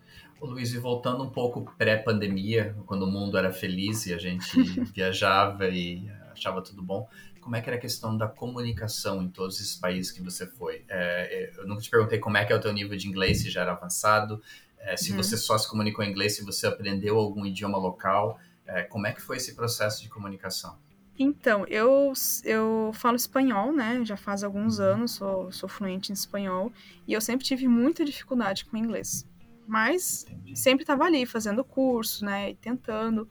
Ô, 0.40 0.46
Luiz, 0.46 0.72
e 0.74 0.78
voltando 0.78 1.22
um 1.22 1.30
pouco 1.30 1.72
pré-pandemia, 1.78 2.76
quando 2.86 3.04
o 3.04 3.10
mundo 3.10 3.38
era 3.38 3.52
feliz 3.52 4.06
e 4.06 4.12
a 4.12 4.18
gente 4.18 4.60
viajava 4.92 5.68
e 5.68 6.10
achava 6.32 6.60
tudo 6.60 6.82
bom, 6.82 7.08
como 7.40 7.56
é 7.56 7.60
que 7.60 7.68
era 7.68 7.76
a 7.76 7.80
questão 7.80 8.16
da 8.16 8.28
comunicação 8.28 9.22
em 9.22 9.28
todos 9.28 9.60
esses 9.60 9.76
países 9.76 10.12
que 10.12 10.22
você 10.22 10.46
foi? 10.46 10.84
É, 10.88 11.52
é 11.54 11.60
eu 11.60 11.66
nunca 11.66 11.80
te 11.80 11.90
perguntei 11.90 12.18
como 12.18 12.36
é 12.36 12.44
que 12.44 12.52
é 12.52 12.56
o 12.56 12.60
teu 12.60 12.72
nível 12.72 12.96
de 12.96 13.08
inglês, 13.08 13.42
se 13.42 13.50
já 13.50 13.62
era 13.62 13.72
avançado, 13.72 14.42
é, 14.78 14.96
se 14.96 15.12
uhum. 15.12 15.16
você 15.16 15.36
só 15.36 15.56
se 15.56 15.68
comunicou 15.68 16.04
em 16.04 16.10
inglês, 16.10 16.36
se 16.36 16.44
você 16.44 16.66
aprendeu 16.66 17.18
algum 17.18 17.46
idioma 17.46 17.78
local, 17.78 18.38
é, 18.66 18.82
como 18.82 19.06
é 19.06 19.12
que 19.12 19.20
foi 19.20 19.36
esse 19.36 19.54
processo 19.54 20.02
de 20.02 20.08
comunicação? 20.08 20.76
Então, 21.18 21.66
eu, 21.66 22.12
eu 22.44 22.90
falo 22.94 23.16
espanhol, 23.16 23.72
né? 23.72 24.02
Já 24.04 24.16
faz 24.16 24.42
alguns 24.42 24.78
uhum. 24.78 24.84
anos, 24.86 25.12
sou, 25.12 25.52
sou 25.52 25.68
fluente 25.68 26.10
em 26.10 26.14
espanhol. 26.14 26.72
E 27.06 27.12
eu 27.12 27.20
sempre 27.20 27.44
tive 27.44 27.68
muita 27.68 28.04
dificuldade 28.04 28.64
com 28.64 28.76
inglês. 28.76 29.26
Mas 29.66 30.26
sempre 30.54 30.82
estava 30.82 31.04
ali 31.04 31.24
fazendo 31.26 31.62
curso, 31.62 32.24
né? 32.24 32.50
E 32.50 32.54
tentando. 32.54 33.28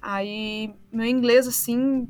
Aí, 0.00 0.72
meu 0.92 1.06
inglês, 1.06 1.48
assim, 1.48 2.06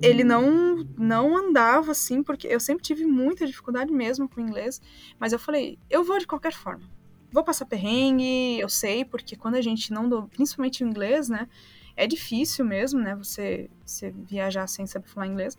ele 0.00 0.24
não, 0.24 0.76
não 0.96 1.36
andava, 1.36 1.90
assim, 1.90 2.22
porque 2.22 2.46
eu 2.46 2.60
sempre 2.60 2.82
tive 2.82 3.04
muita 3.04 3.46
dificuldade 3.46 3.92
mesmo 3.92 4.28
com 4.28 4.40
inglês. 4.40 4.80
Mas 5.18 5.32
eu 5.32 5.38
falei, 5.38 5.78
eu 5.90 6.04
vou 6.04 6.18
de 6.18 6.26
qualquer 6.26 6.52
forma. 6.52 6.88
Vou 7.30 7.42
passar 7.42 7.66
perrengue, 7.66 8.58
eu 8.60 8.68
sei, 8.68 9.04
porque 9.04 9.36
quando 9.36 9.56
a 9.56 9.60
gente 9.60 9.92
não... 9.92 10.28
Principalmente 10.28 10.84
o 10.84 10.86
inglês, 10.86 11.28
né? 11.28 11.48
É 11.96 12.06
difícil 12.06 12.64
mesmo, 12.64 13.00
né? 13.00 13.14
Você, 13.16 13.70
você 13.84 14.10
viajar 14.10 14.66
sem 14.66 14.86
saber 14.86 15.08
falar 15.08 15.26
inglês. 15.26 15.56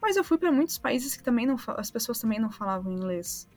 Mas 0.00 0.16
eu 0.16 0.24
fui 0.24 0.38
para 0.38 0.52
muitos 0.52 0.78
países 0.78 1.16
que 1.16 1.22
também 1.22 1.46
não 1.46 1.56
as 1.76 1.90
pessoas 1.90 2.20
também 2.20 2.38
não 2.38 2.50
falavam 2.50 2.92
inglês. 2.92 3.48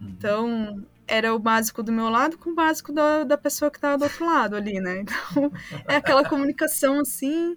Uhum. 0.00 0.08
Então, 0.08 0.86
era 1.06 1.34
o 1.34 1.38
básico 1.38 1.82
do 1.82 1.92
meu 1.92 2.08
lado 2.08 2.38
com 2.38 2.50
o 2.50 2.54
básico 2.54 2.92
da, 2.92 3.24
da 3.24 3.36
pessoa 3.36 3.70
que 3.70 3.78
estava 3.78 3.98
do 3.98 4.04
outro 4.04 4.24
lado 4.24 4.56
ali, 4.56 4.80
né? 4.80 5.04
Então, 5.32 5.52
é 5.88 5.96
aquela 5.96 6.28
comunicação 6.28 7.00
assim. 7.00 7.56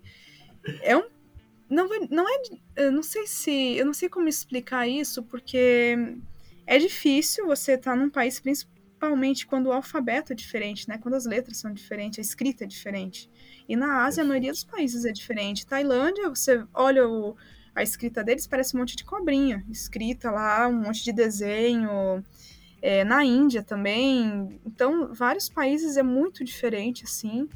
É 0.82 0.96
um. 0.96 1.04
Não, 1.70 1.88
não 2.10 2.28
é. 2.28 2.42
Eu 2.76 2.92
não 2.92 3.04
sei 3.04 3.28
se. 3.28 3.76
Eu 3.78 3.86
não 3.86 3.94
sei 3.94 4.10
como 4.10 4.28
explicar 4.28 4.88
isso, 4.88 5.24
porque 5.24 5.98
é 6.66 6.78
difícil 6.78 7.46
você 7.46 7.74
estar 7.74 7.92
tá 7.92 7.98
num 7.98 8.10
país, 8.10 8.42
principalmente 9.04 9.46
quando 9.46 9.68
o 9.68 9.72
alfabeto 9.72 10.32
é 10.32 10.36
diferente, 10.36 10.88
né? 10.88 10.98
Quando 10.98 11.16
as 11.16 11.26
letras 11.26 11.58
são 11.58 11.74
diferentes, 11.74 12.20
a 12.20 12.22
escrita 12.22 12.64
é 12.64 12.68
diferente. 12.68 13.30
E 13.68 13.76
na 13.76 14.06
Ásia, 14.06 14.24
a 14.24 14.26
maioria 14.26 14.52
dos 14.52 14.64
países 14.64 15.04
é 15.04 15.12
diferente. 15.12 15.66
Tailândia, 15.66 16.30
você 16.30 16.64
olha 16.74 17.08
o, 17.08 17.36
a 17.76 17.84
escrita 17.84 18.24
deles, 18.24 18.48
parece 18.48 18.76
um 18.76 18.80
monte 18.80 18.96
de 18.96 19.04
cobrinha. 19.04 19.66
Escrita 19.70 20.32
lá, 20.32 20.68
um 20.68 20.84
monte 20.84 21.04
de 21.04 21.12
desenho. 21.12 22.24
É, 22.82 23.04
na 23.04 23.24
Índia 23.26 23.62
também. 23.62 24.60
Então, 24.66 25.14
vários 25.14 25.50
países 25.50 25.98
é 25.98 26.04
muito 26.04 26.44
diferente, 26.44 27.04
assim. 27.04 27.50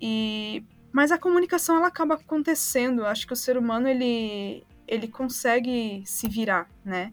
E... 0.00 0.64
Mas 0.90 1.10
a 1.10 1.18
comunicação, 1.18 1.76
ela 1.76 1.86
acaba 1.86 2.14
acontecendo. 2.14 3.06
Acho 3.06 3.26
que 3.26 3.32
o 3.32 3.36
ser 3.36 3.56
humano, 3.56 3.88
ele, 3.88 4.66
ele 4.86 5.08
consegue 5.08 6.02
se 6.06 6.28
virar, 6.28 6.70
né? 6.84 7.12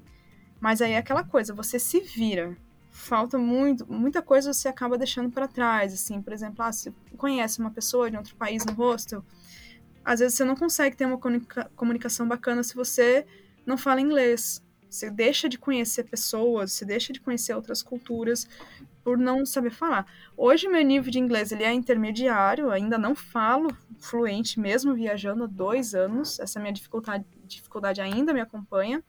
Mas 0.59 0.81
aí 0.81 0.93
é 0.93 0.97
aquela 0.97 1.23
coisa, 1.23 1.53
você 1.53 1.79
se 1.79 2.01
vira 2.01 2.57
falta 2.99 3.37
muito, 3.37 3.91
muita 3.91 4.21
coisa 4.21 4.53
você 4.53 4.67
acaba 4.67 4.97
deixando 4.97 5.31
para 5.31 5.47
trás, 5.47 5.93
assim, 5.93 6.21
por 6.21 6.33
exemplo, 6.33 6.63
ah, 6.63 6.71
você 6.71 6.93
conhece 7.17 7.59
uma 7.59 7.71
pessoa 7.71 8.11
de 8.11 8.17
outro 8.17 8.35
país 8.35 8.65
no 8.65 8.73
hostel, 8.73 9.23
às 10.03 10.19
vezes 10.19 10.37
você 10.37 10.43
não 10.43 10.55
consegue 10.55 10.95
ter 10.95 11.05
uma 11.05 11.17
comunica 11.17 11.71
comunicação 11.75 12.27
bacana 12.27 12.63
se 12.63 12.75
você 12.75 13.25
não 13.65 13.77
fala 13.77 14.01
inglês. 14.01 14.63
Você 14.89 15.11
deixa 15.11 15.47
de 15.47 15.57
conhecer 15.57 16.05
pessoas, 16.05 16.73
você 16.73 16.83
deixa 16.83 17.13
de 17.13 17.19
conhecer 17.19 17.53
outras 17.53 17.83
culturas 17.83 18.47
por 19.03 19.19
não 19.19 19.45
saber 19.45 19.69
falar. 19.69 20.07
Hoje 20.35 20.67
meu 20.67 20.83
nível 20.83 21.11
de 21.11 21.19
inglês 21.19 21.51
ele 21.51 21.63
é 21.63 21.71
intermediário, 21.71 22.71
ainda 22.71 22.97
não 22.97 23.13
falo 23.13 23.69
fluente 23.99 24.59
mesmo 24.59 24.95
viajando 24.95 25.43
há 25.43 25.47
dois 25.47 25.93
anos. 25.93 26.39
Essa 26.39 26.59
minha 26.59 26.73
dificuldade, 26.73 27.23
dificuldade 27.45 28.01
ainda 28.01 28.33
me 28.33 28.41
acompanha, 28.41 29.03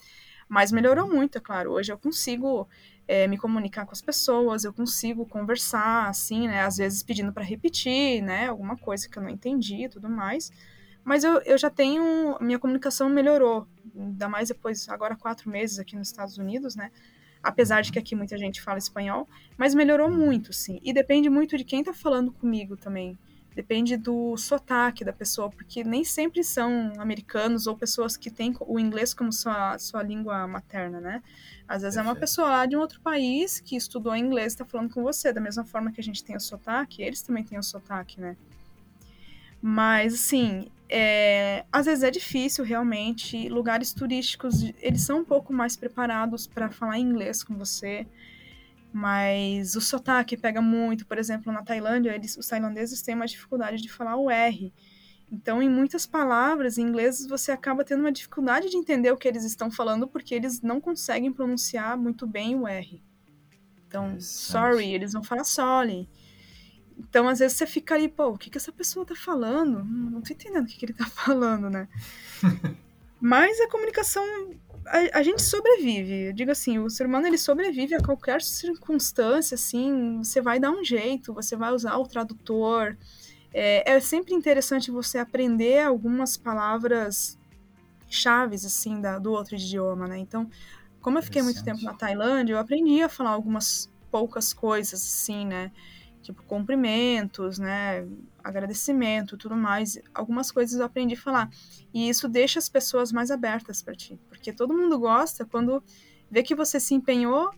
mas 0.46 0.70
melhorou 0.70 1.08
muito, 1.08 1.38
é 1.38 1.40
claro. 1.40 1.72
Hoje 1.72 1.90
eu 1.92 1.98
consigo 1.98 2.68
é, 3.10 3.26
me 3.26 3.36
comunicar 3.36 3.84
com 3.84 3.90
as 3.90 4.00
pessoas, 4.00 4.62
eu 4.62 4.72
consigo 4.72 5.26
conversar, 5.26 6.08
assim, 6.08 6.46
né? 6.46 6.62
Às 6.62 6.76
vezes 6.76 7.02
pedindo 7.02 7.32
para 7.32 7.42
repetir, 7.42 8.22
né? 8.22 8.46
Alguma 8.46 8.76
coisa 8.76 9.08
que 9.08 9.18
eu 9.18 9.22
não 9.22 9.28
entendi 9.28 9.86
e 9.86 9.88
tudo 9.88 10.08
mais. 10.08 10.52
Mas 11.02 11.24
eu, 11.24 11.40
eu 11.40 11.58
já 11.58 11.68
tenho. 11.68 12.38
Minha 12.40 12.56
comunicação 12.56 13.08
melhorou, 13.10 13.66
ainda 13.96 14.28
mais 14.28 14.46
depois, 14.46 14.88
agora 14.88 15.16
quatro 15.16 15.50
meses 15.50 15.80
aqui 15.80 15.96
nos 15.96 16.06
Estados 16.06 16.38
Unidos, 16.38 16.76
né? 16.76 16.92
Apesar 17.42 17.80
de 17.80 17.90
que 17.90 17.98
aqui 17.98 18.14
muita 18.14 18.38
gente 18.38 18.62
fala 18.62 18.78
espanhol, 18.78 19.28
mas 19.58 19.74
melhorou 19.74 20.08
muito, 20.08 20.52
sim. 20.52 20.78
E 20.80 20.92
depende 20.92 21.28
muito 21.28 21.58
de 21.58 21.64
quem 21.64 21.82
tá 21.82 21.92
falando 21.92 22.30
comigo 22.30 22.76
também. 22.76 23.18
Depende 23.54 23.96
do 23.96 24.36
sotaque 24.36 25.04
da 25.04 25.12
pessoa, 25.12 25.50
porque 25.50 25.82
nem 25.82 26.04
sempre 26.04 26.44
são 26.44 26.92
americanos 26.98 27.66
ou 27.66 27.76
pessoas 27.76 28.16
que 28.16 28.30
têm 28.30 28.54
o 28.60 28.78
inglês 28.78 29.12
como 29.12 29.32
sua, 29.32 29.76
sua 29.78 30.02
língua 30.02 30.46
materna, 30.46 31.00
né? 31.00 31.22
Às 31.66 31.82
vezes 31.82 31.96
é 31.96 32.02
uma 32.02 32.14
pessoa 32.14 32.48
lá 32.48 32.66
de 32.66 32.76
um 32.76 32.80
outro 32.80 33.00
país 33.00 33.60
que 33.60 33.76
estudou 33.76 34.14
inglês 34.14 34.52
e 34.52 34.54
está 34.54 34.64
falando 34.64 34.92
com 34.92 35.02
você, 35.02 35.32
da 35.32 35.40
mesma 35.40 35.64
forma 35.64 35.90
que 35.90 36.00
a 36.00 36.04
gente 36.04 36.22
tem 36.22 36.36
o 36.36 36.40
sotaque, 36.40 37.02
eles 37.02 37.22
também 37.22 37.42
têm 37.42 37.58
o 37.58 37.62
sotaque, 37.62 38.20
né? 38.20 38.36
Mas, 39.60 40.14
assim, 40.14 40.70
é, 40.88 41.64
às 41.70 41.86
vezes 41.86 42.02
é 42.02 42.10
difícil 42.10 42.64
realmente. 42.64 43.48
Lugares 43.48 43.92
turísticos, 43.92 44.62
eles 44.80 45.02
são 45.02 45.20
um 45.20 45.24
pouco 45.24 45.52
mais 45.52 45.76
preparados 45.76 46.46
para 46.46 46.70
falar 46.70 46.98
inglês 46.98 47.42
com 47.44 47.54
você 47.56 48.06
mas 48.92 49.76
o 49.76 49.80
sotaque 49.80 50.36
pega 50.36 50.60
muito. 50.60 51.06
Por 51.06 51.18
exemplo, 51.18 51.52
na 51.52 51.62
Tailândia, 51.62 52.14
eles, 52.14 52.36
os 52.36 52.46
tailandeses 52.46 53.02
têm 53.02 53.14
uma 53.14 53.26
dificuldade 53.26 53.80
de 53.82 53.90
falar 53.90 54.16
o 54.16 54.30
R. 54.30 54.72
Então, 55.32 55.62
em 55.62 55.68
muitas 55.68 56.06
palavras 56.06 56.76
em 56.76 56.82
inglês, 56.82 57.24
você 57.26 57.52
acaba 57.52 57.84
tendo 57.84 58.00
uma 58.00 58.10
dificuldade 58.10 58.68
de 58.68 58.76
entender 58.76 59.12
o 59.12 59.16
que 59.16 59.28
eles 59.28 59.44
estão 59.44 59.70
falando 59.70 60.08
porque 60.08 60.34
eles 60.34 60.60
não 60.60 60.80
conseguem 60.80 61.32
pronunciar 61.32 61.96
muito 61.96 62.26
bem 62.26 62.56
o 62.56 62.66
R. 62.66 63.00
Então, 63.86 64.20
sorry, 64.20 64.92
eles 64.92 65.12
vão 65.12 65.22
falar 65.22 65.44
sorry. 65.44 66.08
Então, 66.98 67.28
às 67.28 67.38
vezes 67.38 67.56
você 67.56 67.66
fica 67.66 67.94
ali, 67.94 68.08
pô, 68.08 68.28
o 68.28 68.38
que, 68.38 68.50
que 68.50 68.58
essa 68.58 68.72
pessoa 68.72 69.06
tá 69.06 69.14
falando? 69.14 69.84
Não 69.84 70.20
tô 70.20 70.32
entendendo 70.32 70.64
o 70.64 70.66
que, 70.66 70.76
que 70.76 70.84
ele 70.84 70.92
tá 70.92 71.06
falando, 71.10 71.70
né? 71.70 71.88
Mas 73.20 73.60
a 73.60 73.68
comunicação 73.68 74.24
a, 74.90 75.18
a, 75.18 75.22
gente 75.22 75.42
sobrevive. 75.42 76.26
Eu 76.26 76.32
digo 76.32 76.50
assim, 76.50 76.78
o 76.78 76.90
ser 76.90 77.06
humano 77.06 77.26
ele 77.26 77.38
sobrevive 77.38 77.94
a 77.94 78.02
qualquer 78.02 78.42
circunstância, 78.42 79.54
assim, 79.54 80.18
você 80.18 80.40
vai 80.40 80.58
dar 80.58 80.70
um 80.70 80.84
jeito, 80.84 81.32
você 81.32 81.54
vai 81.56 81.72
usar 81.72 81.96
o 81.96 82.06
tradutor. 82.06 82.96
É, 83.54 83.92
é 83.92 84.00
sempre 84.00 84.34
interessante 84.34 84.90
você 84.90 85.18
aprender 85.18 85.80
algumas 85.80 86.36
palavras 86.36 87.38
chaves, 88.08 88.64
assim, 88.64 89.00
da, 89.00 89.18
do 89.18 89.30
outro 89.30 89.54
idioma, 89.54 90.08
né? 90.08 90.18
Então, 90.18 90.50
como 91.00 91.18
eu 91.18 91.22
fiquei 91.22 91.40
muito 91.40 91.62
tempo 91.62 91.82
na 91.82 91.94
Tailândia, 91.94 92.54
eu 92.54 92.58
aprendi 92.58 93.00
a 93.00 93.08
falar 93.08 93.30
algumas 93.30 93.88
poucas 94.10 94.52
coisas, 94.52 95.00
assim, 95.00 95.46
né? 95.46 95.70
Tipo, 96.20 96.42
cumprimentos, 96.42 97.58
né? 97.58 98.06
Agradecimento, 98.42 99.36
tudo 99.36 99.56
mais. 99.56 99.98
Algumas 100.14 100.50
coisas 100.50 100.78
eu 100.78 100.84
aprendi 100.84 101.14
a 101.14 101.20
falar. 101.20 101.50
E 101.92 102.08
isso 102.08 102.28
deixa 102.28 102.58
as 102.58 102.68
pessoas 102.68 103.12
mais 103.12 103.30
abertas 103.30 103.82
para 103.82 103.94
ti. 103.94 104.18
Porque 104.28 104.52
todo 104.52 104.76
mundo 104.76 104.98
gosta 104.98 105.44
quando 105.44 105.82
vê 106.30 106.42
que 106.42 106.54
você 106.54 106.78
se 106.78 106.94
empenhou 106.94 107.50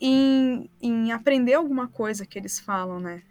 em, 0.00 0.70
em 0.80 1.12
aprender 1.12 1.54
alguma 1.54 1.88
coisa 1.88 2.26
que 2.26 2.38
eles 2.38 2.60
falam, 2.60 3.00
né? 3.00 3.22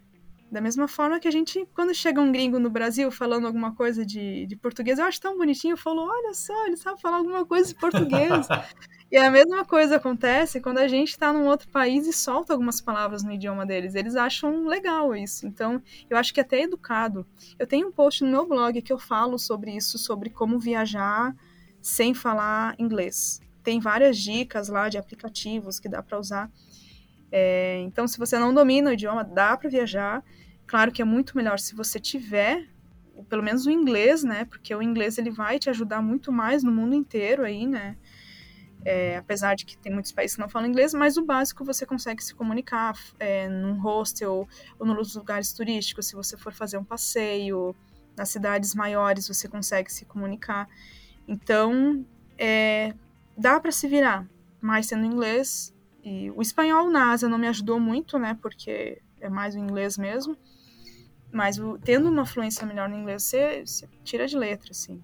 Da 0.50 0.60
mesma 0.60 0.86
forma 0.86 1.18
que 1.18 1.26
a 1.26 1.30
gente, 1.30 1.66
quando 1.74 1.92
chega 1.92 2.20
um 2.20 2.30
gringo 2.30 2.58
no 2.58 2.70
Brasil 2.70 3.10
falando 3.10 3.46
alguma 3.46 3.74
coisa 3.74 4.06
de, 4.06 4.46
de 4.46 4.56
português, 4.56 4.98
eu 4.98 5.04
acho 5.04 5.20
tão 5.20 5.36
bonitinho, 5.36 5.76
falou, 5.76 6.08
olha 6.08 6.34
só, 6.34 6.66
ele 6.66 6.76
sabe 6.76 7.00
falar 7.00 7.16
alguma 7.16 7.44
coisa 7.44 7.68
de 7.68 7.74
português. 7.74 8.46
e 9.10 9.16
a 9.16 9.28
mesma 9.28 9.64
coisa 9.64 9.96
acontece 9.96 10.60
quando 10.60 10.78
a 10.78 10.86
gente 10.86 11.10
está 11.10 11.32
num 11.32 11.46
outro 11.46 11.68
país 11.68 12.06
e 12.06 12.12
solta 12.12 12.52
algumas 12.52 12.80
palavras 12.80 13.24
no 13.24 13.32
idioma 13.32 13.66
deles. 13.66 13.96
Eles 13.96 14.14
acham 14.14 14.66
legal 14.66 15.16
isso. 15.16 15.46
Então, 15.46 15.82
eu 16.08 16.16
acho 16.16 16.32
que 16.32 16.38
é 16.38 16.44
até 16.44 16.62
educado. 16.62 17.26
Eu 17.58 17.66
tenho 17.66 17.88
um 17.88 17.92
post 17.92 18.22
no 18.22 18.30
meu 18.30 18.46
blog 18.46 18.80
que 18.82 18.92
eu 18.92 18.98
falo 18.98 19.38
sobre 19.38 19.72
isso, 19.72 19.98
sobre 19.98 20.30
como 20.30 20.60
viajar 20.60 21.34
sem 21.82 22.14
falar 22.14 22.74
inglês. 22.78 23.40
Tem 23.64 23.80
várias 23.80 24.16
dicas 24.16 24.68
lá 24.68 24.88
de 24.88 24.96
aplicativos 24.96 25.80
que 25.80 25.88
dá 25.88 26.00
para 26.00 26.20
usar. 26.20 26.48
É, 27.30 27.80
então, 27.80 28.06
se 28.06 28.18
você 28.18 28.38
não 28.38 28.54
domina 28.54 28.90
o 28.90 28.92
idioma, 28.92 29.24
dá 29.24 29.56
para 29.56 29.68
viajar. 29.68 30.22
Claro 30.66 30.92
que 30.92 31.02
é 31.02 31.04
muito 31.04 31.36
melhor 31.36 31.58
se 31.58 31.74
você 31.74 31.98
tiver 31.98 32.68
pelo 33.28 33.42
menos 33.42 33.66
o 33.66 33.70
inglês, 33.70 34.22
né? 34.22 34.44
Porque 34.44 34.74
o 34.74 34.82
inglês 34.82 35.18
ele 35.18 35.30
vai 35.30 35.58
te 35.58 35.70
ajudar 35.70 36.02
muito 36.02 36.30
mais 36.30 36.62
no 36.62 36.70
mundo 36.70 36.94
inteiro 36.94 37.44
aí, 37.44 37.66
né? 37.66 37.96
É, 38.84 39.16
apesar 39.16 39.56
de 39.56 39.64
que 39.64 39.76
tem 39.76 39.92
muitos 39.92 40.12
países 40.12 40.36
que 40.36 40.40
não 40.40 40.48
falam 40.48 40.68
inglês, 40.68 40.94
mas 40.94 41.16
o 41.16 41.24
básico 41.24 41.64
você 41.64 41.84
consegue 41.84 42.22
se 42.22 42.34
comunicar 42.34 42.96
é, 43.18 43.48
num 43.48 43.80
hostel 43.80 44.46
ou 44.78 44.86
nos 44.86 45.16
lugares 45.16 45.52
turísticos, 45.52 46.06
se 46.06 46.14
você 46.14 46.36
for 46.36 46.52
fazer 46.52 46.78
um 46.78 46.84
passeio, 46.84 47.74
nas 48.16 48.28
cidades 48.28 48.74
maiores 48.74 49.26
você 49.26 49.48
consegue 49.48 49.92
se 49.92 50.04
comunicar. 50.04 50.68
Então, 51.26 52.06
é, 52.38 52.94
dá 53.36 53.58
para 53.58 53.72
se 53.72 53.88
virar, 53.88 54.24
mas 54.60 54.86
sendo 54.86 55.04
inglês, 55.04 55.74
e 56.06 56.30
o 56.30 56.40
espanhol 56.40 56.88
na 56.88 57.10
Ásia 57.10 57.28
não 57.28 57.36
me 57.36 57.48
ajudou 57.48 57.80
muito, 57.80 58.16
né? 58.16 58.38
Porque 58.40 59.02
é 59.20 59.28
mais 59.28 59.56
o 59.56 59.58
inglês 59.58 59.98
mesmo. 59.98 60.36
Mas 61.32 61.58
o, 61.58 61.76
tendo 61.78 62.08
uma 62.08 62.24
fluência 62.24 62.64
melhor 62.64 62.88
no 62.88 62.96
inglês, 62.96 63.24
você, 63.24 63.66
você, 63.66 63.88
tira 64.04 64.24
de 64.28 64.38
letra, 64.38 64.70
assim. 64.70 65.02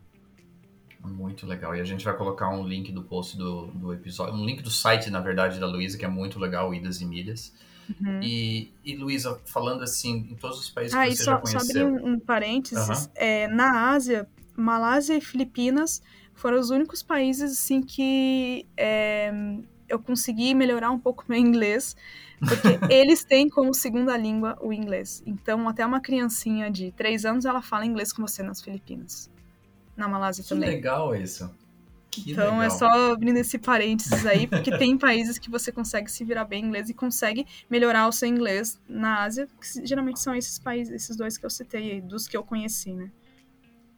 Muito 1.04 1.44
legal. 1.44 1.74
E 1.74 1.80
a 1.80 1.84
gente 1.84 2.04
vai 2.04 2.16
colocar 2.16 2.50
um 2.50 2.64
link 2.64 2.92
do 2.92 3.02
post 3.02 3.36
do, 3.36 3.66
do 3.66 3.92
episódio, 3.92 4.34
um 4.34 4.46
link 4.46 4.62
do 4.62 4.70
site, 4.70 5.10
na 5.10 5.18
verdade, 5.18 5.58
da 5.58 5.66
Luísa, 5.66 5.98
que 5.98 6.04
é 6.04 6.08
muito 6.08 6.38
legal, 6.38 6.72
Idas 6.72 7.00
e 7.00 7.04
Milhas. 7.04 7.52
Uhum. 8.00 8.22
E, 8.22 8.72
e 8.84 8.94
Luísa, 8.94 9.40
falando 9.44 9.82
assim, 9.82 10.28
em 10.30 10.36
todos 10.36 10.60
os 10.60 10.70
países 10.70 10.94
ah, 10.94 11.04
que 11.04 11.16
você 11.16 11.24
só, 11.24 11.32
já 11.32 11.38
conheceu... 11.38 11.60
só 11.60 11.80
abrir 11.80 11.84
um, 11.84 12.12
um 12.12 12.20
parênteses. 12.20 13.06
Uhum. 13.06 13.12
É, 13.16 13.48
na 13.48 13.90
Ásia, 13.90 14.28
Malásia 14.56 15.16
e 15.16 15.20
Filipinas 15.20 16.00
foram 16.32 16.60
os 16.60 16.70
únicos 16.70 17.02
países, 17.02 17.58
assim, 17.58 17.82
que 17.82 18.64
é, 18.76 19.32
eu 19.92 19.98
consegui 19.98 20.54
melhorar 20.54 20.90
um 20.90 20.98
pouco 20.98 21.24
meu 21.28 21.38
inglês, 21.38 21.94
porque 22.40 22.92
eles 22.92 23.22
têm 23.24 23.48
como 23.48 23.74
segunda 23.74 24.16
língua 24.16 24.58
o 24.60 24.72
inglês. 24.72 25.22
Então, 25.26 25.68
até 25.68 25.84
uma 25.84 26.00
criancinha 26.00 26.70
de 26.70 26.90
três 26.92 27.24
anos, 27.24 27.44
ela 27.44 27.62
fala 27.62 27.86
inglês 27.86 28.12
com 28.12 28.22
você 28.22 28.42
nas 28.42 28.60
Filipinas. 28.60 29.30
Na 29.96 30.08
Malásia 30.08 30.42
que 30.42 30.48
também. 30.48 30.70
Que 30.70 30.74
legal 30.76 31.14
isso. 31.14 31.54
Que 32.10 32.32
então, 32.32 32.58
legal. 32.58 32.62
é 32.62 32.70
só 32.70 33.12
abrindo 33.12 33.38
esse 33.38 33.58
parênteses 33.58 34.26
aí, 34.26 34.46
porque 34.46 34.76
tem 34.76 34.98
países 34.98 35.38
que 35.38 35.50
você 35.50 35.70
consegue 35.70 36.10
se 36.10 36.24
virar 36.24 36.44
bem 36.44 36.62
em 36.62 36.66
inglês 36.66 36.90
e 36.90 36.94
consegue 36.94 37.46
melhorar 37.70 38.06
o 38.06 38.12
seu 38.12 38.28
inglês 38.28 38.80
na 38.88 39.22
Ásia, 39.22 39.48
que 39.60 39.86
geralmente 39.86 40.20
são 40.20 40.34
esses 40.34 40.58
países, 40.58 40.92
esses 40.92 41.16
dois 41.16 41.38
que 41.38 41.46
eu 41.46 41.50
citei 41.50 41.92
aí, 41.92 42.00
dos 42.00 42.26
que 42.26 42.36
eu 42.36 42.42
conheci, 42.42 42.92
né? 42.92 43.10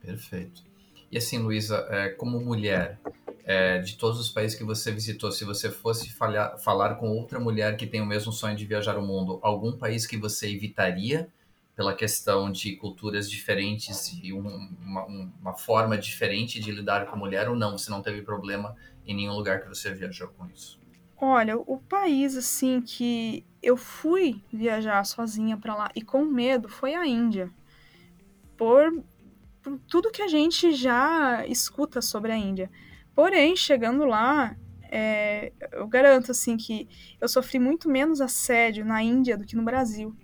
Perfeito. 0.00 0.62
E 1.10 1.18
assim, 1.18 1.38
Luísa, 1.38 1.86
é, 1.90 2.08
como 2.10 2.40
mulher, 2.40 3.00
é, 3.44 3.78
de 3.78 3.96
todos 3.96 4.18
os 4.18 4.30
países 4.30 4.56
que 4.56 4.64
você 4.64 4.90
visitou, 4.90 5.30
se 5.30 5.44
você 5.44 5.70
fosse 5.70 6.10
falhar, 6.10 6.58
falar 6.58 6.94
com 6.94 7.08
outra 7.10 7.38
mulher 7.38 7.76
que 7.76 7.86
tem 7.86 8.00
o 8.00 8.06
mesmo 8.06 8.32
sonho 8.32 8.56
de 8.56 8.64
viajar 8.64 8.98
o 8.98 9.06
mundo, 9.06 9.38
algum 9.42 9.76
país 9.76 10.06
que 10.06 10.16
você 10.16 10.50
evitaria 10.50 11.28
pela 11.76 11.94
questão 11.94 12.50
de 12.50 12.76
culturas 12.76 13.28
diferentes 13.28 14.18
e 14.22 14.32
um, 14.32 14.46
uma, 14.80 15.04
uma, 15.04 15.54
forma 15.54 15.98
diferente 15.98 16.60
de 16.60 16.70
lidar 16.70 17.06
com 17.06 17.16
a 17.16 17.18
mulher 17.18 17.48
ou 17.48 17.56
não? 17.56 17.76
Você 17.76 17.90
não 17.90 18.00
teve 18.00 18.22
problema 18.22 18.76
em 19.04 19.14
nenhum 19.14 19.34
lugar 19.34 19.60
que 19.60 19.68
você 19.68 19.92
viajou 19.92 20.28
com 20.28 20.46
isso? 20.46 20.80
Olha, 21.16 21.56
o 21.56 21.78
país 21.78 22.36
assim 22.36 22.80
que 22.80 23.44
eu 23.62 23.76
fui 23.76 24.40
viajar 24.52 25.04
sozinha 25.04 25.56
para 25.56 25.74
lá 25.74 25.90
e 25.94 26.02
com 26.02 26.24
medo 26.24 26.68
foi 26.68 26.94
a 26.94 27.06
Índia. 27.06 27.50
Por, 28.56 29.02
por 29.60 29.78
tudo 29.88 30.10
que 30.10 30.22
a 30.22 30.28
gente 30.28 30.72
já 30.72 31.44
escuta 31.46 32.00
sobre 32.00 32.30
a 32.30 32.36
Índia. 32.36 32.70
Porém, 33.14 33.54
chegando 33.54 34.04
lá, 34.04 34.56
é, 34.90 35.52
eu 35.72 35.86
garanto 35.86 36.30
assim 36.30 36.56
que 36.56 36.88
eu 37.20 37.28
sofri 37.28 37.58
muito 37.58 37.88
menos 37.88 38.20
assédio 38.20 38.84
na 38.84 39.02
Índia 39.02 39.36
do 39.36 39.44
que 39.44 39.56
no 39.56 39.64
Brasil. 39.64 40.14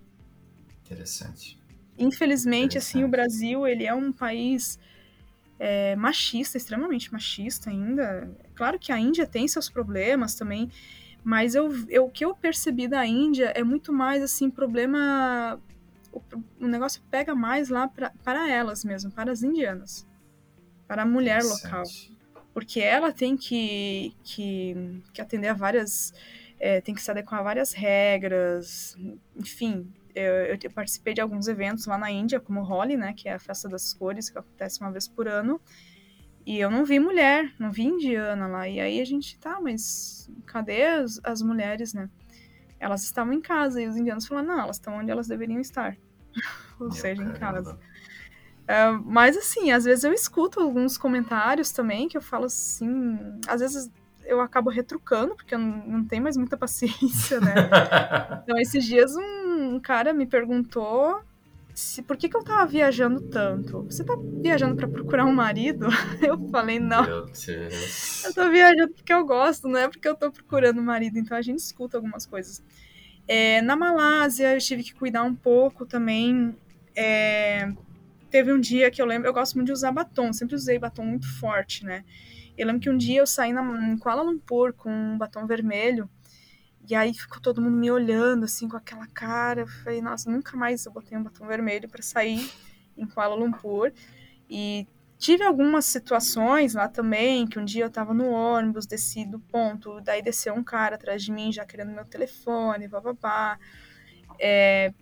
Interessante. 0.84 1.58
Infelizmente, 1.98 2.76
Interessante. 2.76 2.98
assim, 2.98 3.04
o 3.04 3.08
Brasil 3.08 3.66
ele 3.66 3.84
é 3.84 3.94
um 3.94 4.10
país 4.10 4.78
é, 5.58 5.94
machista, 5.96 6.56
extremamente 6.56 7.12
machista 7.12 7.70
ainda. 7.70 8.30
Claro 8.54 8.78
que 8.78 8.90
a 8.90 8.98
Índia 8.98 9.26
tem 9.26 9.46
seus 9.46 9.68
problemas 9.68 10.34
também, 10.34 10.70
mas 11.22 11.54
eu, 11.54 11.70
eu, 11.88 12.06
o 12.06 12.10
que 12.10 12.24
eu 12.24 12.34
percebi 12.34 12.88
da 12.88 13.06
Índia 13.06 13.52
é 13.54 13.62
muito 13.62 13.92
mais 13.92 14.22
assim 14.22 14.50
problema 14.50 15.60
o, 16.12 16.20
o 16.60 16.66
negócio 16.66 17.02
pega 17.10 17.34
mais 17.34 17.68
lá 17.68 17.86
pra, 17.86 18.10
para 18.24 18.50
elas 18.50 18.84
mesmo, 18.84 19.10
para 19.12 19.30
as 19.30 19.42
indianas, 19.42 20.06
para 20.88 21.02
a 21.02 21.06
mulher 21.06 21.42
local 21.44 21.84
porque 22.52 22.80
ela 22.80 23.12
tem 23.12 23.36
que, 23.36 24.14
que, 24.22 25.02
que 25.12 25.20
atender 25.20 25.48
a 25.48 25.54
várias. 25.54 26.12
É, 26.58 26.80
tem 26.80 26.94
que 26.94 27.02
se 27.02 27.10
adequar 27.10 27.40
a 27.40 27.42
várias 27.42 27.72
regras, 27.72 28.96
enfim. 29.34 29.90
Eu, 30.14 30.58
eu, 30.62 30.70
participei 30.74 31.14
de 31.14 31.20
alguns 31.20 31.48
eventos 31.48 31.86
lá 31.86 31.96
na 31.96 32.10
Índia, 32.10 32.40
como 32.40 32.60
o 32.60 32.64
Holi, 32.68 32.96
né, 32.96 33.14
que 33.16 33.28
é 33.28 33.34
a 33.34 33.38
festa 33.38 33.68
das 33.68 33.94
cores, 33.94 34.28
que 34.28 34.38
acontece 34.38 34.80
uma 34.80 34.90
vez 34.90 35.08
por 35.08 35.26
ano. 35.26 35.60
E 36.44 36.58
eu 36.58 36.70
não 36.70 36.84
vi 36.84 36.98
mulher, 36.98 37.54
não 37.58 37.70
vi 37.70 37.84
indiana 37.84 38.46
lá. 38.46 38.68
E 38.68 38.80
aí 38.80 39.00
a 39.00 39.04
gente, 39.04 39.38
tá, 39.38 39.60
mas 39.60 40.28
cadê 40.46 40.84
as, 40.84 41.20
as 41.22 41.40
mulheres, 41.40 41.94
né? 41.94 42.10
Elas 42.78 43.04
estavam 43.04 43.32
em 43.32 43.40
casa 43.40 43.80
e 43.80 43.86
os 43.86 43.96
indianos 43.96 44.26
falaram, 44.26 44.48
não, 44.48 44.60
elas 44.60 44.76
estão 44.76 44.94
onde 44.94 45.10
elas 45.10 45.28
deveriam 45.28 45.60
estar. 45.60 45.96
Ou 46.80 46.90
seja, 46.90 47.22
em 47.22 47.32
casa. 47.32 47.78
Uh, 48.70 49.02
mas 49.04 49.36
assim, 49.36 49.72
às 49.72 49.84
vezes 49.84 50.04
eu 50.04 50.12
escuto 50.12 50.60
alguns 50.60 50.96
comentários 50.96 51.72
também 51.72 52.08
que 52.08 52.16
eu 52.16 52.22
falo 52.22 52.44
assim. 52.44 53.18
Às 53.48 53.60
vezes 53.60 53.90
eu 54.24 54.40
acabo 54.40 54.70
retrucando, 54.70 55.34
porque 55.34 55.56
eu 55.56 55.58
não, 55.58 55.86
não 55.86 56.04
tenho 56.04 56.22
mais 56.22 56.36
muita 56.36 56.56
paciência, 56.56 57.40
né? 57.40 57.54
então, 58.44 58.56
esses 58.58 58.84
dias 58.84 59.16
um, 59.16 59.74
um, 59.74 59.80
cara 59.80 60.12
me 60.12 60.24
perguntou 60.24 61.20
se 61.74 62.00
por 62.00 62.16
que, 62.16 62.28
que 62.28 62.36
eu 62.36 62.44
tava 62.44 62.64
viajando 62.64 63.20
tanto. 63.22 63.82
Você 63.84 64.04
tá 64.04 64.14
viajando 64.40 64.76
para 64.76 64.86
procurar 64.86 65.24
um 65.24 65.34
marido? 65.34 65.88
Eu 66.22 66.38
falei, 66.50 66.78
não. 66.78 67.04
Eu 67.04 68.34
tô 68.34 68.50
viajando 68.50 68.92
porque 68.92 69.12
eu 69.12 69.24
gosto, 69.24 69.66
não 69.66 69.78
é 69.78 69.88
porque 69.88 70.06
eu 70.06 70.14
tô 70.14 70.30
procurando 70.30 70.80
um 70.80 70.84
marido. 70.84 71.18
Então 71.18 71.36
a 71.36 71.42
gente 71.42 71.58
escuta 71.58 71.96
algumas 71.96 72.26
coisas. 72.26 72.62
É, 73.26 73.62
na 73.62 73.74
Malásia, 73.74 74.54
eu 74.54 74.60
tive 74.60 74.82
que 74.82 74.94
cuidar 74.94 75.22
um 75.22 75.34
pouco 75.34 75.86
também. 75.86 76.54
É, 76.94 77.72
teve 78.30 78.52
um 78.52 78.60
dia 78.60 78.90
que 78.90 79.02
eu 79.02 79.06
lembro, 79.06 79.28
eu 79.28 79.32
gosto 79.32 79.54
muito 79.54 79.66
de 79.66 79.72
usar 79.72 79.92
batom, 79.92 80.32
sempre 80.32 80.54
usei 80.54 80.78
batom 80.78 81.04
muito 81.04 81.26
forte, 81.38 81.84
né? 81.84 82.04
Eu 82.56 82.66
lembro 82.66 82.80
que 82.80 82.90
um 82.90 82.96
dia 82.96 83.20
eu 83.20 83.26
saí 83.26 83.52
na, 83.52 83.62
em 83.62 83.98
Kuala 83.98 84.22
Lumpur 84.22 84.72
com 84.72 84.90
um 84.90 85.18
batom 85.18 85.46
vermelho, 85.46 86.08
e 86.88 86.94
aí 86.94 87.14
ficou 87.14 87.40
todo 87.40 87.60
mundo 87.60 87.76
me 87.76 87.90
olhando, 87.90 88.44
assim, 88.44 88.68
com 88.68 88.76
aquela 88.76 89.06
cara. 89.06 89.60
Eu 89.60 89.66
falei, 89.66 90.00
nossa, 90.00 90.30
nunca 90.30 90.56
mais 90.56 90.84
eu 90.84 90.92
botei 90.92 91.16
um 91.16 91.22
batom 91.22 91.46
vermelho 91.46 91.88
para 91.88 92.02
sair 92.02 92.50
em 92.96 93.06
Kuala 93.06 93.34
Lumpur. 93.34 93.92
E 94.48 94.88
tive 95.16 95.44
algumas 95.44 95.84
situações 95.84 96.74
lá 96.74 96.88
também, 96.88 97.46
que 97.46 97.58
um 97.58 97.64
dia 97.64 97.84
eu 97.84 97.90
tava 97.90 98.12
no 98.12 98.28
ônibus, 98.30 98.86
desci 98.86 99.24
do 99.24 99.38
ponto, 99.38 100.00
daí 100.00 100.20
desceu 100.20 100.52
um 100.54 100.64
cara 100.64 100.96
atrás 100.96 101.22
de 101.22 101.30
mim 101.30 101.52
já 101.52 101.64
querendo 101.64 101.92
meu 101.92 102.04
telefone, 102.04 102.88
bababá. 102.88 103.58
É... 104.38 104.92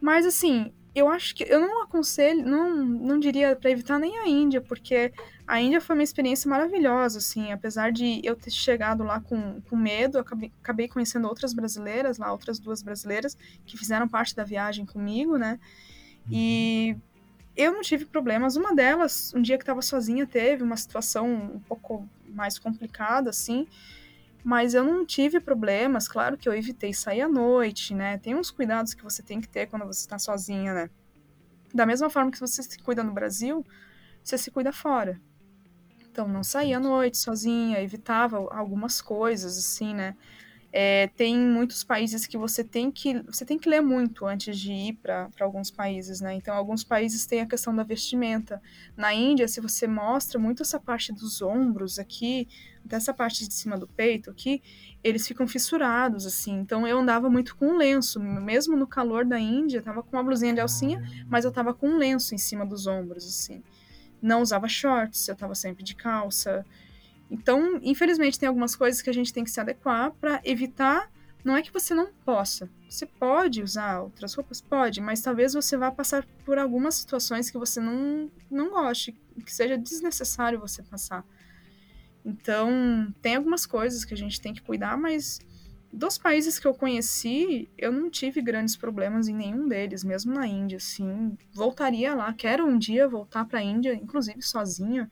Mas 0.00 0.26
assim, 0.26 0.72
eu 0.96 1.08
acho 1.10 1.34
que 1.34 1.44
eu 1.44 1.60
não 1.60 1.82
aconselho, 1.82 2.42
não, 2.42 2.74
não 2.74 3.20
diria 3.20 3.54
para 3.54 3.70
evitar 3.70 3.98
nem 3.98 4.18
a 4.18 4.26
Índia, 4.26 4.62
porque 4.62 5.12
a 5.46 5.60
Índia 5.60 5.78
foi 5.78 5.94
uma 5.94 6.02
experiência 6.02 6.48
maravilhosa, 6.48 7.18
assim, 7.18 7.52
apesar 7.52 7.92
de 7.92 8.22
eu 8.24 8.34
ter 8.34 8.50
chegado 8.50 9.04
lá 9.04 9.20
com, 9.20 9.60
com 9.60 9.76
medo, 9.76 10.18
acabei, 10.18 10.50
acabei 10.62 10.88
conhecendo 10.88 11.28
outras 11.28 11.52
brasileiras 11.52 12.16
lá, 12.16 12.32
outras 12.32 12.58
duas 12.58 12.82
brasileiras 12.82 13.36
que 13.66 13.76
fizeram 13.76 14.08
parte 14.08 14.34
da 14.34 14.42
viagem 14.42 14.86
comigo, 14.86 15.36
né? 15.36 15.60
E 16.30 16.96
eu 17.54 17.72
não 17.72 17.82
tive 17.82 18.06
problemas. 18.06 18.56
Uma 18.56 18.74
delas, 18.74 19.34
um 19.34 19.42
dia 19.42 19.58
que 19.58 19.64
estava 19.64 19.82
sozinha, 19.82 20.26
teve 20.26 20.62
uma 20.62 20.78
situação 20.78 21.30
um 21.30 21.60
pouco 21.60 22.08
mais 22.26 22.58
complicada, 22.58 23.28
assim, 23.28 23.66
mas 24.46 24.74
eu 24.74 24.84
não 24.84 25.04
tive 25.04 25.40
problemas. 25.40 26.06
Claro 26.06 26.36
que 26.38 26.48
eu 26.48 26.54
evitei 26.54 26.94
sair 26.94 27.20
à 27.20 27.28
noite, 27.28 27.92
né? 27.92 28.16
Tem 28.16 28.32
uns 28.32 28.48
cuidados 28.48 28.94
que 28.94 29.02
você 29.02 29.20
tem 29.20 29.40
que 29.40 29.48
ter 29.48 29.66
quando 29.66 29.84
você 29.84 30.02
está 30.02 30.20
sozinha, 30.20 30.72
né? 30.72 30.90
Da 31.74 31.84
mesma 31.84 32.08
forma 32.08 32.30
que 32.30 32.38
você 32.38 32.62
se 32.62 32.78
cuida 32.78 33.02
no 33.02 33.12
Brasil, 33.12 33.66
você 34.22 34.38
se 34.38 34.48
cuida 34.52 34.72
fora. 34.72 35.20
Então, 36.00 36.28
não 36.28 36.44
saía 36.44 36.76
à 36.76 36.80
noite 36.80 37.18
sozinha, 37.18 37.82
evitava 37.82 38.36
algumas 38.54 39.00
coisas, 39.00 39.58
assim, 39.58 39.92
né? 39.92 40.16
É, 40.78 41.06
tem 41.16 41.34
muitos 41.38 41.82
países 41.82 42.26
que 42.26 42.36
você 42.36 42.62
tem 42.62 42.90
que 42.90 43.22
você 43.22 43.46
tem 43.46 43.58
que 43.58 43.66
ler 43.66 43.80
muito 43.80 44.26
antes 44.26 44.58
de 44.58 44.70
ir 44.74 44.92
para 44.92 45.30
alguns 45.40 45.70
países, 45.70 46.20
né? 46.20 46.34
Então, 46.34 46.54
alguns 46.54 46.84
países 46.84 47.24
têm 47.24 47.40
a 47.40 47.46
questão 47.46 47.74
da 47.74 47.82
vestimenta. 47.82 48.60
Na 48.94 49.14
Índia, 49.14 49.48
se 49.48 49.58
você 49.58 49.86
mostra 49.86 50.38
muito 50.38 50.62
essa 50.62 50.78
parte 50.78 51.14
dos 51.14 51.40
ombros 51.40 51.98
aqui, 51.98 52.46
dessa 52.84 53.14
parte 53.14 53.48
de 53.48 53.54
cima 53.54 53.78
do 53.78 53.88
peito 53.88 54.28
aqui, 54.28 54.62
eles 55.02 55.26
ficam 55.26 55.48
fissurados, 55.48 56.26
assim. 56.26 56.52
Então, 56.58 56.86
eu 56.86 56.98
andava 56.98 57.30
muito 57.30 57.56
com 57.56 57.68
um 57.68 57.76
lenço, 57.78 58.20
mesmo 58.20 58.76
no 58.76 58.86
calor 58.86 59.24
da 59.24 59.40
Índia, 59.40 59.80
tava 59.80 60.02
com 60.02 60.14
uma 60.14 60.22
blusinha 60.22 60.52
de 60.52 60.60
alcinha, 60.60 61.02
mas 61.26 61.46
eu 61.46 61.50
tava 61.52 61.72
com 61.72 61.88
um 61.88 61.96
lenço 61.96 62.34
em 62.34 62.38
cima 62.38 62.66
dos 62.66 62.86
ombros, 62.86 63.26
assim. 63.26 63.62
Não 64.20 64.42
usava 64.42 64.68
shorts, 64.68 65.26
eu 65.26 65.36
tava 65.36 65.54
sempre 65.54 65.82
de 65.82 65.94
calça. 65.94 66.66
Então, 67.30 67.80
infelizmente, 67.82 68.38
tem 68.38 68.48
algumas 68.48 68.76
coisas 68.76 69.02
que 69.02 69.10
a 69.10 69.12
gente 69.12 69.32
tem 69.32 69.44
que 69.44 69.50
se 69.50 69.60
adequar 69.60 70.12
para 70.12 70.40
evitar. 70.44 71.10
Não 71.44 71.56
é 71.56 71.62
que 71.62 71.72
você 71.72 71.94
não 71.94 72.12
possa. 72.24 72.68
Você 72.88 73.06
pode 73.06 73.62
usar 73.62 74.00
outras 74.00 74.34
roupas? 74.34 74.60
Pode, 74.60 75.00
mas 75.00 75.20
talvez 75.20 75.54
você 75.54 75.76
vá 75.76 75.90
passar 75.90 76.24
por 76.44 76.58
algumas 76.58 76.94
situações 76.94 77.50
que 77.50 77.58
você 77.58 77.80
não, 77.80 78.30
não 78.50 78.70
goste, 78.70 79.12
que 79.44 79.52
seja 79.52 79.76
desnecessário 79.76 80.60
você 80.60 80.82
passar. 80.82 81.24
Então, 82.24 83.14
tem 83.22 83.36
algumas 83.36 83.66
coisas 83.66 84.04
que 84.04 84.14
a 84.14 84.16
gente 84.16 84.40
tem 84.40 84.52
que 84.52 84.62
cuidar, 84.62 84.96
mas 84.96 85.38
dos 85.92 86.18
países 86.18 86.58
que 86.58 86.66
eu 86.66 86.74
conheci, 86.74 87.70
eu 87.78 87.92
não 87.92 88.10
tive 88.10 88.42
grandes 88.42 88.76
problemas 88.76 89.28
em 89.28 89.34
nenhum 89.34 89.68
deles, 89.68 90.02
mesmo 90.02 90.34
na 90.34 90.46
Índia, 90.46 90.76
assim. 90.76 91.36
Voltaria 91.52 92.14
lá, 92.14 92.32
quero 92.32 92.66
um 92.66 92.76
dia 92.76 93.08
voltar 93.08 93.44
para 93.44 93.60
a 93.60 93.62
Índia, 93.62 93.94
inclusive 93.94 94.42
sozinha. 94.42 95.10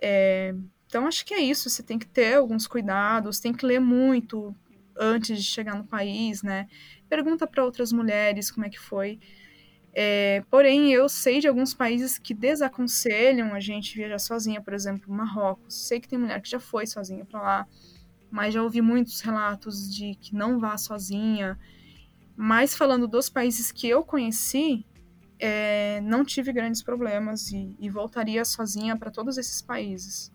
É, 0.00 0.54
então, 0.88 1.06
acho 1.06 1.24
que 1.26 1.34
é 1.34 1.40
isso. 1.40 1.68
Você 1.68 1.82
tem 1.82 1.98
que 1.98 2.06
ter 2.06 2.34
alguns 2.34 2.66
cuidados, 2.66 3.38
tem 3.38 3.52
que 3.52 3.66
ler 3.66 3.78
muito 3.78 4.56
antes 4.96 5.36
de 5.38 5.44
chegar 5.44 5.76
no 5.76 5.84
país, 5.84 6.42
né? 6.42 6.66
Pergunta 7.10 7.46
para 7.46 7.62
outras 7.62 7.92
mulheres 7.92 8.50
como 8.50 8.64
é 8.64 8.70
que 8.70 8.80
foi. 8.80 9.20
É, 9.92 10.42
porém, 10.50 10.90
eu 10.90 11.06
sei 11.08 11.40
de 11.40 11.48
alguns 11.48 11.74
países 11.74 12.18
que 12.18 12.32
desaconselham 12.32 13.54
a 13.54 13.60
gente 13.60 13.94
viajar 13.94 14.18
sozinha, 14.18 14.62
por 14.62 14.72
exemplo, 14.72 15.12
Marrocos. 15.12 15.74
Sei 15.74 16.00
que 16.00 16.08
tem 16.08 16.18
mulher 16.18 16.40
que 16.40 16.48
já 16.48 16.58
foi 16.58 16.86
sozinha 16.86 17.24
para 17.24 17.40
lá, 17.40 17.68
mas 18.30 18.54
já 18.54 18.62
ouvi 18.62 18.80
muitos 18.80 19.20
relatos 19.20 19.94
de 19.94 20.14
que 20.14 20.34
não 20.34 20.58
vá 20.58 20.78
sozinha. 20.78 21.58
Mas 22.34 22.74
falando 22.74 23.06
dos 23.06 23.28
países 23.28 23.70
que 23.70 23.86
eu 23.86 24.02
conheci, 24.02 24.86
é, 25.38 26.00
não 26.02 26.24
tive 26.24 26.50
grandes 26.50 26.82
problemas 26.82 27.52
e, 27.52 27.76
e 27.78 27.90
voltaria 27.90 28.42
sozinha 28.44 28.96
para 28.96 29.10
todos 29.10 29.36
esses 29.36 29.60
países. 29.60 30.32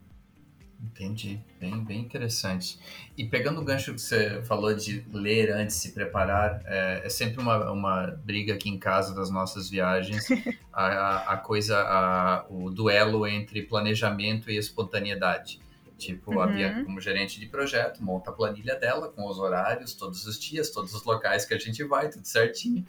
Entendi, 0.83 1.39
bem, 1.59 1.81
bem 1.83 2.01
interessante. 2.01 2.77
E 3.17 3.25
pegando 3.25 3.61
o 3.61 3.63
gancho 3.63 3.93
que 3.93 4.01
você 4.01 4.43
falou 4.43 4.75
de 4.75 5.05
ler 5.13 5.51
antes 5.51 5.77
de 5.77 5.81
se 5.81 5.91
preparar, 5.93 6.61
é, 6.65 7.01
é 7.05 7.09
sempre 7.09 7.41
uma, 7.41 7.71
uma 7.71 8.07
briga 8.23 8.53
aqui 8.53 8.69
em 8.69 8.77
casa 8.77 9.15
das 9.15 9.29
nossas 9.29 9.69
viagens, 9.69 10.27
a, 10.73 10.85
a, 10.85 11.33
a 11.33 11.37
coisa, 11.37 11.79
a, 11.79 12.45
o 12.49 12.69
duelo 12.69 13.25
entre 13.25 13.63
planejamento 13.63 14.51
e 14.51 14.57
espontaneidade. 14.57 15.61
Tipo, 15.97 16.33
uhum. 16.33 16.41
a 16.41 16.47
Bia, 16.47 16.83
como 16.83 16.99
gerente 16.99 17.39
de 17.39 17.45
projeto, 17.45 18.03
monta 18.03 18.29
a 18.29 18.33
planilha 18.33 18.75
dela 18.75 19.07
com 19.07 19.25
os 19.25 19.39
horários, 19.39 19.93
todos 19.93 20.27
os 20.27 20.37
dias, 20.37 20.69
todos 20.69 20.93
os 20.93 21.03
locais 21.05 21.45
que 21.45 21.53
a 21.53 21.57
gente 21.57 21.81
vai, 21.85 22.09
tudo 22.09 22.27
certinho. 22.27 22.85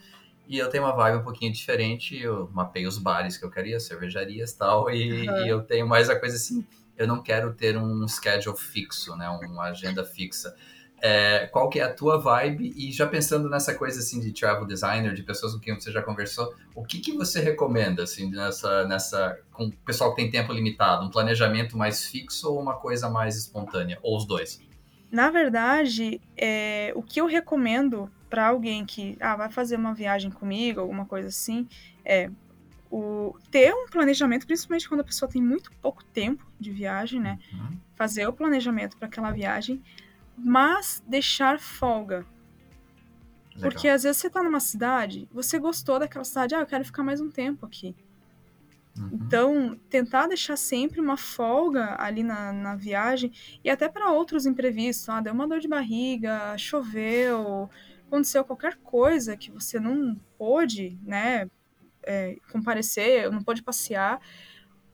E 0.49 0.59
eu 0.59 0.69
tenho 0.69 0.83
uma 0.83 0.95
vibe 0.95 1.19
um 1.19 1.23
pouquinho 1.23 1.53
diferente, 1.53 2.21
eu 2.21 2.51
mapei 2.53 2.87
os 2.87 2.99
bares 2.99 3.37
que 3.37 3.45
eu 3.45 3.51
queria, 3.51 3.79
cervejarias 3.79 4.51
e 4.51 4.59
tal, 4.59 4.91
e, 4.91 5.29
uhum. 5.29 5.47
e 5.47 5.49
eu 5.49 5.63
tenho 5.63 5.87
mais 5.87 6.11
a 6.11 6.19
coisa 6.19 6.35
assim 6.35 6.67
eu 6.97 7.07
não 7.07 7.23
quero 7.23 7.53
ter 7.53 7.77
um 7.77 8.07
schedule 8.09 8.57
fixo, 8.57 9.17
né, 9.17 9.29
uma 9.29 9.65
agenda 9.65 10.05
fixa. 10.05 10.55
É, 11.03 11.47
qual 11.49 11.69
que 11.69 11.81
é 11.81 11.83
a 11.83 11.93
tua 11.93 12.19
vibe? 12.19 12.73
E 12.77 12.91
já 12.91 13.07
pensando 13.07 13.51
nessa 13.51 13.75
coisa 13.75 14.01
assim 14.01 14.21
de 14.21 14.33
travel 14.33 14.65
designer, 14.65 15.13
de 15.13 15.23
pessoas 15.23 15.53
com 15.53 15.61
quem 15.61 15.75
você 15.75 15.93
já 15.93 16.01
conversou, 16.01 16.55
o 16.75 16.83
que, 16.83 16.99
que 16.99 17.13
você 17.13 17.41
recomenda 17.41 18.05
assim 18.05 18.31
nessa, 18.31 18.87
nessa 18.87 19.39
com 19.53 19.67
o 19.67 19.73
pessoal 19.85 20.15
que 20.15 20.23
tem 20.23 20.31
tempo 20.31 20.53
limitado, 20.53 21.05
um 21.05 21.11
planejamento 21.11 21.77
mais 21.77 22.07
fixo 22.07 22.51
ou 22.51 22.59
uma 22.59 22.77
coisa 22.77 23.11
mais 23.11 23.37
espontânea, 23.37 23.99
ou 24.03 24.17
os 24.17 24.27
dois? 24.27 24.63
Na 25.11 25.31
verdade, 25.31 26.21
é, 26.37 26.93
o 26.97 27.03
que 27.03 27.21
eu 27.21 27.27
recomendo 27.27 28.11
para 28.31 28.49
alguém 28.49 28.85
que 28.85 29.17
ah, 29.21 29.37
vai 29.37 29.51
fazer 29.51 29.77
uma 29.77 29.95
viagem 29.95 30.31
comigo, 30.31 30.81
alguma 30.81 31.05
coisa 31.05 31.29
assim, 31.29 31.69
é 32.05 32.31
o, 32.95 33.37
ter 33.51 33.75
um 33.75 33.89
planejamento, 33.89 34.47
principalmente 34.47 34.89
quando 34.89 35.01
a 35.01 35.05
pessoa 35.05 35.29
tem 35.29 35.43
muito 35.43 35.73
pouco 35.83 36.05
tempo 36.05 36.47
de 36.61 36.71
viagem, 36.71 37.21
né? 37.21 37.41
Uhum. 37.53 37.77
Fazer 37.97 38.29
o 38.29 38.33
planejamento 38.33 38.97
para 38.97 39.09
aquela 39.09 39.33
viagem, 39.33 39.83
mas 40.39 41.03
deixar 41.05 41.59
folga. 41.59 42.25
Legal. 43.57 43.63
Porque 43.63 43.89
às 43.89 44.05
vezes 44.05 44.19
você 44.19 44.31
tá 44.31 44.45
numa 44.45 44.61
cidade, 44.61 45.29
você 45.33 45.59
gostou 45.59 45.99
daquela 45.99 46.25
cidade, 46.25 46.55
ah, 46.55 46.61
eu 46.61 46.67
quero 46.67 46.85
ficar 46.85 47.03
mais 47.03 47.21
um 47.21 47.31
tempo 47.31 47.67
aqui. 47.67 47.97
Uhum. 48.97 49.11
Então, 49.13 49.81
tentar 49.91 50.29
deixar 50.29 50.57
sempre 50.57 51.01
uma 51.01 51.17
folga 51.17 51.97
ali 52.01 52.23
na, 52.23 52.53
na 52.53 52.77
viagem 52.77 53.33
e 53.65 53.71
até 53.71 53.89
para 53.89 54.13
outros 54.13 54.47
imprevistos. 54.47 55.09
Ah, 55.09 55.21
deu 55.21 55.35
uma 55.35 55.49
dor 55.49 55.59
de 55.59 55.67
barriga, 55.67 56.57
choveu, 56.57 57.69
aconteceu 58.07 58.45
qualquer 58.45 58.77
coisa 58.77 59.37
que 59.37 59.51
você 59.51 59.81
não 59.81 60.17
pôde, 60.39 60.97
né, 61.03 61.51
é, 62.07 62.37
comparecer, 62.51 63.31
não 63.31 63.43
pode 63.43 63.63
passear, 63.63 64.21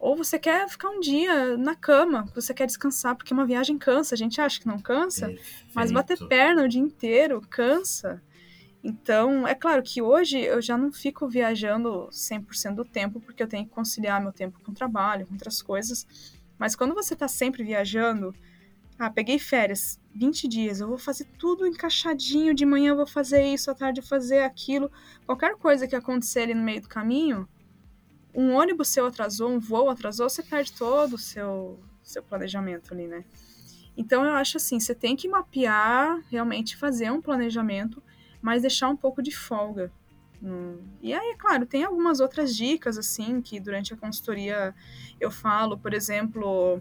ou 0.00 0.16
você 0.16 0.38
quer 0.38 0.66
ficar 0.66 0.88
um 0.88 0.98
dia 0.98 1.58
na 1.58 1.74
cama, 1.74 2.26
você 2.34 2.54
quer 2.54 2.66
descansar, 2.66 3.14
porque 3.14 3.34
uma 3.34 3.44
viagem 3.44 3.76
cansa, 3.76 4.14
a 4.14 4.18
gente 4.18 4.40
acha 4.40 4.58
que 4.58 4.66
não 4.66 4.78
cansa, 4.78 5.26
Perfeito. 5.26 5.72
mas 5.74 5.92
bater 5.92 6.16
perna 6.26 6.64
o 6.64 6.68
dia 6.68 6.80
inteiro 6.80 7.42
cansa. 7.50 8.22
Então, 8.82 9.46
é 9.46 9.54
claro 9.54 9.82
que 9.82 10.00
hoje 10.00 10.40
eu 10.40 10.62
já 10.62 10.78
não 10.78 10.90
fico 10.90 11.28
viajando 11.28 12.08
100% 12.10 12.76
do 12.76 12.84
tempo, 12.84 13.20
porque 13.20 13.42
eu 13.42 13.46
tenho 13.46 13.66
que 13.66 13.70
conciliar 13.70 14.22
meu 14.22 14.32
tempo 14.32 14.58
com 14.64 14.72
o 14.72 14.74
trabalho, 14.74 15.26
com 15.26 15.34
outras 15.34 15.60
coisas. 15.60 16.06
Mas 16.58 16.74
quando 16.74 16.94
você 16.94 17.12
está 17.12 17.28
sempre 17.28 17.62
viajando, 17.62 18.34
ah, 18.98 19.10
peguei 19.10 19.38
férias, 19.38 19.99
20 20.14 20.48
dias, 20.48 20.80
eu 20.80 20.88
vou 20.88 20.98
fazer 20.98 21.26
tudo 21.38 21.66
encaixadinho, 21.66 22.54
de 22.54 22.66
manhã 22.66 22.90
eu 22.90 22.96
vou 22.96 23.06
fazer 23.06 23.44
isso, 23.44 23.70
à 23.70 23.74
tarde 23.74 24.00
eu 24.00 24.04
fazer 24.04 24.42
aquilo. 24.42 24.90
Qualquer 25.24 25.56
coisa 25.56 25.86
que 25.86 25.94
acontecer 25.94 26.40
ali 26.40 26.54
no 26.54 26.62
meio 26.62 26.82
do 26.82 26.88
caminho, 26.88 27.48
um 28.34 28.52
ônibus 28.52 28.88
seu 28.88 29.06
atrasou, 29.06 29.50
um 29.50 29.58
voo 29.58 29.88
atrasou, 29.88 30.28
você 30.28 30.42
perde 30.42 30.72
todo 30.72 31.14
o 31.14 31.18
seu, 31.18 31.78
seu 32.02 32.22
planejamento 32.22 32.92
ali, 32.92 33.06
né? 33.06 33.24
Então 33.96 34.24
eu 34.24 34.32
acho 34.32 34.56
assim, 34.56 34.80
você 34.80 34.94
tem 34.94 35.14
que 35.14 35.28
mapear, 35.28 36.20
realmente 36.30 36.76
fazer 36.76 37.10
um 37.10 37.20
planejamento, 37.20 38.02
mas 38.40 38.62
deixar 38.62 38.88
um 38.88 38.96
pouco 38.96 39.22
de 39.22 39.34
folga. 39.34 39.92
Hum. 40.42 40.78
E 41.02 41.12
aí, 41.12 41.32
é 41.32 41.36
claro, 41.36 41.66
tem 41.66 41.84
algumas 41.84 42.18
outras 42.18 42.56
dicas, 42.56 42.96
assim, 42.96 43.42
que 43.42 43.60
durante 43.60 43.92
a 43.92 43.96
consultoria 43.96 44.74
eu 45.20 45.30
falo, 45.30 45.76
por 45.76 45.92
exemplo, 45.92 46.80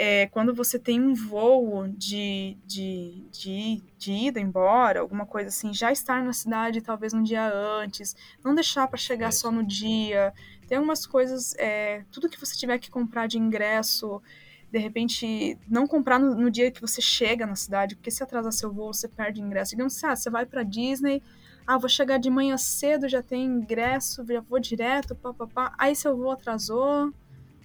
é, 0.00 0.28
quando 0.28 0.54
você 0.54 0.78
tem 0.78 1.00
um 1.00 1.12
voo 1.12 1.88
de, 1.88 2.56
de, 2.64 3.26
de, 3.32 3.82
de 3.98 4.12
ida 4.12 4.38
embora, 4.38 5.00
alguma 5.00 5.26
coisa 5.26 5.48
assim, 5.48 5.74
já 5.74 5.90
estar 5.90 6.22
na 6.22 6.32
cidade 6.32 6.80
talvez 6.80 7.12
um 7.12 7.20
dia 7.20 7.52
antes, 7.52 8.14
não 8.44 8.54
deixar 8.54 8.86
para 8.86 8.96
chegar 8.96 9.32
só 9.32 9.50
no 9.50 9.66
dia. 9.66 10.32
Tem 10.68 10.78
algumas 10.78 11.04
coisas, 11.04 11.52
é, 11.58 12.04
tudo 12.12 12.28
que 12.28 12.38
você 12.38 12.56
tiver 12.56 12.78
que 12.78 12.92
comprar 12.92 13.26
de 13.26 13.38
ingresso, 13.38 14.22
de 14.70 14.78
repente 14.78 15.58
não 15.68 15.84
comprar 15.84 16.20
no, 16.20 16.32
no, 16.32 16.48
dia 16.48 16.70
que 16.70 16.80
você 16.80 17.00
chega 17.00 17.44
na 17.44 17.56
cidade, 17.56 17.96
porque 17.96 18.12
se 18.12 18.22
atrasar 18.22 18.52
seu 18.52 18.72
voo, 18.72 18.94
você 18.94 19.08
perde 19.08 19.40
ingresso. 19.40 19.72
Digamos 19.72 19.96
assim, 19.96 20.06
ah, 20.06 20.14
você 20.14 20.30
vai 20.30 20.46
para 20.46 20.62
Disney, 20.62 21.20
ah, 21.66 21.76
vou 21.76 21.88
chegar 21.88 22.18
de 22.18 22.30
manhã 22.30 22.56
cedo, 22.56 23.08
já 23.08 23.20
tem 23.20 23.44
ingresso, 23.44 24.24
já 24.24 24.40
vou 24.42 24.60
direto, 24.60 25.16
papapá. 25.16 25.74
Aí 25.76 25.96
seu 25.96 26.16
voo 26.16 26.30
atrasou, 26.30 27.12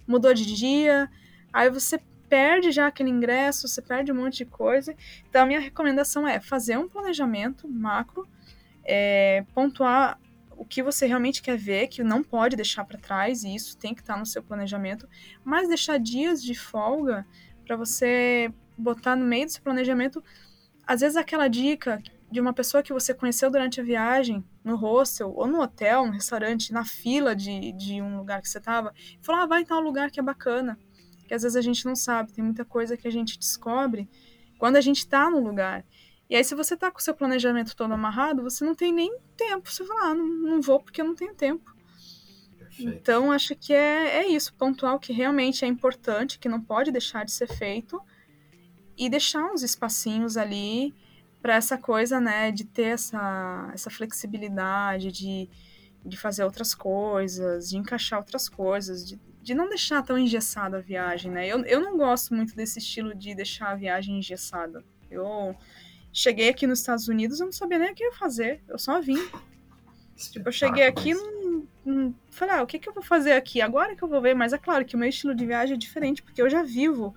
mudou 0.04 0.34
de 0.34 0.52
dia, 0.52 1.08
aí 1.52 1.70
você 1.70 1.96
perde 2.28 2.72
já 2.72 2.86
aquele 2.86 3.10
ingresso, 3.10 3.68
você 3.68 3.80
perde 3.80 4.12
um 4.12 4.16
monte 4.16 4.38
de 4.38 4.44
coisa. 4.44 4.94
Então, 5.28 5.42
a 5.42 5.46
minha 5.46 5.60
recomendação 5.60 6.26
é 6.26 6.40
fazer 6.40 6.76
um 6.78 6.88
planejamento 6.88 7.68
macro, 7.68 8.26
é, 8.84 9.44
pontuar 9.54 10.18
o 10.56 10.64
que 10.64 10.82
você 10.82 11.06
realmente 11.06 11.42
quer 11.42 11.56
ver, 11.56 11.88
que 11.88 12.02
não 12.02 12.22
pode 12.22 12.56
deixar 12.56 12.84
para 12.84 12.98
trás, 12.98 13.44
e 13.44 13.54
isso 13.54 13.76
tem 13.76 13.94
que 13.94 14.00
estar 14.00 14.14
tá 14.14 14.20
no 14.20 14.26
seu 14.26 14.42
planejamento, 14.42 15.08
mas 15.44 15.68
deixar 15.68 15.98
dias 15.98 16.42
de 16.42 16.54
folga 16.54 17.26
para 17.66 17.76
você 17.76 18.52
botar 18.76 19.16
no 19.16 19.24
meio 19.24 19.46
do 19.46 19.52
seu 19.52 19.62
planejamento, 19.62 20.22
às 20.86 21.00
vezes 21.00 21.16
aquela 21.16 21.48
dica 21.48 22.02
de 22.30 22.40
uma 22.40 22.52
pessoa 22.52 22.82
que 22.82 22.92
você 22.92 23.14
conheceu 23.14 23.50
durante 23.50 23.80
a 23.80 23.84
viagem, 23.84 24.44
no 24.64 24.76
hostel, 24.76 25.32
ou 25.36 25.46
no 25.46 25.60
hotel, 25.60 26.06
no 26.06 26.12
restaurante, 26.12 26.72
na 26.72 26.84
fila 26.84 27.34
de, 27.34 27.72
de 27.72 28.02
um 28.02 28.16
lugar 28.16 28.42
que 28.42 28.48
você 28.48 28.58
estava, 28.58 28.92
e 28.98 29.24
falou: 29.24 29.42
ah, 29.42 29.46
vai 29.46 29.62
em 29.62 29.64
tal 29.64 29.80
lugar 29.80 30.10
que 30.10 30.18
é 30.18 30.22
bacana. 30.22 30.78
Que 31.26 31.34
às 31.34 31.42
vezes 31.42 31.56
a 31.56 31.62
gente 31.62 31.84
não 31.84 31.96
sabe, 31.96 32.32
tem 32.32 32.44
muita 32.44 32.64
coisa 32.64 32.96
que 32.96 33.08
a 33.08 33.10
gente 33.10 33.38
descobre 33.38 34.08
quando 34.58 34.76
a 34.76 34.80
gente 34.80 34.98
está 34.98 35.30
no 35.30 35.40
lugar. 35.40 35.84
E 36.28 36.36
aí, 36.36 36.44
se 36.44 36.54
você 36.54 36.74
está 36.74 36.90
com 36.90 36.98
o 36.98 37.02
seu 37.02 37.14
planejamento 37.14 37.76
todo 37.76 37.92
amarrado, 37.92 38.42
você 38.42 38.64
não 38.64 38.74
tem 38.74 38.92
nem 38.92 39.18
tempo. 39.36 39.70
Você 39.70 39.84
fala, 39.84 40.10
ah, 40.10 40.14
não, 40.14 40.26
não 40.26 40.60
vou 40.60 40.80
porque 40.80 41.00
eu 41.00 41.04
não 41.04 41.14
tenho 41.14 41.34
tempo. 41.34 41.74
Perfeito. 42.58 42.98
Então, 42.98 43.30
acho 43.30 43.54
que 43.54 43.72
é, 43.72 44.18
é 44.18 44.28
isso, 44.28 44.54
pontual 44.54 44.98
que 44.98 45.12
realmente 45.12 45.64
é 45.64 45.68
importante, 45.68 46.38
que 46.38 46.48
não 46.48 46.60
pode 46.60 46.90
deixar 46.90 47.24
de 47.24 47.32
ser 47.32 47.46
feito, 47.46 48.00
e 48.96 49.08
deixar 49.08 49.44
uns 49.52 49.62
espacinhos 49.62 50.36
ali 50.36 50.94
para 51.42 51.56
essa 51.56 51.76
coisa, 51.76 52.20
né, 52.20 52.50
de 52.50 52.64
ter 52.64 52.94
essa, 52.94 53.70
essa 53.74 53.90
flexibilidade, 53.90 55.12
de, 55.12 55.48
de 56.04 56.16
fazer 56.16 56.44
outras 56.44 56.74
coisas, 56.74 57.68
de 57.68 57.76
encaixar 57.76 58.18
outras 58.18 58.48
coisas, 58.48 59.06
de, 59.06 59.20
de 59.44 59.54
não 59.54 59.68
deixar 59.68 60.02
tão 60.02 60.16
engessada 60.16 60.78
a 60.78 60.80
viagem, 60.80 61.30
né? 61.30 61.46
Eu, 61.46 61.62
eu 61.66 61.78
não 61.78 61.98
gosto 61.98 62.34
muito 62.34 62.56
desse 62.56 62.78
estilo 62.78 63.14
de 63.14 63.34
deixar 63.34 63.72
a 63.72 63.74
viagem 63.74 64.16
engessada. 64.16 64.82
Eu 65.10 65.54
cheguei 66.10 66.48
aqui 66.48 66.66
nos 66.66 66.78
Estados 66.80 67.08
Unidos, 67.08 67.40
eu 67.40 67.46
não 67.46 67.52
sabia 67.52 67.78
nem 67.78 67.92
o 67.92 67.94
que 67.94 68.02
ia 68.02 68.12
fazer, 68.12 68.64
eu 68.66 68.78
só 68.78 69.02
vim. 69.02 69.22
Tipo, 70.16 70.48
eu 70.48 70.52
cheguei 70.52 70.86
aqui, 70.86 71.12
não, 71.12 71.66
não, 71.84 72.14
falei, 72.30 72.54
ah, 72.54 72.62
o 72.62 72.66
que, 72.66 72.78
que 72.78 72.88
eu 72.88 72.94
vou 72.94 73.02
fazer 73.02 73.32
aqui? 73.32 73.60
Agora 73.60 73.94
que 73.94 74.02
eu 74.02 74.08
vou 74.08 74.22
ver, 74.22 74.34
mas 74.34 74.54
é 74.54 74.58
claro 74.58 74.82
que 74.86 74.96
o 74.96 74.98
meu 74.98 75.10
estilo 75.10 75.34
de 75.34 75.44
viagem 75.44 75.74
é 75.74 75.78
diferente, 75.78 76.22
porque 76.22 76.40
eu 76.40 76.48
já 76.48 76.62
vivo 76.62 77.14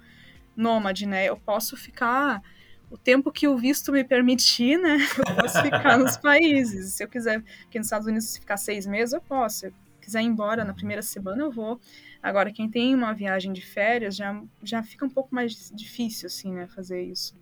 nômade, 0.53 1.05
né? 1.05 1.30
Eu 1.30 1.38
posso 1.38 1.78
ficar 1.78 2.41
o 2.89 2.97
tempo 2.97 3.32
que 3.32 3.47
o 3.47 3.57
visto 3.57 3.89
me 3.93 4.03
permitir, 4.03 4.78
né? 4.78 4.97
Eu 5.17 5.36
posso 5.36 5.61
ficar 5.61 5.97
nos 5.97 6.17
países. 6.17 6.93
Se 6.93 7.03
eu 7.03 7.07
quiser, 7.07 7.43
aqui 7.67 7.78
nos 7.78 7.88
Estados 7.88 8.07
Unidos, 8.07 8.38
ficar 8.38 8.57
seis 8.57 8.86
meses, 8.86 9.13
eu 9.13 9.21
posso. 9.21 9.59
Se 9.59 9.67
eu 9.67 9.73
quiser 10.01 10.21
ir 10.21 10.25
embora 10.25 10.63
na 10.63 10.73
primeira 10.73 11.01
semana, 11.01 11.43
eu 11.43 11.51
vou. 11.51 11.80
Agora, 12.22 12.51
quem 12.51 12.70
tem 12.70 12.93
uma 12.95 13.13
viagem 13.13 13.53
de 13.53 13.61
férias, 13.61 14.15
já, 14.15 14.41
já 14.63 14.84
fica 14.84 15.05
um 15.05 15.09
pouco 15.09 15.34
mais 15.34 15.72
difícil, 15.74 16.28
assim, 16.28 16.51
né? 16.53 16.68
Fazer 16.68 17.03
isso. 17.03 17.36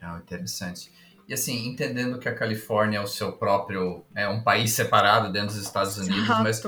Ah, 0.00 0.18
interessante. 0.22 0.90
E 1.28 1.34
assim, 1.34 1.68
entendendo 1.68 2.18
que 2.18 2.28
a 2.28 2.34
Califórnia 2.34 2.98
é 2.98 3.00
o 3.02 3.06
seu 3.06 3.32
próprio, 3.32 4.04
é 4.14 4.26
um 4.28 4.42
país 4.42 4.72
separado 4.72 5.30
dentro 5.30 5.48
dos 5.48 5.58
Estados 5.58 5.98
Unidos, 5.98 6.24
Exato. 6.24 6.42
mas 6.42 6.62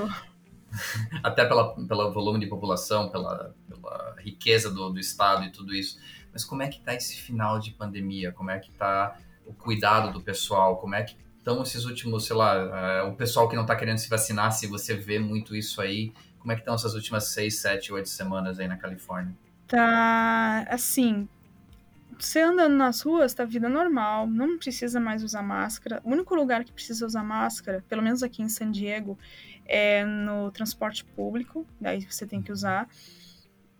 até 1.23 1.45
pela, 1.45 1.73
pelo 1.75 2.11
volume 2.11 2.39
de 2.39 2.47
população, 2.47 3.09
pela, 3.09 3.55
pela 3.67 4.15
riqueza 4.19 4.69
do, 4.69 4.91
do 4.91 4.99
estado 4.99 5.45
e 5.45 5.51
tudo 5.51 5.73
isso. 5.73 5.99
Mas 6.31 6.45
como 6.45 6.61
é 6.61 6.67
que 6.67 6.77
está 6.77 6.93
esse 6.93 7.17
final 7.17 7.59
de 7.59 7.71
pandemia? 7.71 8.31
Como 8.31 8.51
é 8.51 8.59
que 8.59 8.69
está 8.69 9.17
o 9.45 9.53
cuidado 9.53 10.13
do 10.13 10.21
pessoal? 10.21 10.77
Como 10.77 10.93
é 10.93 11.03
que 11.03 11.17
estão 11.37 11.63
esses 11.63 11.85
últimos, 11.85 12.25
sei 12.25 12.35
lá, 12.35 13.03
uh, 13.03 13.09
o 13.09 13.15
pessoal 13.15 13.49
que 13.49 13.55
não 13.55 13.63
está 13.63 13.75
querendo 13.75 13.97
se 13.97 14.09
vacinar, 14.09 14.51
se 14.51 14.67
você 14.67 14.95
vê 14.95 15.17
muito 15.17 15.55
isso 15.55 15.81
aí, 15.81 16.13
como 16.41 16.51
é 16.51 16.55
que 16.55 16.61
estão 16.61 16.73
essas 16.73 16.95
últimas 16.95 17.25
seis, 17.29 17.59
sete, 17.59 17.93
oito 17.93 18.09
semanas 18.09 18.59
aí 18.59 18.67
na 18.67 18.75
Califórnia? 18.75 19.33
Tá, 19.67 20.65
assim, 20.67 21.29
você 22.19 22.41
andando 22.41 22.75
nas 22.75 23.01
ruas, 23.01 23.33
tá 23.33 23.45
vida 23.45 23.69
normal, 23.69 24.27
não 24.27 24.57
precisa 24.57 24.99
mais 24.99 25.23
usar 25.23 25.43
máscara. 25.43 26.01
O 26.03 26.11
único 26.11 26.35
lugar 26.35 26.63
que 26.63 26.71
precisa 26.71 27.05
usar 27.05 27.23
máscara, 27.23 27.83
pelo 27.87 28.01
menos 28.01 28.23
aqui 28.23 28.41
em 28.41 28.49
San 28.49 28.71
Diego, 28.71 29.17
é 29.65 30.03
no 30.03 30.51
transporte 30.51 31.05
público, 31.05 31.65
daí 31.79 32.01
você 32.01 32.25
tem 32.25 32.41
que 32.41 32.51
usar. 32.51 32.89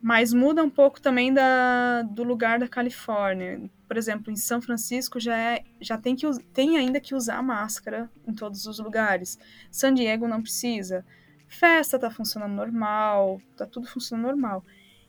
Mas 0.02 0.34
muda 0.34 0.64
um 0.64 0.70
pouco 0.70 1.00
também 1.02 1.34
da, 1.34 2.04
do 2.04 2.24
lugar 2.24 2.58
da 2.58 2.68
Califórnia. 2.68 3.62
Por 3.88 3.98
exemplo, 3.98 4.32
em 4.32 4.36
São 4.36 4.62
Francisco 4.62 5.20
já, 5.20 5.38
é, 5.38 5.64
já 5.80 5.98
tem, 5.98 6.16
que, 6.16 6.26
tem 6.54 6.78
ainda 6.78 7.00
que 7.00 7.14
usar 7.14 7.42
máscara 7.44 8.10
em 8.28 8.34
todos 8.34 8.66
os 8.66 8.80
lugares. 8.80 9.38
San 9.70 9.94
Diego 9.94 10.28
não 10.28 10.42
precisa. 10.42 11.06
Festa 11.52 12.00
tá 12.00 12.10
funcionando 12.10 12.54
normal, 12.54 13.42
tá 13.58 13.66
tudo 13.66 13.86
funcionando 13.86 14.26
normal. 14.26 14.66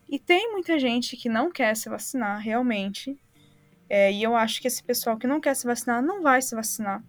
E 0.08 0.18
tem 0.18 0.50
muita 0.50 0.76
gente 0.76 1.16
que 1.16 1.28
não 1.28 1.52
quer 1.52 1.74
se 1.76 1.88
vacinar 1.88 2.40
realmente. 2.40 3.16
É, 3.88 4.12
e 4.12 4.22
eu 4.22 4.34
acho 4.34 4.60
que 4.60 4.66
esse 4.66 4.82
pessoal 4.82 5.16
que 5.16 5.26
não 5.26 5.40
quer 5.40 5.54
se 5.54 5.64
vacinar 5.64 6.02
não 6.02 6.20
vai 6.20 6.42
se 6.42 6.54
vacinar. 6.54 7.02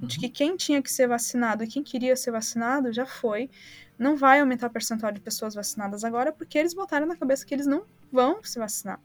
Uhum. 0.00 0.08
De 0.08 0.18
que 0.18 0.28
quem 0.28 0.56
tinha 0.56 0.82
que 0.82 0.90
ser 0.90 1.06
vacinado 1.06 1.62
e 1.62 1.68
quem 1.68 1.82
queria 1.82 2.16
ser 2.16 2.30
vacinado 2.30 2.92
já 2.92 3.04
foi 3.04 3.50
não 3.98 4.16
vai 4.16 4.40
aumentar 4.40 4.68
o 4.68 4.70
percentual 4.70 5.12
de 5.12 5.20
pessoas 5.20 5.54
vacinadas 5.54 6.02
agora 6.02 6.32
porque 6.32 6.58
eles 6.58 6.72
botaram 6.72 7.06
na 7.06 7.14
cabeça 7.14 7.44
que 7.44 7.54
eles 7.54 7.66
não 7.66 7.84
vão 8.10 8.42
se 8.42 8.58
vacinar. 8.58 8.98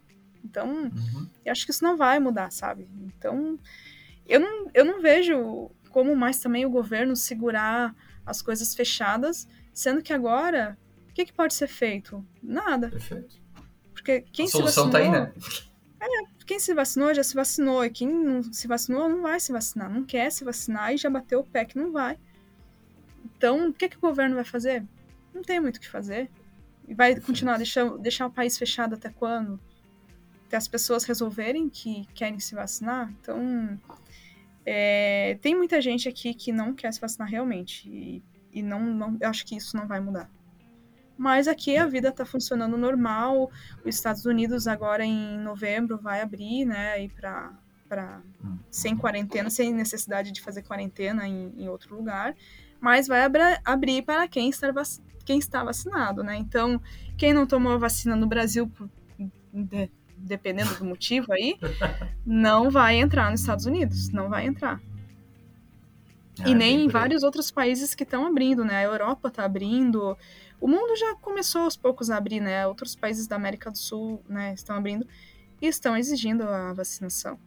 Então, 0.44 0.66
uhum. 0.68 1.30
eu 1.46 1.52
acho 1.52 1.66
que 1.66 1.72
isso 1.72 1.84
não 1.84 1.98
vai 1.98 2.20
mudar, 2.20 2.52
sabe? 2.52 2.88
Então, 3.06 3.60
eu 4.26 4.40
não, 4.40 4.72
eu 4.74 4.86
não 4.86 5.02
vejo 5.02 5.70
como 5.90 6.16
mais 6.16 6.40
também 6.40 6.66
o 6.66 6.70
governo 6.70 7.18
segurar 7.18 7.94
as 8.28 8.42
coisas 8.42 8.76
fechadas, 8.76 9.48
sendo 9.74 10.04
que 10.04 10.14
agora, 10.14 10.78
o 11.10 11.14
que, 11.14 11.26
que 11.26 11.34
pode 11.34 11.54
ser 11.54 11.68
feito? 11.68 12.24
Nada. 12.44 12.90
Perfeito. 12.90 13.38
Porque 13.94 14.22
quem 14.32 14.46
a 14.46 14.50
se 14.50 14.62
vacinou... 14.62 14.90
tá 14.92 14.98
aí, 15.00 15.10
né? 15.10 15.34
É, 16.00 16.46
quem 16.46 16.60
se 16.60 16.74
vacinou 16.74 17.14
já 17.14 17.24
se 17.24 17.34
vacinou, 17.34 17.84
e 17.84 17.90
quem 17.90 18.08
não 18.08 18.44
se 18.44 18.68
vacinou 18.68 19.10
não 19.10 19.22
vai 19.22 19.40
se 19.40 19.52
vacinar, 19.52 19.90
não 19.90 20.04
quer 20.04 20.32
se 20.32 20.44
vacinar 20.44 20.94
e 20.94 20.98
já 20.98 21.10
bateu 21.10 21.40
o 21.40 21.44
pé 21.44 21.66
que 21.66 21.78
não 21.78 21.92
vai. 21.92 22.20
Então, 23.26 23.70
o 23.70 23.74
que, 23.74 23.90
que 23.90 23.98
o 23.98 24.02
governo 24.02 24.36
vai 24.36 24.44
fazer? 24.44 24.86
Não 25.34 25.42
tem 25.42 25.60
muito 25.60 25.78
o 25.78 25.80
que 25.80 25.90
fazer. 25.90 26.30
E 26.88 26.94
vai 26.94 27.20
continuar 27.20 27.58
deixar, 27.58 27.86
deixar 27.98 28.28
o 28.28 28.32
país 28.32 28.58
fechado 28.58 28.96
até 28.96 29.10
quando? 29.10 29.60
Até 30.46 30.58
as 30.58 30.68
pessoas 30.68 31.04
resolverem 31.04 31.70
que 31.70 32.08
querem 32.14 32.40
se 32.40 32.56
vacinar? 32.56 33.12
Então, 33.20 33.78
é, 34.70 35.38
tem 35.42 35.56
muita 35.56 35.82
gente 35.82 36.10
aqui 36.10 36.34
que 36.34 36.52
não 36.52 36.74
quer 36.74 36.92
se 36.92 37.00
vacinar 37.00 37.30
realmente. 37.30 37.88
E, 37.90 38.24
e 38.52 38.62
não, 38.62 38.82
não, 38.82 39.18
eu 39.22 39.30
acho 39.30 39.46
que 39.46 39.56
isso 39.56 39.78
não 39.78 39.88
vai 39.88 40.00
mudar. 40.02 40.30
Mas 41.18 41.48
aqui 41.48 41.78
a 41.78 41.88
vida 41.88 42.10
está 42.10 42.26
funcionando 42.26 42.78
normal. 42.78 43.50
Os 43.86 43.96
Estados 43.96 44.26
Unidos 44.26 44.68
agora 44.68 45.06
em 45.06 45.38
novembro 45.40 45.98
vai 45.98 46.22
abrir, 46.22 46.66
né, 46.66 46.92
aí 46.94 47.10
para 47.10 47.54
para 47.88 48.22
sem 48.70 48.98
quarentena, 48.98 49.50
sem 49.50 49.74
necessidade 49.74 50.34
de 50.34 50.42
fazer 50.42 50.62
quarentena 50.62 51.26
em, 51.26 51.54
em 51.58 51.70
outro 51.70 51.96
lugar 51.96 52.36
mas 52.80 53.08
vai 53.08 53.22
abrir 53.66 54.02
para 54.04 54.28
quem 54.28 54.50
está, 54.50 54.72
quem 55.26 55.40
está 55.40 55.64
vacinado, 55.64 56.24
né? 56.24 56.36
Então, 56.36 56.82
quem 57.18 57.34
não 57.34 57.46
tomou 57.46 57.74
a 57.74 57.78
vacina 57.78 58.16
no 58.16 58.28
Brasil, 58.28 58.72
de, 59.54 59.90
dependendo 60.18 60.76
do 60.76 60.86
motivo 60.86 61.32
aí, 61.32 61.58
não 62.26 62.70
vai 62.70 62.96
entrar 62.96 63.32
nos 63.32 63.42
Estados 63.42 63.66
Unidos, 63.66 64.10
não 64.10 64.30
vai 64.30 64.48
entrar. 64.48 64.82
Ah, 66.40 66.50
e 66.50 66.54
nem 66.54 66.86
em 66.86 66.88
vários 66.88 67.24
outros 67.24 67.50
países 67.50 67.96
que 67.96 68.04
estão 68.04 68.26
abrindo, 68.26 68.64
né? 68.64 68.78
A 68.78 68.84
Europa 68.84 69.28
está 69.30 69.46
abrindo, 69.46 70.18
o 70.60 70.68
mundo 70.68 70.96
já 70.96 71.16
começou 71.16 71.62
aos 71.62 71.78
poucos 71.78 72.10
a 72.10 72.18
abrir, 72.18 72.40
né? 72.40 72.68
Outros 72.68 72.96
países 72.96 73.28
da 73.28 73.36
América 73.36 73.72
do 73.72 73.78
Sul, 73.78 74.24
né, 74.28 74.54
estão 74.54 74.76
abrindo 74.76 75.08
e 75.62 75.68
estão 75.68 75.96
exigindo 75.96 76.44
a 76.44 76.74
vacinação. 76.74 77.40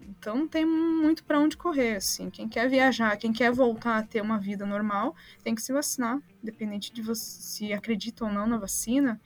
Então 0.00 0.36
não 0.36 0.48
tem 0.48 0.66
muito 0.66 1.22
para 1.24 1.38
onde 1.38 1.56
correr, 1.56 1.96
assim. 1.96 2.28
Quem 2.30 2.48
quer 2.48 2.68
viajar, 2.68 3.16
quem 3.16 3.32
quer 3.32 3.52
voltar 3.52 3.98
a 3.98 4.02
ter 4.02 4.20
uma 4.20 4.38
vida 4.38 4.66
normal, 4.66 5.14
tem 5.42 5.54
que 5.54 5.62
se 5.62 5.72
vacinar, 5.72 6.20
independente 6.42 6.92
de 6.92 7.00
você 7.00 7.40
se 7.40 7.72
acredita 7.72 8.24
ou 8.24 8.32
não 8.32 8.46
na 8.46 8.58
vacina. 8.58 9.20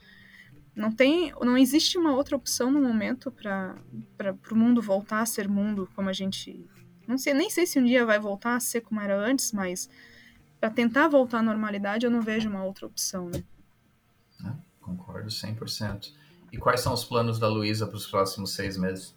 Não 0.75 0.91
tem, 0.91 1.33
não 1.41 1.57
existe 1.57 1.97
uma 1.97 2.15
outra 2.15 2.37
opção 2.37 2.71
no 2.71 2.83
momento 2.83 3.31
para 3.31 3.77
o 4.51 4.57
mundo 4.57 4.83
voltar 4.83 5.21
a 5.21 5.27
ser 5.27 5.49
mundo 5.49 5.89
como 5.95 6.09
a 6.09 6.13
gente, 6.13 6.69
não 7.07 7.17
sei, 7.17 7.33
nem 7.33 7.49
sei 7.49 7.65
se 7.65 7.79
um 7.79 7.85
dia 7.85 8.05
vai 8.05 8.19
voltar 8.19 8.57
a 8.57 8.61
ser 8.61 8.81
como 8.81 9.01
era 9.01 9.17
antes, 9.17 9.53
mas 9.53 9.89
para 10.59 10.71
tentar 10.71 11.07
voltar 11.07 11.39
à 11.39 11.43
normalidade 11.43 12.07
eu 12.07 12.11
não 12.11 12.21
vejo 12.21 12.49
uma 12.49 12.65
outra 12.65 12.87
opção, 12.87 13.29
né? 13.29 13.45
É, 14.45 14.53
concordo 14.81 15.29
100%. 15.29 16.13
E 16.53 16.57
quais 16.57 16.81
são 16.81 16.93
os 16.93 17.05
planos 17.05 17.39
da 17.39 17.49
Luísa 17.49 17.87
para 17.87 17.97
os 17.97 18.07
próximos 18.07 18.55
seis 18.55 18.77
meses? 18.77 19.15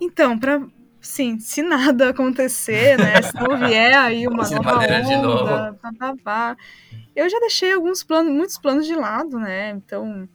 Então, 0.00 0.38
para 0.38 0.64
sim, 1.00 1.38
se 1.38 1.62
nada 1.62 2.10
acontecer, 2.10 2.98
né? 2.98 3.20
Se 3.22 3.34
não 3.34 3.58
vier 3.58 3.94
aí 3.96 4.26
uma 4.26 4.44
se 4.44 4.54
nova 4.54 4.78
onda, 4.78 5.78
pá, 5.80 5.92
pá, 5.98 6.14
pá, 6.22 6.56
eu 7.14 7.28
já 7.28 7.38
deixei 7.40 7.72
alguns 7.72 8.02
planos, 8.02 8.32
muitos 8.32 8.58
planos 8.58 8.86
de 8.86 8.94
lado, 8.94 9.38
né? 9.38 9.70
Então, 9.70 10.28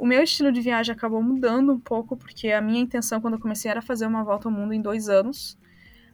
o 0.00 0.06
meu 0.06 0.22
estilo 0.22 0.50
de 0.50 0.62
viagem 0.62 0.94
acabou 0.94 1.22
mudando 1.22 1.74
um 1.74 1.78
pouco, 1.78 2.16
porque 2.16 2.50
a 2.50 2.60
minha 2.62 2.80
intenção 2.80 3.20
quando 3.20 3.34
eu 3.34 3.40
comecei 3.40 3.70
era 3.70 3.82
fazer 3.82 4.06
uma 4.06 4.24
volta 4.24 4.48
ao 4.48 4.52
mundo 4.52 4.72
em 4.72 4.80
dois 4.80 5.10
anos. 5.10 5.58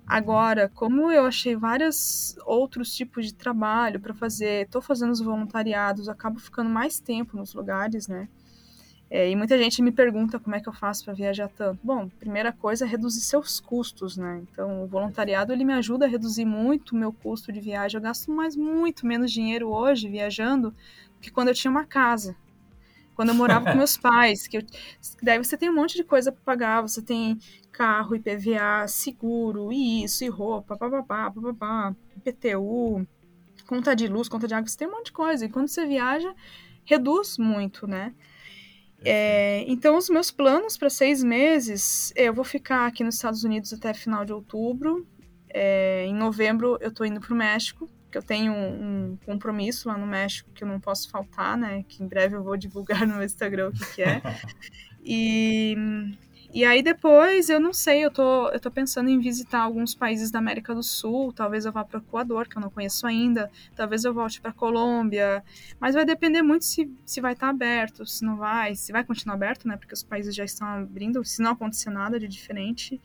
Agora, 0.05 0.69
como 0.75 1.09
eu 1.13 1.25
achei 1.25 1.55
vários 1.55 2.37
outros 2.45 2.93
tipos 2.93 3.27
de 3.27 3.35
trabalho 3.35 4.01
para 4.01 4.13
fazer, 4.13 4.65
estou 4.65 4.83
fazendo 4.83 5.13
os 5.13 5.21
voluntariados, 5.21 6.09
acabo 6.09 6.41
ficando 6.41 6.69
mais 6.69 6.99
tempo 6.99 7.37
nos 7.37 7.55
lugares, 7.55 8.09
né? 8.09 8.29
É, 9.09 9.31
e 9.31 9.37
muita 9.37 9.57
gente 9.57 9.81
me 9.81 9.93
pergunta 9.93 10.41
como 10.41 10.57
é 10.57 10.61
que 10.61 10.69
eu 10.69 10.73
faço 10.73 11.05
para 11.05 11.15
viajar 11.15 11.49
tanto. 11.49 11.79
Bom, 11.81 12.09
primeira 12.09 12.53
coisa 12.53 12.85
é 12.85 12.89
reduzir 12.89 13.21
seus 13.21 13.61
custos, 13.61 14.17
né? 14.17 14.43
Então, 14.51 14.83
o 14.83 14.89
voluntariado 14.89 15.53
ele 15.53 15.65
me 15.65 15.75
ajuda 15.75 16.07
a 16.07 16.09
reduzir 16.09 16.45
muito 16.45 16.91
o 16.91 16.97
meu 16.97 17.13
custo 17.13 17.53
de 17.53 17.61
viagem. 17.61 17.99
Eu 17.99 18.03
gasto 18.03 18.33
mais 18.33 18.57
muito 18.57 19.07
menos 19.07 19.31
dinheiro 19.31 19.69
hoje 19.69 20.09
viajando 20.09 20.71
do 20.71 21.21
que 21.21 21.31
quando 21.31 21.49
eu 21.49 21.55
tinha 21.55 21.71
uma 21.71 21.85
casa. 21.85 22.35
Quando 23.17 23.31
eu 23.31 23.35
morava 23.35 23.73
com 23.73 23.77
meus 23.79 23.97
pais, 23.97 24.47
que 24.47 24.59
eu, 24.59 24.63
daí 25.23 25.39
você 25.39 25.57
tem 25.57 25.71
um 25.71 25.75
monte 25.75 25.97
de 25.97 26.05
coisa 26.05 26.31
para 26.31 26.43
pagar, 26.43 26.83
você 26.83 27.01
tem 27.01 27.39
carro, 27.73 28.15
IPVA, 28.15 28.87
seguro, 28.87 29.73
e 29.73 30.05
isso, 30.05 30.23
e 30.23 30.29
roupa, 30.29 30.77
papapá, 30.77 31.31
papapá, 31.31 31.97
IPTU, 32.17 33.07
conta 33.67 33.97
de 33.97 34.07
luz, 34.07 34.29
conta 34.29 34.47
de 34.47 34.55
água, 34.55 34.69
você 34.69 34.77
tem 34.77 34.87
um 34.87 34.93
monte 34.93 35.07
de 35.07 35.13
coisa. 35.13 35.47
E 35.47 35.49
quando 35.49 35.69
você 35.69 35.87
viaja, 35.87 36.33
reduz 36.85 37.39
muito, 37.39 37.87
né? 37.87 38.15
É, 39.03 39.65
então, 39.67 39.97
os 39.97 40.09
meus 40.11 40.31
planos 40.31 40.77
para 40.77 40.91
seis 40.91 41.23
meses, 41.23 42.13
eu 42.17 42.35
vou 42.35 42.45
ficar 42.45 42.87
aqui 42.87 43.03
nos 43.03 43.15
Estados 43.15 43.45
Unidos 43.45 43.73
até 43.73 43.95
final 43.95 44.25
de 44.25 44.33
outubro. 44.33 45.07
É, 45.49 46.05
em 46.05 46.15
novembro, 46.15 46.77
eu 46.81 46.89
estou 46.89 47.07
indo 47.07 47.21
para 47.21 47.33
o 47.33 47.37
México, 47.37 47.89
que 48.17 48.19
eu 48.19 48.23
tenho 48.23 48.55
um, 48.55 49.19
compromisso 49.27 49.89
lá 49.89 49.99
no 49.99 50.07
México 50.07 50.51
que 50.55 50.65
eu 50.65 50.69
não 50.69 50.81
posso 50.81 51.11
faltar, 51.11 51.57
né? 51.57 51.85
Que 51.87 52.03
em 52.03 52.09
breve 52.09 52.35
eu 52.35 52.43
vou 52.43 52.57
divulgar 52.57 53.07
no 53.07 53.23
Instagram 53.23 53.69
o 53.69 53.73
que, 53.73 53.95
que 53.95 54.03
é. 54.03 54.23
e 55.05 55.77
e 56.55 56.65
aí 56.65 56.83
depois, 56.83 57.51
eu 57.51 57.61
não 57.61 57.73
sei, 57.75 58.03
eu 58.03 58.11
tô, 58.11 58.49
eu 58.49 58.59
tô 58.59 58.71
pensando 58.71 59.11
em 59.11 59.21
visitar 59.21 59.61
alguns 59.61 59.95
países 59.95 60.31
da 60.31 60.39
América 60.39 60.75
do 60.75 60.83
Sul, 60.83 61.31
talvez 61.31 61.67
eu 61.67 61.73
vá 61.73 61.85
para 61.85 61.99
o 61.99 62.03
Equador, 62.03 62.49
que 62.49 62.57
eu 62.57 62.63
não 62.63 62.71
conheço 62.71 63.07
ainda, 63.07 63.51
talvez 63.75 64.05
eu 64.05 64.15
volte 64.15 64.41
para 64.41 64.53
Colômbia, 64.53 65.45
mas 65.79 65.95
vai 65.95 66.07
depender 66.07 66.41
muito 66.41 66.65
se, 66.65 66.91
se 67.05 67.21
vai 67.21 67.35
estar 67.35 67.49
tá 67.49 67.51
aberto, 67.51 68.07
se 68.07 68.25
não 68.25 68.39
vai, 68.39 68.75
se 68.75 68.91
vai 68.91 69.05
continuar 69.05 69.35
aberto, 69.35 69.69
né, 69.69 69.77
porque 69.77 69.93
os 69.93 70.03
países 70.03 70.35
já 70.35 70.45
estão 70.45 70.67
abrindo, 70.67 71.23
se 71.25 71.43
não 71.43 71.51
acontecer 71.51 71.91
nada 71.91 72.19
de 72.19 72.27
diferente. 72.27 72.99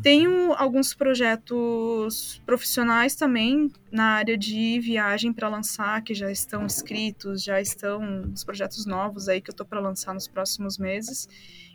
Tenho 0.00 0.52
alguns 0.54 0.94
projetos 0.94 2.40
profissionais 2.46 3.14
também 3.14 3.70
na 3.90 4.14
área 4.14 4.36
de 4.36 4.80
viagem 4.80 5.32
para 5.32 5.48
lançar, 5.48 6.02
que 6.02 6.14
já 6.14 6.30
estão 6.30 6.66
escritos, 6.66 7.42
já 7.42 7.60
estão 7.60 8.32
os 8.32 8.42
projetos 8.42 8.86
novos 8.86 9.28
aí 9.28 9.40
que 9.40 9.50
eu 9.50 9.54
tô 9.54 9.64
para 9.64 9.80
lançar 9.80 10.14
nos 10.14 10.26
próximos 10.26 10.78
meses. 10.78 11.28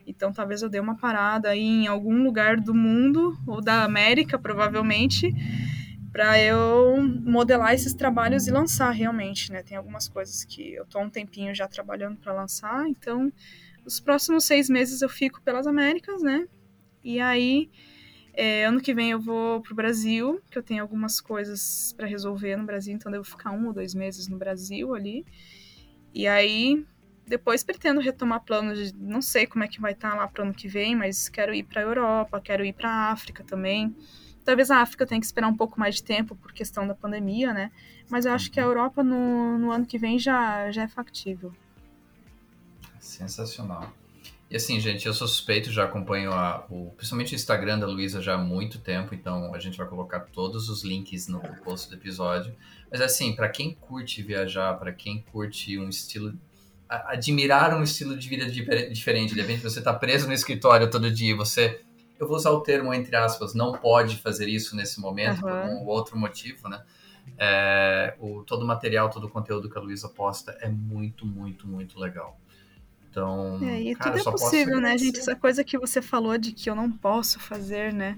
Então 0.06 0.34
talvez 0.34 0.62
eu 0.62 0.70
dê 0.70 0.80
uma 0.80 0.98
parada 0.98 1.50
aí 1.50 1.62
em 1.62 1.88
algum 1.88 2.24
lugar 2.24 2.60
do 2.60 2.74
mundo, 2.74 3.38
ou 3.46 3.62
da 3.62 3.84
América, 3.84 4.40
provavelmente, 4.40 5.34
para 6.12 6.42
eu 6.42 7.02
modelar 7.02 7.74
esses 7.74 7.94
trabalhos 7.94 8.48
e 8.48 8.52
lançar 8.52 8.92
realmente, 8.92 9.52
né? 9.52 9.62
Tem 9.64 9.78
algumas 9.78 10.10
coisas 10.10 10.44
que 10.44 10.74
eu 10.74 10.86
tô 10.86 11.00
um 11.00 11.10
tempinho 11.10 11.54
já 11.54 11.68
trabalhando 11.68 12.18
para 12.18 12.34
lançar, 12.34 12.88
então 12.90 13.32
os 13.86 14.00
próximos 14.00 14.44
seis 14.44 14.70
meses 14.70 15.02
eu 15.02 15.10
fico 15.10 15.42
pelas 15.42 15.68
Américas, 15.68 16.22
né? 16.22 16.46
E 17.04 17.22
aí, 17.22 17.70
é, 18.40 18.66
ano 18.66 18.80
que 18.80 18.94
vem 18.94 19.10
eu 19.10 19.20
vou 19.20 19.62
pro 19.62 19.74
Brasil, 19.74 20.40
que 20.52 20.60
eu 20.60 20.62
tenho 20.62 20.84
algumas 20.84 21.20
coisas 21.20 21.92
para 21.98 22.06
resolver 22.06 22.56
no 22.56 22.66
Brasil, 22.66 22.94
então 22.94 23.12
devo 23.12 23.24
ficar 23.24 23.50
um 23.52 23.66
ou 23.66 23.74
dois 23.74 23.96
meses 23.96 24.28
no 24.28 24.38
Brasil 24.38 24.94
ali. 24.94 25.26
E 26.14 26.28
aí, 26.28 26.86
depois 27.26 27.64
pretendo 27.64 28.00
retomar 28.00 28.42
planos 28.42 28.92
de, 28.92 28.96
não 28.96 29.24
sei 29.24 29.48
como 29.48 29.64
é 29.64 29.68
que 29.68 29.82
vai 29.82 29.94
estar 29.94 30.12
tá 30.12 30.18
lá 30.18 30.28
para 30.28 30.44
ano 30.44 30.54
que 30.54 30.68
vem, 30.68 30.96
mas 30.96 31.28
quero 31.28 31.52
ir 31.52 31.64
para 31.64 31.82
a 31.82 31.84
Europa, 31.84 32.40
quero 32.40 32.64
ir 32.64 32.74
para 32.74 32.92
a 32.92 33.12
África 33.12 33.44
também. 33.44 33.96
Talvez 34.46 34.70
a 34.70 34.82
África 34.82 35.08
tenha 35.08 35.20
que 35.20 35.26
esperar 35.26 35.48
um 35.48 35.58
pouco 35.58 35.80
mais 35.80 35.96
de 35.96 36.04
tempo 36.04 36.36
por 36.36 36.54
questão 36.54 36.88
da 36.88 36.94
pandemia, 36.94 37.52
né? 37.56 37.72
Mas 38.08 38.26
eu 38.26 38.32
acho 38.32 38.52
que 38.52 38.60
a 38.60 38.64
uhum. 38.64 38.70
Europa 38.70 39.04
no, 39.04 39.58
no 39.58 39.72
ano 39.72 39.86
que 39.86 39.98
vem 39.98 40.20
já, 40.20 40.70
já 40.70 40.84
é 40.84 40.88
factível. 40.88 41.52
Sensacional. 43.00 43.92
E 44.50 44.56
assim, 44.56 44.80
gente, 44.80 45.06
eu 45.06 45.14
sou 45.14 45.28
suspeito, 45.28 45.70
já 45.72 45.84
acompanho 45.84 46.32
a, 46.32 46.66
o, 46.70 46.92
principalmente 46.96 47.34
o 47.34 47.36
Instagram 47.36 47.80
da 47.80 47.86
Luísa 47.86 48.22
já 48.22 48.36
há 48.36 48.38
muito 48.38 48.80
tempo, 48.80 49.14
então 49.14 49.54
a 49.54 49.60
gente 49.60 49.78
vai 49.78 49.86
colocar 49.86 50.22
todos 50.22 50.70
os 50.70 50.84
links 50.84 51.28
no 51.28 51.42
post 51.64 51.90
do 51.90 51.96
episódio. 51.96 52.56
Mas 52.90 53.02
assim, 53.02 53.36
para 53.36 53.50
quem 53.50 53.74
curte 53.74 54.24
viajar, 54.24 54.74
para 54.76 54.94
quem 54.94 55.22
curte 55.22 55.78
um 55.78 55.90
estilo 55.90 56.34
admirar 56.90 57.78
um 57.78 57.84
estilo 57.84 58.18
de 58.18 58.30
vida 58.30 58.46
diferente. 58.50 59.34
De 59.34 59.42
repente 59.42 59.62
você 59.62 59.80
está 59.80 59.94
preso 59.94 60.28
no 60.28 60.34
escritório 60.34 60.90
todo 60.90 61.12
dia, 61.12 61.36
você, 61.36 61.82
eu 62.20 62.28
vou 62.28 62.38
usar 62.38 62.52
o 62.52 62.62
termo 62.62 62.94
entre 62.94 63.16
aspas, 63.16 63.54
não 63.54 63.74
pode 63.74 64.18
fazer 64.18 64.48
isso 64.48 64.76
nesse 64.76 65.00
momento 65.00 65.46
uhum. 65.46 65.52
por 65.52 65.70
um 65.70 65.86
outro 65.86 66.18
motivo, 66.18 66.70
né? 66.70 66.82
É, 67.38 68.16
o, 68.20 68.42
todo 68.44 68.64
o 68.64 68.66
material, 68.66 69.10
todo 69.10 69.26
o 69.26 69.30
conteúdo 69.30 69.70
que 69.70 69.78
a 69.78 69.82
Luísa 69.82 70.08
posta 70.08 70.58
é 70.62 70.70
muito, 70.70 71.26
muito, 71.26 71.68
muito 71.68 72.00
legal. 72.00 72.40
Então, 73.10 73.60
é, 73.64 73.82
e 73.82 73.96
cara, 73.96 74.18
tudo 74.18 74.30
é 74.30 74.32
possível, 74.32 74.80
né, 74.80 74.98
gente? 74.98 75.20
Essa 75.20 75.36
coisa 75.36 75.64
que 75.64 75.78
você 75.78 76.02
falou 76.02 76.38
de 76.38 76.52
que 76.52 76.70
eu 76.70 76.76
não 76.76 76.92
posso 76.92 77.40
fazer, 77.40 77.94
né? 77.94 78.18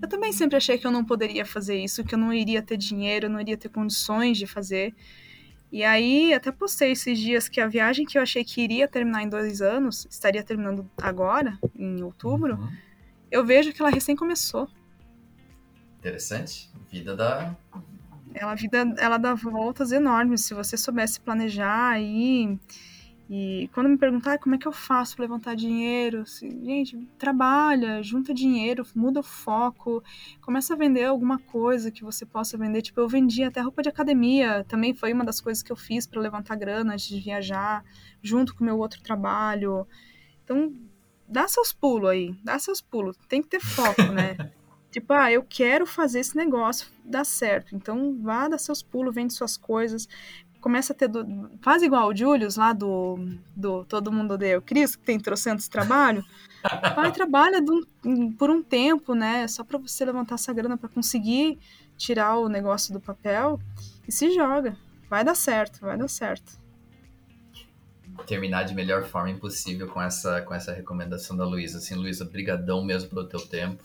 Eu 0.00 0.08
também 0.08 0.32
sempre 0.32 0.56
achei 0.56 0.78
que 0.78 0.86
eu 0.86 0.90
não 0.90 1.04
poderia 1.04 1.44
fazer 1.44 1.76
isso, 1.76 2.02
que 2.04 2.14
eu 2.14 2.18
não 2.18 2.32
iria 2.32 2.62
ter 2.62 2.76
dinheiro, 2.76 3.26
eu 3.26 3.30
não 3.30 3.40
iria 3.40 3.56
ter 3.56 3.68
condições 3.68 4.38
de 4.38 4.46
fazer. 4.46 4.94
E 5.70 5.84
aí, 5.84 6.32
até 6.32 6.50
postei 6.50 6.92
esses 6.92 7.18
dias 7.18 7.48
que 7.48 7.60
a 7.60 7.66
viagem 7.66 8.06
que 8.06 8.18
eu 8.18 8.22
achei 8.22 8.42
que 8.42 8.62
iria 8.62 8.88
terminar 8.88 9.22
em 9.22 9.28
dois 9.28 9.60
anos, 9.60 10.06
estaria 10.10 10.42
terminando 10.42 10.90
agora, 11.00 11.58
em 11.76 12.02
outubro, 12.02 12.54
uhum. 12.56 12.68
eu 13.30 13.44
vejo 13.44 13.72
que 13.72 13.80
ela 13.80 13.90
recém 13.90 14.16
começou. 14.16 14.68
Interessante. 15.98 16.70
Vida 16.90 17.14
da. 17.14 17.54
Ela, 18.34 18.54
vida, 18.54 18.94
ela 18.98 19.18
dá 19.18 19.34
voltas 19.34 19.92
enormes. 19.92 20.40
Se 20.40 20.54
você 20.54 20.76
soubesse 20.76 21.20
planejar 21.20 21.90
aí. 21.90 22.44
E 22.44 22.58
e 23.32 23.70
quando 23.72 23.88
me 23.88 23.96
perguntar 23.96 24.32
ah, 24.32 24.38
como 24.38 24.56
é 24.56 24.58
que 24.58 24.66
eu 24.66 24.72
faço 24.72 25.14
para 25.14 25.22
levantar 25.22 25.54
dinheiro, 25.54 26.22
assim, 26.22 26.64
gente, 26.64 27.08
trabalha, 27.16 28.02
junta 28.02 28.34
dinheiro, 28.34 28.84
muda 28.92 29.20
o 29.20 29.22
foco, 29.22 30.02
começa 30.40 30.74
a 30.74 30.76
vender 30.76 31.04
alguma 31.04 31.38
coisa 31.38 31.92
que 31.92 32.02
você 32.02 32.26
possa 32.26 32.58
vender. 32.58 32.82
Tipo, 32.82 32.98
eu 32.98 33.08
vendi 33.08 33.44
até 33.44 33.60
roupa 33.60 33.82
de 33.82 33.88
academia, 33.88 34.64
também 34.66 34.92
foi 34.92 35.12
uma 35.12 35.24
das 35.24 35.40
coisas 35.40 35.62
que 35.62 35.70
eu 35.70 35.76
fiz 35.76 36.08
para 36.08 36.20
levantar 36.20 36.56
grana 36.56 36.94
antes 36.94 37.06
de 37.06 37.20
viajar, 37.20 37.84
junto 38.20 38.52
com 38.52 38.64
o 38.64 38.66
meu 38.66 38.76
outro 38.76 39.00
trabalho. 39.00 39.86
Então, 40.42 40.74
dá 41.28 41.46
seus 41.46 41.72
pulos 41.72 42.10
aí, 42.10 42.34
dá 42.42 42.58
seus 42.58 42.80
pulos, 42.80 43.16
tem 43.28 43.40
que 43.40 43.48
ter 43.48 43.60
foco, 43.60 44.02
né? 44.12 44.36
tipo, 44.90 45.12
ah, 45.12 45.30
eu 45.30 45.44
quero 45.48 45.86
fazer 45.86 46.18
esse 46.18 46.36
negócio 46.36 46.88
dar 47.04 47.24
certo. 47.24 47.76
Então, 47.76 48.18
vá 48.20 48.48
dar 48.48 48.58
seus 48.58 48.82
pulos, 48.82 49.14
vende 49.14 49.32
suas 49.32 49.56
coisas, 49.56 50.08
começa 50.60 50.92
a 50.92 50.96
ter. 50.96 51.08
Do, 51.08 51.50
faz 51.60 51.82
igual 51.82 52.08
o 52.08 52.16
Julius 52.16 52.56
lá 52.56 52.72
do, 52.72 53.18
do 53.56 53.84
Todo 53.84 54.12
Mundo 54.12 54.34
Odeia 54.34 54.58
o 54.58 54.62
Cris, 54.62 54.94
que 54.96 55.02
tem 55.02 55.18
trocentos 55.18 55.68
trabalho. 55.68 56.24
Vai, 56.94 57.10
trabalha 57.10 57.64
por 58.38 58.50
um 58.50 58.62
tempo, 58.62 59.14
né? 59.14 59.48
Só 59.48 59.64
para 59.64 59.78
você 59.78 60.04
levantar 60.04 60.34
essa 60.34 60.52
grana 60.52 60.76
para 60.76 60.88
conseguir 60.88 61.58
tirar 61.96 62.36
o 62.36 62.48
negócio 62.48 62.92
do 62.92 63.00
papel 63.00 63.58
e 64.06 64.12
se 64.12 64.30
joga. 64.30 64.76
Vai 65.08 65.24
dar 65.24 65.34
certo, 65.34 65.80
vai 65.80 65.96
dar 65.96 66.08
certo. 66.08 66.58
Terminar 68.26 68.64
de 68.64 68.74
melhor 68.74 69.04
forma 69.04 69.30
impossível 69.30 69.88
com 69.88 70.00
essa, 70.00 70.42
com 70.42 70.54
essa 70.54 70.72
recomendação 70.72 71.36
da 71.36 71.44
Luísa. 71.44 71.78
Assim, 71.78 71.94
Luísa, 71.94 72.24
brigadão 72.24 72.84
mesmo 72.84 73.08
pelo 73.08 73.26
teu 73.26 73.40
tempo. 73.40 73.82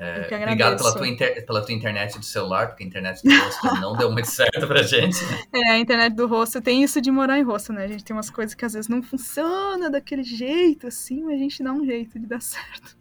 É, 0.00 0.32
obrigado 0.32 0.76
pela 0.76 0.94
tua, 0.94 1.08
inter, 1.08 1.44
pela 1.44 1.60
tua 1.60 1.74
internet 1.74 2.16
do 2.16 2.24
celular, 2.24 2.68
porque 2.68 2.84
a 2.84 2.86
internet 2.86 3.20
do 3.20 3.36
rosto 3.36 3.66
não 3.82 3.96
deu 3.96 4.12
muito 4.12 4.28
certo 4.30 4.64
pra 4.64 4.80
gente. 4.80 5.18
É, 5.52 5.72
a 5.72 5.78
internet 5.78 6.14
do 6.14 6.28
rosto 6.28 6.60
tem 6.62 6.84
isso 6.84 7.00
de 7.00 7.10
morar 7.10 7.36
em 7.36 7.42
rosto, 7.42 7.72
né? 7.72 7.84
A 7.84 7.88
gente 7.88 8.04
tem 8.04 8.14
umas 8.14 8.30
coisas 8.30 8.54
que 8.54 8.64
às 8.64 8.74
vezes 8.74 8.88
não 8.88 9.02
funcionam 9.02 9.90
daquele 9.90 10.22
jeito, 10.22 10.86
assim, 10.86 11.24
mas 11.24 11.34
a 11.34 11.38
gente 11.38 11.64
dá 11.64 11.72
um 11.72 11.84
jeito 11.84 12.16
de 12.16 12.26
dar 12.26 12.38
certo. 12.40 12.96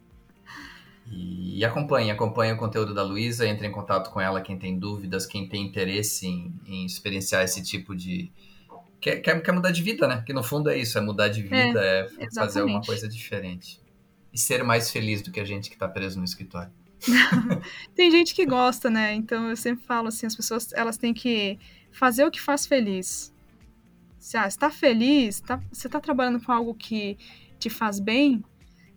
E 1.11 1.63
acompanhe, 1.63 2.09
acompanhe 2.09 2.51
o 2.53 2.57
conteúdo 2.57 2.95
da 2.95 3.03
Luísa, 3.03 3.47
entre 3.47 3.67
em 3.67 3.71
contato 3.71 4.09
com 4.09 4.19
ela 4.19 4.41
quem 4.41 4.57
tem 4.57 4.77
dúvidas, 4.77 5.27
quem 5.27 5.47
tem 5.47 5.67
interesse 5.67 6.25
em, 6.25 6.51
em 6.65 6.83
experienciar 6.83 7.43
esse 7.43 7.61
tipo 7.61 7.95
de. 7.95 8.31
Quer, 8.99 9.17
quer, 9.17 9.39
quer, 9.39 9.51
mudar 9.51 9.69
de 9.69 9.83
vida, 9.83 10.07
né? 10.07 10.23
Que 10.25 10.33
no 10.33 10.41
fundo 10.41 10.67
é 10.67 10.77
isso, 10.77 10.97
é 10.97 11.01
mudar 11.01 11.27
de 11.27 11.43
vida, 11.43 11.79
é, 11.79 12.07
é 12.17 12.31
fazer 12.33 12.61
alguma 12.61 12.81
coisa 12.81 13.07
diferente. 13.07 13.79
E 14.33 14.37
ser 14.39 14.63
mais 14.63 14.89
feliz 14.89 15.21
do 15.21 15.31
que 15.31 15.39
a 15.39 15.45
gente 15.45 15.69
que 15.69 15.75
está 15.75 15.87
preso 15.87 16.17
no 16.17 16.25
escritório. 16.25 16.71
tem 17.95 18.11
gente 18.11 18.33
que 18.33 18.45
gosta, 18.45 18.89
né? 18.89 19.13
Então 19.13 19.49
eu 19.49 19.55
sempre 19.55 19.83
falo 19.85 20.07
assim, 20.07 20.25
as 20.25 20.35
pessoas 20.35 20.71
elas 20.73 20.97
têm 20.97 21.13
que 21.13 21.59
fazer 21.91 22.25
o 22.25 22.31
que 22.31 22.41
faz 22.41 22.65
feliz. 22.65 23.33
Se 24.17 24.37
ah, 24.37 24.47
está 24.47 24.69
feliz, 24.69 25.39
tá, 25.39 25.61
você 25.71 25.87
está 25.87 25.99
trabalhando 25.99 26.41
com 26.41 26.51
algo 26.51 26.73
que 26.73 27.17
te 27.59 27.69
faz 27.69 27.99
bem, 27.99 28.43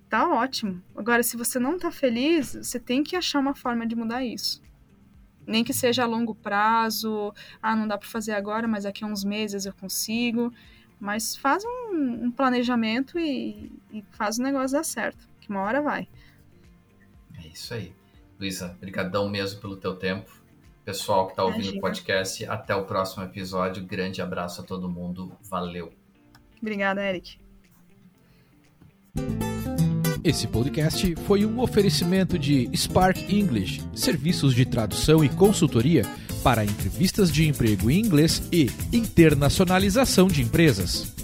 tá 0.09 0.29
ótimo. 0.29 0.83
Agora, 0.97 1.23
se 1.23 1.37
você 1.37 1.59
não 1.59 1.77
está 1.77 1.91
feliz, 1.91 2.55
você 2.55 2.81
tem 2.81 3.03
que 3.03 3.15
achar 3.15 3.39
uma 3.39 3.55
forma 3.55 3.87
de 3.87 3.95
mudar 3.95 4.25
isso. 4.25 4.61
Nem 5.47 5.65
que 5.65 5.73
seja 5.73 6.03
a 6.03 6.07
longo 6.07 6.35
prazo, 6.35 7.33
ah, 7.63 7.77
não 7.77 7.87
dá 7.87 7.97
para 7.97 8.09
fazer 8.09 8.33
agora, 8.33 8.67
mas 8.67 8.85
daqui 8.85 9.05
a 9.05 9.07
uns 9.07 9.25
meses 9.25 9.67
eu 9.67 9.73
consigo. 9.73 10.53
Mas 10.99 11.37
faz 11.37 11.65
um, 11.65 12.27
um 12.27 12.31
planejamento 12.31 13.19
e, 13.19 13.73
e 13.93 14.03
faz 14.11 14.39
o 14.39 14.43
negócio 14.43 14.77
dar 14.77 14.85
certo, 14.85 15.29
que 15.41 15.49
uma 15.49 15.63
hora 15.63 15.81
vai. 15.81 16.09
É 17.51 17.53
isso 17.53 17.75
aí. 17.75 17.93
Luísa, 18.39 18.77
brigadão 18.81 19.29
mesmo 19.29 19.61
pelo 19.61 19.77
teu 19.77 19.97
tempo. 19.97 20.31
Pessoal 20.85 21.27
que 21.27 21.33
está 21.33 21.45
ouvindo 21.45 21.77
o 21.77 21.81
podcast, 21.81 22.47
até 22.47 22.75
o 22.75 22.85
próximo 22.85 23.25
episódio. 23.25 23.85
Grande 23.85 24.23
abraço 24.23 24.61
a 24.61 24.65
todo 24.65 24.89
mundo. 24.89 25.33
Valeu. 25.43 25.93
Obrigada, 26.61 27.03
Eric. 27.03 27.39
Esse 30.23 30.47
podcast 30.47 31.17
foi 31.27 31.45
um 31.45 31.61
oferecimento 31.61 32.39
de 32.39 32.71
Spark 32.77 33.19
English, 33.33 33.83
serviços 33.95 34.55
de 34.55 34.65
tradução 34.65 35.25
e 35.25 35.29
consultoria 35.29 36.03
para 36.43 36.65
entrevistas 36.65 37.31
de 37.33 37.49
emprego 37.49 37.91
em 37.91 38.01
inglês 38.01 38.43
e 38.53 38.71
internacionalização 38.93 40.29
de 40.29 40.43
empresas. 40.43 41.20